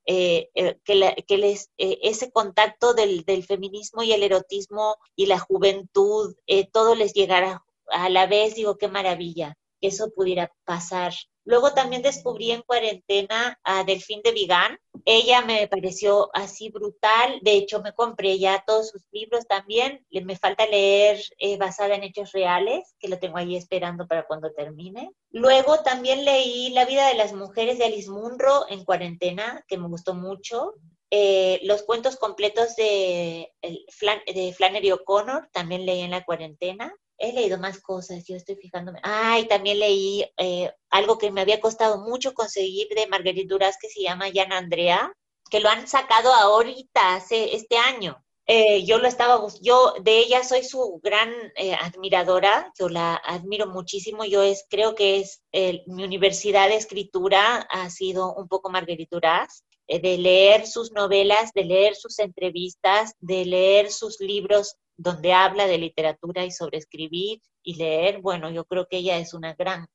Eh, 0.05 0.51
eh, 0.57 0.77
que, 0.83 1.39
les, 1.39 1.71
eh, 1.79 2.01
ese 2.03 2.33
contacto 2.33 2.95
del, 2.95 3.25
del, 3.25 3.45
feminismo 3.45 4.03
y 4.03 4.13
el 4.13 4.25
erotismo 4.25 4.97
y 5.15 5.27
la 5.27 5.39
juventud, 5.39 6.35
todo 6.73 6.97
les 6.97 7.13
llegara 7.13 7.65
a 7.87 8.09
la 8.09 8.27
vez, 8.27 8.57
digo, 8.57 8.77
qué 8.77 8.89
maravilla 8.89 9.57
que 9.81 9.87
eso 9.87 10.11
pudiera 10.11 10.53
pasar 10.65 11.15
Luego 11.45 11.73
también 11.73 12.03
descubrí 12.03 12.53
en 12.53 12.63
cuarentena 12.63 13.59
a 13.65 13.85
Delfín 13.85 14.23
de 14.23 14.33
Vigán. 14.33 14.79
Ella 15.05 15.41
me 15.43 15.67
pareció 15.67 16.31
así 16.35 16.71
brutal. 16.71 17.41
De 17.43 17.53
hecho, 17.55 17.83
me 17.83 17.93
compré 17.93 18.39
ya 18.39 18.63
todos 18.67 18.91
sus 18.91 19.03
libros 19.11 19.47
también. 19.49 20.07
Me 20.11 20.37
falta 20.37 20.67
leer 20.67 21.21
eh, 21.39 21.57
basada 21.59 21.97
en 21.97 22.05
hechos 22.05 22.31
reales, 22.33 22.95
que 23.01 23.09
lo 23.09 23.19
tengo 23.19 23.39
ahí 23.39 23.57
esperando 23.57 24.07
para 24.07 24.27
cuando 24.27 24.53
termine. 24.53 25.11
Luego 25.31 25.83
también 25.83 26.25
leí 26.25 26.71
La 26.71 26.85
vida 26.85 27.09
de 27.09 27.15
las 27.15 27.33
mujeres 27.33 27.79
de 27.79 27.87
Alice 27.87 28.11
Munro 28.11 28.67
en 28.69 28.85
cuarentena, 28.85 29.65
que 29.67 29.79
me 29.79 29.89
gustó 29.89 30.15
mucho. 30.15 30.75
Eh, 31.11 31.61
los 31.65 31.83
cuentos 31.83 32.17
completos 32.17 32.77
de, 32.77 33.53
de 33.61 34.55
Flannery 34.57 34.93
O'Connor 34.93 35.49
también 35.53 35.85
leí 35.85 36.01
en 36.01 36.13
la 36.13 36.25
cuarentena 36.25 36.95
he 37.23 37.33
leído 37.33 37.57
más 37.57 37.81
cosas, 37.81 38.25
yo 38.27 38.37
estoy 38.37 38.57
fijándome. 38.57 38.99
Ay, 39.03 39.47
también 39.47 39.79
leí 39.79 40.25
eh, 40.37 40.73
algo 40.91 41.19
que 41.19 41.31
me 41.31 41.41
había 41.41 41.61
costado 41.61 41.99
mucho 41.99 42.35
conseguir 42.35 42.89
de 42.89 43.07
Marguerite 43.07 43.47
Duras 43.47 43.79
que 43.81 43.89
se 43.89 44.03
llama 44.03 44.27
Jan 44.35 44.53
Andrea, 44.53 45.13
que 45.49 45.61
lo 45.61 45.69
han 45.69 45.87
sacado 45.87 46.35
ahorita, 46.35 47.15
hace 47.15 47.55
este 47.55 47.79
año. 47.79 48.23
Eh, 48.47 48.85
yo 48.85 48.99
lo 48.99 49.07
estaba, 49.07 49.41
yo 49.61 49.95
de 50.03 50.19
ella 50.19 50.43
soy 50.43 50.65
su 50.65 51.01
gran 51.01 51.33
eh, 51.55 51.75
admiradora, 51.75 52.73
yo 52.77 52.89
la 52.89 53.15
admiro 53.15 53.69
muchísimo, 53.69 54.25
yo 54.25 54.43
es, 54.43 54.67
creo 54.69 54.97
que 54.97 55.21
es 55.21 55.43
mi 55.87 56.03
universidad 56.03 56.69
de 56.69 56.75
escritura 56.75 57.69
ha 57.71 57.89
sido 57.89 58.35
un 58.35 58.49
poco 58.49 58.69
Marguerite 58.69 59.15
Duras, 59.15 59.65
de 59.87 60.19
leer 60.19 60.67
sus 60.67 60.91
novelas, 60.91 61.53
de 61.53 61.65
leer 61.65 61.95
sus 61.95 62.19
entrevistas, 62.19 63.15
de 63.21 63.45
leer 63.45 63.93
sus 63.93 64.21
libros 64.21 64.77
donde 64.97 65.33
habla 65.33 65.67
de 65.67 65.79
literatura 65.79 66.45
y 66.45 66.51
sobre 66.51 66.79
escribir 66.79 67.41
y 67.63 67.75
leer. 67.77 68.21
Bueno, 68.21 68.51
yo 68.51 68.65
creo 68.65 68.87
que 68.89 68.99
ella 68.99 69.19
es 69.19 69.35
una 69.35 69.55
gran, 69.55 69.89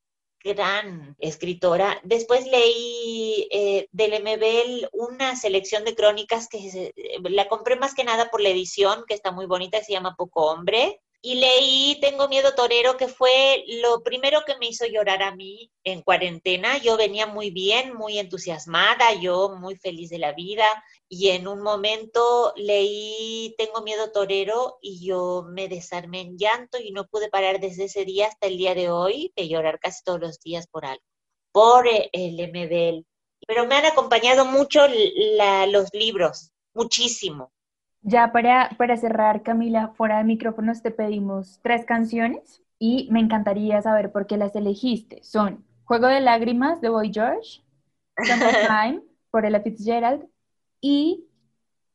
gran 0.44 1.16
escritora. 1.20 2.00
Después 2.04 2.48
leí 2.48 3.48
eh, 3.52 3.88
del 3.92 4.22
MBL 4.24 4.90
una 4.94 5.36
selección 5.36 5.84
de 5.86 5.96
crónicas 5.96 6.48
que 6.48 6.94
la 7.22 7.48
compré 7.48 7.76
más 7.76 7.94
que 7.94 8.04
nada 8.04 8.30
por 8.30 8.42
la 8.42 8.50
edición, 8.50 9.04
que 9.08 9.14
está 9.14 9.32
muy 9.32 9.46
bonita, 9.46 9.84
se 9.84 9.94
llama 9.94 10.16
Poco 10.18 10.46
Hombre. 10.48 11.02
Y 11.20 11.36
leí 11.36 11.98
Tengo 12.00 12.28
Miedo 12.28 12.54
Torero, 12.54 12.96
que 12.96 13.08
fue 13.08 13.64
lo 13.82 14.04
primero 14.04 14.44
que 14.46 14.56
me 14.58 14.68
hizo 14.68 14.86
llorar 14.86 15.24
a 15.24 15.36
mí 15.36 15.72
en 15.84 16.04
cuarentena. 16.04 16.78
Yo 16.78 16.96
venía 16.96 17.26
muy 17.26 17.50
bien, 17.50 17.96
muy 17.96 18.20
entusiasmada, 18.20 19.14
yo 19.20 19.56
muy 19.60 19.76
feliz 19.76 20.10
de 20.12 20.20
la 20.20 20.34
vida. 20.34 20.66
Y 21.10 21.30
en 21.30 21.48
un 21.48 21.62
momento 21.62 22.54
leí 22.58 23.56
Tengo 23.58 23.82
Miedo 23.82 24.12
Torero 24.12 24.78
y 24.82 25.06
yo 25.06 25.46
me 25.50 25.70
desarmé 25.70 26.22
en 26.22 26.38
llanto 26.38 26.78
y 26.80 26.92
no 26.92 27.08
pude 27.08 27.30
parar 27.30 27.60
desde 27.60 27.86
ese 27.86 28.04
día 28.04 28.28
hasta 28.28 28.48
el 28.48 28.58
día 28.58 28.76
de 28.76 28.90
hoy 28.90 29.32
de 29.36 29.48
llorar 29.48 29.80
casi 29.80 30.04
todos 30.04 30.20
los 30.20 30.40
días 30.42 30.68
por 30.68 30.86
algo, 30.86 31.04
por 31.52 31.86
el 31.88 32.34
MBL. 32.36 33.06
Pero 33.48 33.66
me 33.68 33.76
han 33.76 33.86
acompañado 33.86 34.46
mucho 34.46 34.82
los 35.68 35.94
libros, 35.94 36.52
muchísimo. 36.74 37.52
Ya 38.02 38.32
para, 38.32 38.70
para 38.78 38.98
cerrar, 38.98 39.44
Camila, 39.44 39.94
fuera 39.96 40.18
de 40.18 40.24
micrófonos 40.26 40.82
te 40.82 40.92
pedimos 40.92 41.60
tres 41.64 41.86
canciones 41.86 42.62
y 42.80 43.08
me 43.12 43.20
encantaría 43.20 43.82
saber 43.82 44.12
por 44.12 44.28
qué 44.28 44.38
las 44.38 44.56
elegiste. 44.56 45.24
Son 45.24 45.66
Juego 45.86 46.08
de 46.08 46.20
Lágrimas 46.20 46.82
de 46.82 46.90
Boy 46.90 47.12
George, 47.14 47.62
Time 48.68 49.02
por 49.32 49.46
Ella 49.46 49.62
Fitzgerald 49.62 50.28
y 50.82 51.26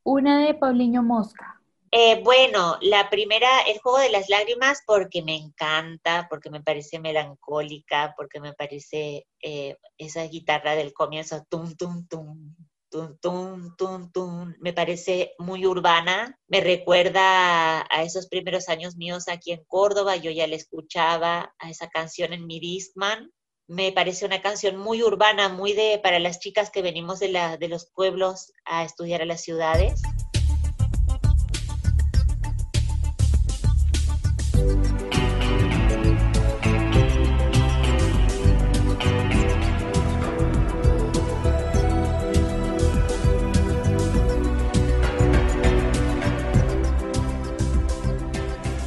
una 0.05 0.47
de 0.47 0.55
Paulinho 0.55 1.03
Mosca. 1.03 1.62
Eh, 1.95 2.22
bueno, 2.24 2.78
la 2.80 3.11
primera, 3.11 3.61
el 3.68 3.78
juego 3.78 3.99
de 3.99 4.11
las 4.11 4.30
lágrimas, 4.30 4.83
porque 4.87 5.22
me 5.22 5.37
encanta, 5.37 6.26
porque 6.30 6.49
me 6.49 6.62
parece 6.62 6.99
melancólica, 6.99 8.14
porque 8.16 8.41
me 8.41 8.55
parece 8.55 9.26
eh, 9.43 9.76
esa 9.99 10.22
guitarra 10.24 10.74
del 10.74 10.95
comienzo, 10.95 11.45
tum, 11.51 11.76
tum, 11.76 12.07
tum, 12.09 12.57
tum, 12.89 13.18
tum, 13.18 13.76
tum, 13.76 14.11
tum, 14.11 14.55
me 14.61 14.72
parece 14.72 15.35
muy 15.39 15.66
urbana, 15.66 16.39
me 16.47 16.62
recuerda 16.62 17.80
a 17.83 18.03
esos 18.03 18.26
primeros 18.26 18.70
años 18.70 18.97
míos 18.97 19.28
aquí 19.28 19.53
en 19.53 19.62
Córdoba, 19.64 20.16
yo 20.16 20.30
ya 20.30 20.47
le 20.47 20.57
escuchaba 20.57 21.55
a 21.59 21.68
esa 21.68 21.91
canción 21.91 22.33
en 22.33 22.47
mi 22.47 22.59
Discman, 22.59 23.30
me 23.69 23.93
parece 23.93 24.27
una 24.27 24.41
canción 24.41 24.77
muy 24.77 25.03
urbana, 25.03 25.49
muy 25.49 25.73
de 25.73 26.01
para 26.03 26.19
las 26.19 26.41
chicas 26.41 26.71
que 26.71 26.83
venimos 26.83 27.21
de, 27.21 27.29
la, 27.29 27.57
de 27.57 27.69
los 27.69 27.87
pueblos 27.87 28.53
a 28.65 28.85
estudiar 28.85 29.23
a 29.23 29.27
las 29.27 29.41
ciudades. 29.43 30.03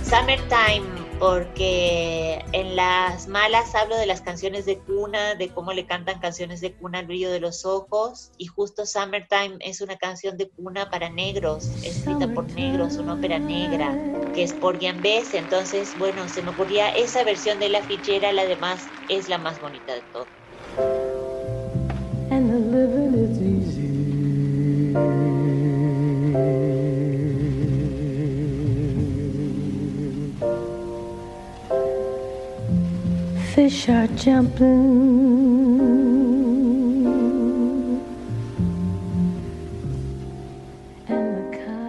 Summertime, 0.04 0.86
porque 1.20 2.35
en 2.56 2.78
las 2.78 3.28
malas 3.28 3.76
hablo 3.76 3.98
de 3.98 4.06
las 4.06 4.22
canciones 4.22 4.66
de 4.66 4.80
cuna, 4.80 5.36
de 5.36 5.50
cómo 5.50 5.74
le 5.74 5.86
cantan 5.86 6.22
canciones 6.22 6.62
de 6.62 6.74
cuna 6.74 7.00
al 7.00 7.06
brillo 7.06 7.30
de 7.30 7.42
los 7.42 7.66
ojos, 7.66 8.32
y 8.38 8.46
justo 8.46 8.86
Summertime 8.86 9.58
es 9.60 9.82
una 9.82 9.98
canción 9.98 10.38
de 10.38 10.50
cuna 10.50 10.90
para 10.90 11.10
negros, 11.10 11.66
escrita 11.84 12.34
por 12.34 12.50
negros, 12.54 12.96
una 12.96 13.16
ópera 13.16 13.40
negra, 13.40 13.94
que 14.34 14.44
es 14.44 14.54
por 14.54 14.80
Bess. 14.80 15.34
Entonces, 15.34 15.98
bueno, 15.98 16.30
se 16.30 16.44
me 16.44 16.52
ocurría 16.52 16.88
esa 16.92 17.26
versión 17.26 17.60
de 17.60 17.68
la 17.68 17.84
fichera, 17.84 18.32
la 18.32 18.46
demás 18.46 18.88
es 19.10 19.28
la 19.28 19.38
más 19.38 19.60
bonita 19.60 19.94
de 19.94 20.04
todo. 20.14 20.26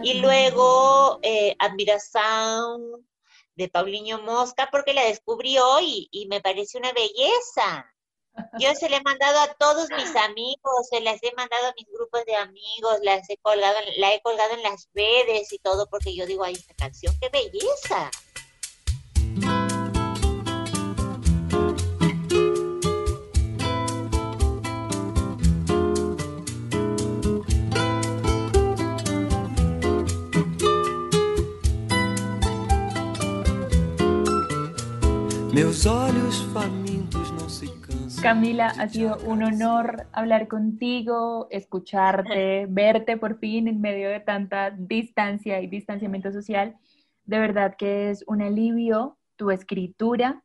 Y 0.05 0.21
luego 0.21 1.19
eh, 1.23 1.57
Admiración 1.59 3.05
de 3.57 3.69
Paulinho 3.69 4.23
Mosca, 4.23 4.69
porque 4.71 4.95
la 4.95 5.07
descubrí 5.07 5.59
hoy 5.59 6.09
y 6.13 6.29
me 6.29 6.41
parece 6.41 6.79
una 6.79 6.93
belleza. 6.93 7.93
Yo 8.61 8.73
se 8.75 8.89
la 8.89 8.99
he 8.99 9.03
mandado 9.03 9.41
a 9.41 9.55
todos 9.55 9.89
mis 9.91 10.15
amigos, 10.15 10.89
se 10.89 11.01
las 11.01 11.21
he 11.25 11.33
mandado 11.35 11.67
a 11.67 11.75
mis 11.77 11.89
grupos 11.89 12.25
de 12.27 12.37
amigos, 12.37 13.01
las 13.03 13.29
he 13.29 13.39
colgado, 13.39 13.77
la 13.97 14.15
he 14.15 14.21
colgado 14.21 14.55
en 14.55 14.63
las 14.63 14.89
redes 14.95 15.53
y 15.53 15.59
todo, 15.59 15.89
porque 15.89 16.15
yo 16.15 16.27
digo, 16.27 16.45
ay, 16.45 16.55
esta 16.55 16.75
canción, 16.75 17.13
qué 17.21 17.29
belleza. 17.29 18.11
Camila, 38.21 38.67
ha 38.79 38.89
sido 38.91 39.17
un 39.25 39.43
honor 39.43 40.07
hablar 40.13 40.49
contigo, 40.49 41.47
escucharte, 41.51 42.67
verte 42.69 43.17
por 43.17 43.39
fin 43.39 43.67
en 43.67 43.81
medio 43.81 44.11
de 44.11 44.21
tanta 44.21 44.71
distancia 44.71 45.63
y 45.63 45.67
distanciamiento 45.67 46.31
social. 46.31 46.77
De 47.25 47.39
verdad 47.39 47.75
que 47.79 48.11
es 48.11 48.23
un 48.27 48.43
alivio 48.43 49.17
tu 49.37 49.51
escritura. 49.51 50.43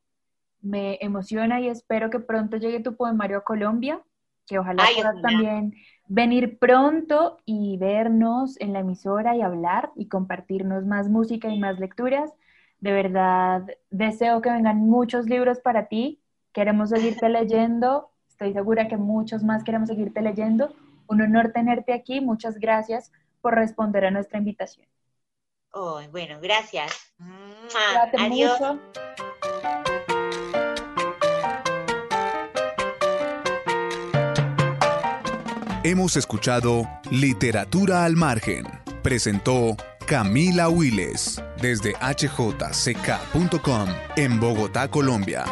Me 0.61 0.97
emociona 1.01 1.59
y 1.59 1.67
espero 1.67 2.09
que 2.09 2.21
pronto 2.21 2.55
llegue 2.55 2.79
tu 2.79 2.95
poemario 2.95 3.39
a 3.39 3.43
Colombia, 3.43 4.01
que 4.47 4.59
ojalá 4.59 4.85
puedas 4.95 5.21
también 5.21 5.73
venir 6.07 6.57
pronto 6.57 7.37
y 7.45 7.75
vernos 7.75 8.57
en 8.61 8.71
la 8.71 8.79
emisora 8.79 9.35
y 9.35 9.41
hablar 9.41 9.91
y 9.93 10.07
compartirnos 10.07 10.85
más 10.85 11.09
música 11.09 11.49
y 11.49 11.59
más 11.59 11.79
lecturas. 11.79 12.31
De 12.81 12.91
verdad, 12.91 13.63
deseo 13.91 14.41
que 14.41 14.49
vengan 14.49 14.77
muchos 14.77 15.27
libros 15.27 15.59
para 15.59 15.87
ti. 15.87 16.19
Queremos 16.51 16.89
seguirte 16.89 17.29
leyendo. 17.29 18.09
Estoy 18.27 18.53
segura 18.53 18.87
que 18.87 18.97
muchos 18.97 19.43
más 19.43 19.63
queremos 19.63 19.87
seguirte 19.87 20.21
leyendo. 20.21 20.73
Un 21.07 21.21
honor 21.21 21.51
tenerte 21.53 21.93
aquí. 21.93 22.21
Muchas 22.21 22.57
gracias 22.57 23.11
por 23.39 23.53
responder 23.53 24.05
a 24.05 24.11
nuestra 24.11 24.39
invitación. 24.39 24.87
Oh, 25.73 26.01
bueno, 26.11 26.39
gracias. 26.41 27.13
Adiós. 28.17 28.59
Hemos 35.83 36.15
escuchado 36.15 36.87
Literatura 37.11 38.05
al 38.05 38.15
Margen. 38.15 38.65
Presentó 39.03 39.75
Camila 40.05 40.69
Wiles 40.69 41.41
desde 41.61 41.93
hjck.com 41.93 43.89
en 44.17 44.39
Bogotá, 44.39 44.87
Colombia. 44.87 45.45